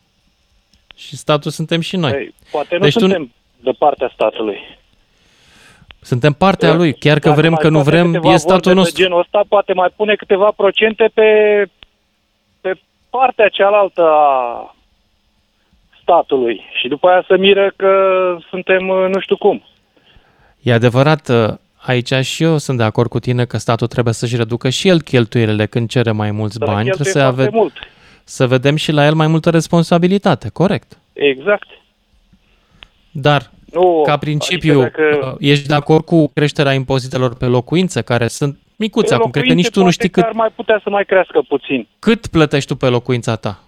[0.97, 2.11] Și statul suntem și noi.
[2.13, 3.33] Păi, poate nu Deci tu- suntem
[3.63, 4.59] de partea statului.
[6.09, 8.61] Suntem partea lui, chiar că Dacă vrem, mai că nu scoate vrem, câteva e statul
[8.63, 8.97] vorbe nostru.
[8.97, 11.29] De genul ăsta poate mai pune câteva procente pe,
[12.61, 12.73] pe
[13.11, 14.75] partea cealaltă a
[16.03, 17.91] statului și după aia să miră că
[18.51, 19.63] suntem uh, nu știu cum.
[20.61, 24.37] E adevărat, uh, aici și eu sunt de acord cu tine că statul trebuie să-și
[24.37, 26.83] reducă și el cheltuielile când cere mai mulți Dar bani.
[26.85, 27.73] cheltuie Trebuie să, foarte ave- mult.
[28.25, 30.99] să vedem și la el mai multă responsabilitate, corect.
[31.13, 31.67] Exact.
[33.11, 38.03] Dar, Nu, ca principiu, adică dacă- uh, ești de acord cu creșterea impozitelor pe locuințe,
[38.03, 39.31] care sunt micuțe Pe acum?
[39.31, 41.05] Cred că locuințe nici tu nu poate știi că cât, ar mai putea să mai
[41.05, 41.89] crească puțin.
[41.99, 43.63] cât plătești tu pe locuința ta.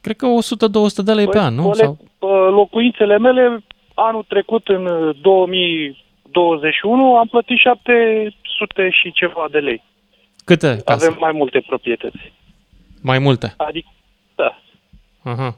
[0.00, 1.62] Cred că 100-200 de lei pe an, nu?
[1.62, 1.96] Cole- Sau...
[2.18, 9.58] Păi, Pe locuințele mele, anul trecut, în uh, 2021, am plătit 700 și ceva de
[9.58, 9.82] lei.
[10.44, 11.04] Câte case?
[11.06, 12.32] Avem mai multe proprietăți.
[13.02, 13.54] Mai multe.
[13.56, 13.88] Adică,
[14.34, 14.58] da.
[15.22, 15.56] Aha.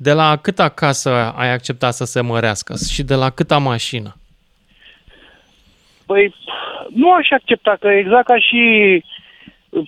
[0.00, 4.16] De la câta casă ai acceptat să se mărească și de la câta mașină?
[6.06, 6.34] Păi,
[6.94, 8.62] nu aș accepta că exact ca și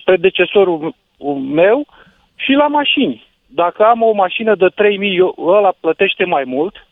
[0.03, 0.95] predecesorul
[1.41, 1.87] meu
[2.35, 3.25] și la mașini.
[3.45, 6.87] Dacă am o mașină de 3000, eu- ăla plătește mai mult.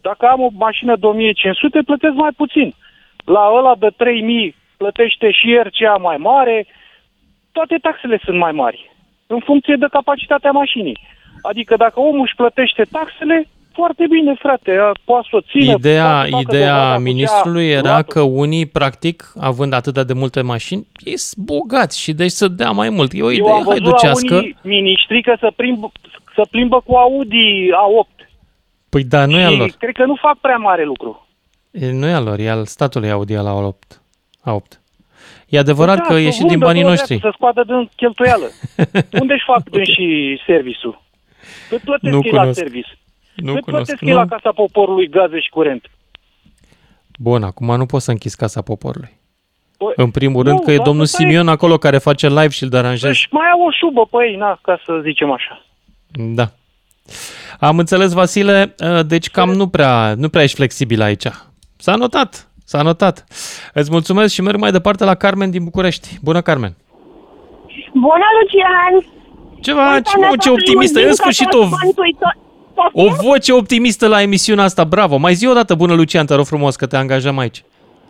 [0.00, 2.74] Dacă am o mașină de 1500, plătesc mai puțin.
[3.24, 6.66] La ăla de 3000 plătește și RCA mai mare.
[7.52, 8.90] Toate taxele sunt mai mari.
[9.26, 10.98] În funcție de capacitatea mașinii.
[11.42, 15.74] Adică dacă omul își plătește taxele, foarte bine, frate, a- poate să o țină.
[15.78, 18.12] Ideea, poate să facă ideea dovada cu ministrului cea era luată.
[18.12, 22.70] că unii, practic, având atât de multe mașini, ei sunt bogați și deci să dea
[22.70, 23.12] mai mult.
[23.12, 24.34] E o Eu idee am văzut la haiducească.
[24.34, 25.90] unii miniștri că să, plimb,
[26.34, 28.28] să plimbă cu Audi A8.
[28.88, 29.68] Păi da, nu e al și lor.
[29.78, 31.26] cred că nu fac prea mare lucru.
[31.70, 34.02] E, Nu e al lor, e al statului Audi la 8.
[34.40, 34.80] A8.
[35.48, 37.16] E adevărat Da, că să e și vândă din banii două noștri.
[37.18, 38.44] dreapte, Să scoată din cheltuială.
[39.20, 39.84] Unde își fac okay.
[39.84, 41.02] și serviciul?
[41.68, 42.58] Cât plătesc Nu ei la cunosc.
[42.58, 42.94] serviciu?
[43.36, 43.84] Nu Cât cunosc.
[43.84, 44.28] plătesc ei la Nu.
[44.28, 45.90] Casa Poporului gaze și curent?
[47.18, 49.16] Bun, acum nu pot să închis Casa Poporului.
[49.76, 52.28] Păi, În primul nu, rând că e doar domnul să stai- Simion acolo care face
[52.28, 53.10] live și îl deranjez.
[53.10, 55.64] Deci mai au o șubă pe ei, na, ca să zicem așa.
[56.10, 56.50] Da.
[57.60, 61.24] Am înțeles, Vasile, uh, deci cam nu prea, nu prea ești flexibil aici.
[61.76, 63.24] S-a notat, s-a notat.
[63.72, 66.18] Îți mulțumesc și merg mai departe la Carmen din București.
[66.22, 66.76] Bună, Carmen!
[67.92, 69.17] Bună, Lucian!
[69.60, 70.10] Ce faci?
[70.16, 71.06] Mă, ce optimistă!
[71.06, 71.62] În sfârșit o,
[72.92, 74.84] o voce optimistă la emisiunea asta.
[74.84, 75.16] Bravo!
[75.16, 77.64] Mai zi o dată, bună, Lucian, te rog frumos că te angajăm aici.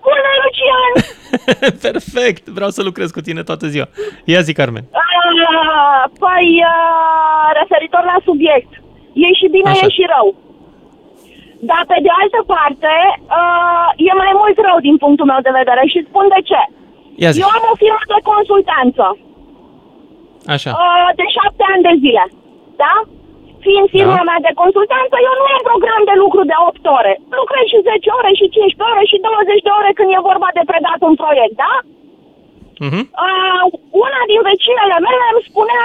[0.07, 0.93] Bună, Lucian!
[1.87, 2.45] Perfect!
[2.59, 3.87] Vreau să lucrez cu tine toată ziua.
[4.25, 4.85] Ia zi, Carmen.
[5.03, 8.73] Ah, Păi, uh, referitor la subiect,
[9.27, 9.87] e și bine, Așa.
[9.87, 10.29] e și rău.
[11.71, 12.93] Dar, pe de altă parte,
[13.39, 16.63] uh, e mai mult rău din punctul meu de vedere și spun de ce.
[17.23, 17.41] Ia zi.
[17.45, 19.05] Eu am o firmă de consultanță
[20.55, 20.71] Așa.
[20.83, 22.25] uh, de șapte ani de zile,
[22.83, 22.95] da?
[23.65, 24.27] Fiind firma Da.
[24.29, 27.13] mea de consultanță, eu nu am program de lucru de 8 ore.
[27.41, 30.63] Lucrez și 10 ore, și 15 ore, și 20 de ore când e vorba de
[30.71, 31.75] predat un proiect, da?
[32.87, 33.01] Mhm.
[33.27, 33.63] Uh,
[34.05, 35.85] una din vecinele mele îmi spunea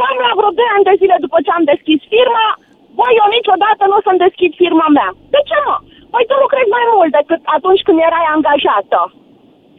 [0.00, 2.46] cam la vreo 2 ani de zile după ce am deschis firma,
[2.98, 5.10] băi, eu niciodată nu o să-mi deschid firma mea.
[5.34, 5.76] De ce mă?
[6.12, 9.00] Păi tu lucrezi mai mult decât atunci când erai angajată.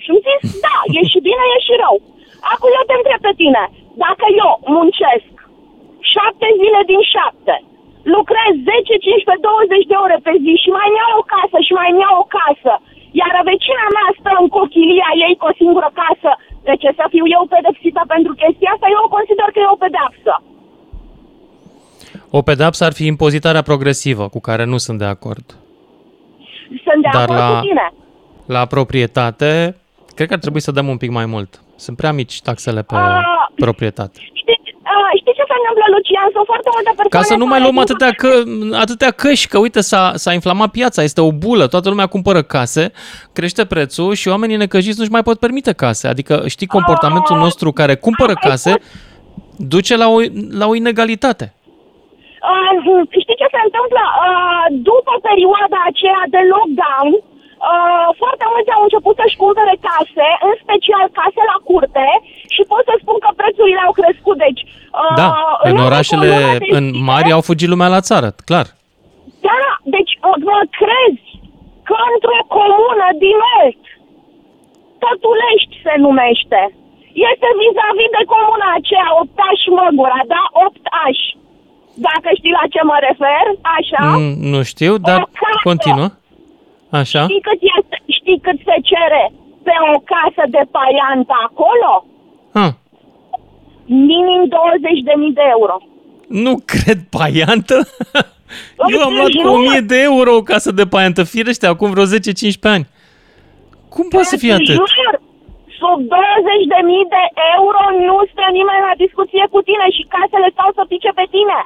[0.04, 1.96] Și îmi zis, da, e și bine, e și rău.
[2.54, 3.64] Acum eu te întreb pe tine,
[4.06, 5.32] dacă eu muncesc
[6.14, 7.56] șapte zile din șapte,
[8.16, 11.90] lucrez 10, 15, 20 de ore pe zi și mai iau o casă și mai
[12.04, 12.74] iau o casă,
[13.22, 16.32] iar vecina mea stă în cochilia ei cu o singură casă,
[16.68, 18.88] de ce să fiu eu pedepsită pentru chestia asta?
[18.96, 20.34] Eu o consider că e o pedepsă.
[22.40, 25.46] O pedapsă ar fi impozitarea progresivă, cu care nu sunt de acord.
[26.86, 27.88] Sunt de Dar acord la- cu tine.
[28.46, 29.76] La proprietate,
[30.16, 31.62] cred că ar trebui să dăm un pic mai mult.
[31.78, 33.22] Sunt prea mici taxele pe Ah.
[33.56, 34.20] proprietate.
[34.42, 34.60] Știi,
[34.94, 36.30] uh, știi ce se întâmplă, Lucian?
[36.36, 38.30] Sunt foarte multe persoane Ca să nu mai care luăm din atâtea, că,
[38.86, 42.92] atâtea căști, că uite, s-a, s-a inflamat piața, este o bulă, toată lumea cumpără case,
[43.34, 46.08] crește prețul și oamenii necăjiți nu-și mai pot permite case.
[46.08, 47.42] Adică, știi, comportamentul Ah.
[47.42, 48.72] nostru care cumpără case
[49.74, 50.20] duce la o,
[50.62, 51.46] la o inegalitate.
[52.52, 54.04] Uh, știi ce se întâmplă?
[54.26, 57.10] Uh, după perioada aceea de lockdown,
[57.72, 62.08] uh, foarte mulți au început să-și cumpere case, în special case la curte
[62.56, 64.38] și pot să spun că prețurile au crescut.
[64.46, 64.62] Deci,
[65.02, 65.30] uh, Da,
[65.68, 68.68] în loc de orașele comune de în mari au fugit lumea la țară, clar.
[69.48, 69.64] Da,
[69.96, 71.28] deci uh, mă crezi
[71.88, 73.86] că într-o comună din Est,
[75.02, 76.62] Tătulești se numește,
[77.30, 80.44] este vis-a-vis de comuna aceea, Optaș Măgura, da?
[80.66, 81.20] Optaș.
[82.08, 83.44] Dacă știi la ce mă refer,
[83.78, 84.02] așa.
[84.18, 85.60] Mm, nu știu, dar casă.
[85.70, 86.08] continuă.
[86.90, 87.22] Așa.
[87.24, 89.24] Știi cât, este, știi cât se cere
[89.64, 91.92] pe o casă de paiantă acolo?
[92.64, 92.74] Ah.
[93.86, 95.76] Minim 20.000 de euro.
[96.28, 97.76] Nu cred, paiantă?
[98.94, 99.58] Eu am luat cu jur.
[99.58, 102.10] 1000 de euro o casă de paiantă, firește, acum vreo 10-15
[102.76, 102.86] ani.
[103.94, 104.76] Cum poate să fie Îți atât?
[104.76, 105.14] Jur,
[105.82, 107.24] sub 20.000 de
[107.58, 111.60] euro nu stă nimeni la discuție cu tine și casele stau să pice pe tine.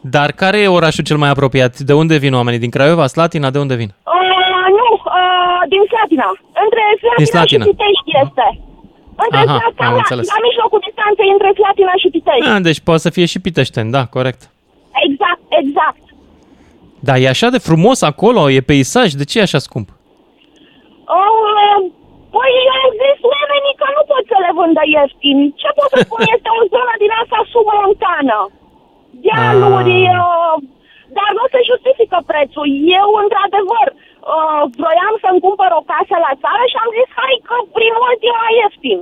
[0.00, 1.78] Dar care e orașul cel mai apropiat?
[1.78, 2.58] De unde vin oamenii?
[2.64, 3.50] Din Craiova, Slatina?
[3.50, 3.90] De unde vin?
[4.04, 6.28] Uh, nu, uh, din Slatina.
[6.64, 7.64] Între Slatina, Din Slatina.
[7.64, 8.46] și Pitești este.
[9.24, 10.26] Între Aha, Slatina, am la, înțeles.
[10.34, 12.48] la mijlocul distanței între Slatina și Pitești.
[12.52, 14.40] Ah, deci poate să fie și Piteșteni, da, corect.
[15.06, 16.02] Exact, exact.
[17.06, 19.88] Dar e așa de frumos acolo, e peisaj, de ce e așa scump?
[21.18, 21.78] Uh,
[22.34, 25.38] păi au zis oamenii că nu pot să le vândă ieftin.
[25.60, 26.20] Ce pot să spun?
[26.34, 28.38] Este o zonă din asta submontană.
[29.24, 30.54] Dealuri, uh,
[31.16, 32.66] dar nu se justifică prețul.
[32.98, 37.56] Eu, într-adevăr, uh, vroiam să-mi cumpăr o casă la țară și am zis, hai că
[37.76, 39.00] prin mult e mai ieftin.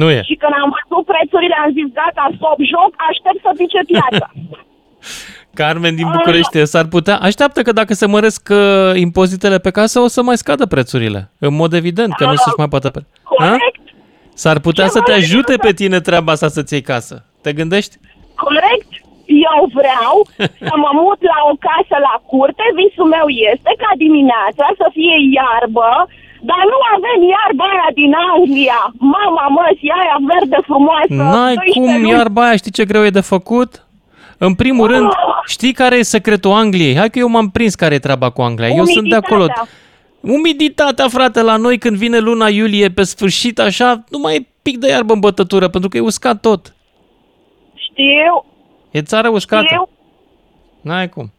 [0.00, 0.20] Nu e.
[0.28, 4.26] Și când am văzut prețurile, am zis, gata, stop joc, aștept să pice piața.
[5.60, 7.16] Carmen din București, s-ar putea...
[7.18, 11.30] Așteaptă că dacă se măresc uh, impozitele pe casă, o să mai scadă prețurile.
[11.38, 12.90] În mod evident, că nu se mai poate...
[12.90, 13.00] Pe...
[13.22, 13.80] Corect.
[14.34, 17.24] S-ar putea să te ajute pe tine treaba asta să-ți iei casă.
[17.42, 17.96] Te gândești?
[18.34, 19.01] Corect?
[19.26, 20.14] Eu vreau
[20.68, 25.16] să mă mut la o casă la curte, visul meu este ca dimineața să fie
[25.38, 25.90] iarbă,
[26.50, 28.80] dar nu avem iarba aia din Anglia.
[29.16, 31.20] Mama mă, și aia verde frumoasă.
[31.34, 32.10] N-ai 12 cum, luni.
[32.16, 33.70] iarba aia, știi ce greu e de făcut?
[34.38, 35.08] În primul rând,
[35.46, 36.96] știi care e secretul Angliei?
[36.96, 38.68] Hai că eu m-am prins care e treaba cu Anglia.
[38.68, 39.42] Eu sunt de acolo.
[39.42, 39.68] Umiditatea.
[40.20, 44.78] Umiditatea, frate, la noi când vine luna iulie pe sfârșit, așa, nu mai e pic
[44.78, 46.74] de iarbă în bătătură, pentru că e uscat tot.
[47.74, 48.44] Știu,
[48.92, 49.64] E țară uscată.
[49.66, 49.88] știu.
[50.80, 51.32] N-ai cum.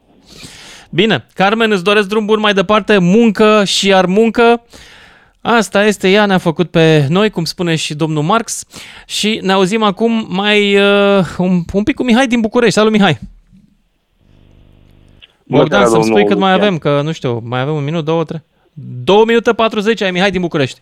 [0.90, 4.62] Bine, Carmen, îți doresc drum bun mai departe, muncă și iar muncă.
[5.42, 8.66] Asta este, ea ne-a făcut pe noi, cum spune și domnul Marx,
[9.08, 12.74] și ne auzim acum mai uh, un, un pic cu Mihai din București.
[12.74, 13.20] Salut, Mihai!
[15.44, 18.42] Bogdan, să-mi spui cât mai avem, că nu știu, mai avem un minut, două, trei.
[19.04, 20.82] Două minute 40 ai Mihai din București.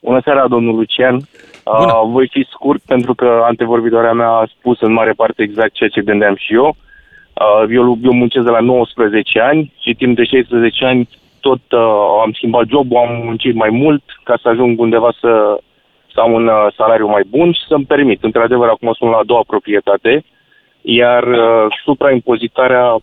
[0.00, 1.28] Bună seara, domnul Lucian.
[1.68, 5.88] Uh, voi fi scurt pentru că antevorbitoarea mea a spus în mare parte exact ceea
[5.88, 6.66] ce gândeam și eu.
[6.66, 11.08] Uh, eu, eu muncesc de la 19 ani și timp de 16 ani
[11.40, 15.60] tot uh, am schimbat jobul, am muncit mai mult ca să ajung undeva să,
[16.12, 18.22] să am un uh, salariu mai bun și să-mi permit.
[18.22, 20.24] Într-adevăr, acum sunt la a doua proprietate,
[20.82, 22.96] iar uh, supraimpozitarea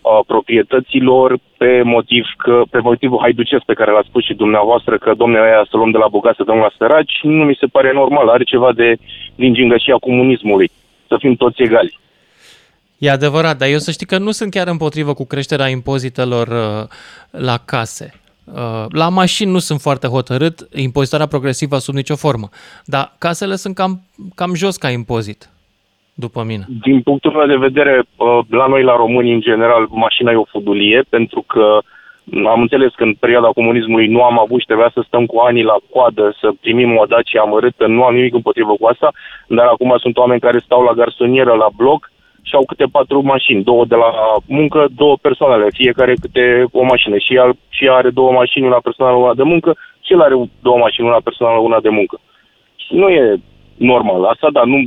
[0.00, 5.14] uh, proprietăților pe motiv că pe motivul haiducesc pe care l-a spus și dumneavoastră că
[5.16, 7.92] domnule aia să luăm de la bogat să dăm la săraci, nu mi se pare
[7.92, 8.28] normal.
[8.28, 8.96] Are ceva de
[9.34, 10.70] din gingășia comunismului.
[11.08, 11.98] Să fim toți egali.
[12.98, 16.88] E adevărat, dar eu să știi că nu sunt chiar împotrivă cu creșterea impozitelor uh,
[17.30, 18.20] la case.
[18.44, 22.48] Uh, la mașini nu sunt foarte hotărât, impozitarea progresivă sub nicio formă,
[22.84, 24.02] dar casele sunt cam,
[24.34, 25.48] cam jos ca impozit,
[26.14, 26.64] după mine.
[26.82, 30.44] Din punctul meu de vedere, uh, la noi, la români, în general, mașina e o
[30.44, 31.78] fudulie, pentru că
[32.46, 35.62] am înțeles că în perioada comunismului nu am avut și trebuia să stăm cu ani
[35.62, 39.12] la coadă să primim o Dacia amărâtă, nu am nimic împotrivă cu asta,
[39.48, 42.10] dar acum sunt oameni care stau la garsonieră, la bloc,
[42.42, 44.10] și au câte patru mașini, două de la
[44.46, 47.16] muncă, două persoanele, fiecare câte o mașină.
[47.18, 50.78] Și el și are două mașini, una personală, una de muncă, și el are două
[50.78, 52.20] mașini, una personală, una de muncă.
[52.76, 53.40] Și nu e
[53.80, 54.24] normal.
[54.24, 54.78] Asta da, nu,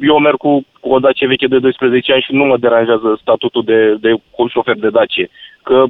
[0.00, 3.64] eu merg cu, cu o Dacie veche de 12 ani și nu mă deranjează statutul
[3.64, 4.10] de, de
[4.48, 5.30] șofer de Dacie,
[5.62, 5.84] că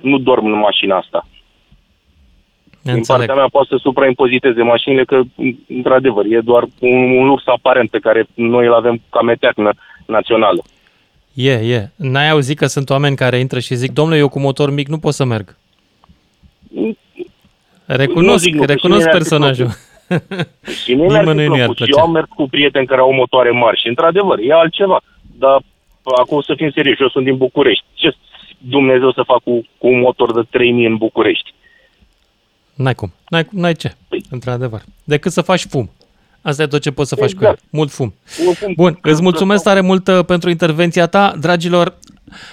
[0.00, 1.26] nu dorm în mașina asta.
[2.84, 3.04] Înțeleg.
[3.04, 5.20] Din partea mea poate să supraimpoziteze mașinile, că,
[5.68, 9.72] într-adevăr, e doar un, un lux aparent pe care noi îl avem ca meteacnă
[10.06, 10.62] națională.
[11.34, 11.66] E, yeah, e.
[11.66, 11.84] Yeah.
[11.96, 14.98] N-ai auzit că sunt oameni care intră și zic, domnule, eu cu motor mic nu
[14.98, 15.56] pot să merg.
[17.86, 19.68] Recunosc, nu recunosc personajul.
[20.82, 23.88] Și nu Nimănui nu i-ar Eu am mers cu prieteni care au motoare mari și,
[23.88, 25.00] într-adevăr, e altceva.
[25.38, 25.62] Dar
[26.16, 27.84] acum să fim serioși, eu sunt din București.
[27.94, 28.16] Ce
[28.58, 31.54] Dumnezeu să fac cu, cu un motor de 3000 în București?
[32.74, 33.12] N-ai cum.
[33.28, 34.24] N-ai, n-ai ce, păi.
[34.30, 34.82] într-adevăr.
[35.04, 35.90] Decât să faci fum.
[36.42, 37.58] Asta e tot ce poți să faci exact.
[37.58, 37.68] cu el.
[37.70, 38.14] Mult fum.
[38.76, 41.34] Bun, îți mulțumesc tare mult uh, pentru intervenția ta.
[41.40, 41.98] Dragilor,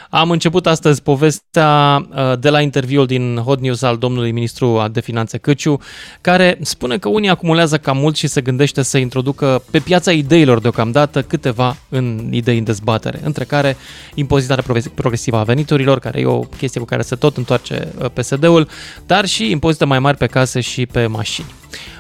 [0.10, 5.02] am început astăzi povestea uh, de la interviul din Hot News al domnului ministru de
[5.02, 5.80] finanțe Căciu,
[6.22, 10.60] care spune că unii acumulează cam mult și se gândește să introducă pe piața ideilor
[10.60, 13.78] deocamdată câteva în idei în dezbatere, între care
[14.14, 14.64] impozitarea
[14.96, 18.68] progresivă a veniturilor, care e o chestie cu care se tot întoarce uh, PSD-ul,
[19.06, 21.48] dar și impozite mai mari pe case și pe mașini.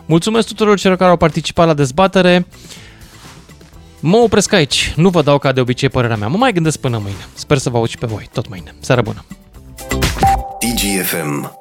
[0.06, 2.48] Mulțumesc tuturor celor care au participat la dezbatere.
[4.00, 4.94] Mă opresc aici.
[4.96, 6.28] Nu vă dau ca de obicei părerea mea.
[6.28, 7.28] Mă mai gândesc până mâine.
[7.34, 8.76] Sper să vă aud și pe voi tot mâine.
[8.80, 9.26] Seară bună!
[10.60, 11.59] DGFM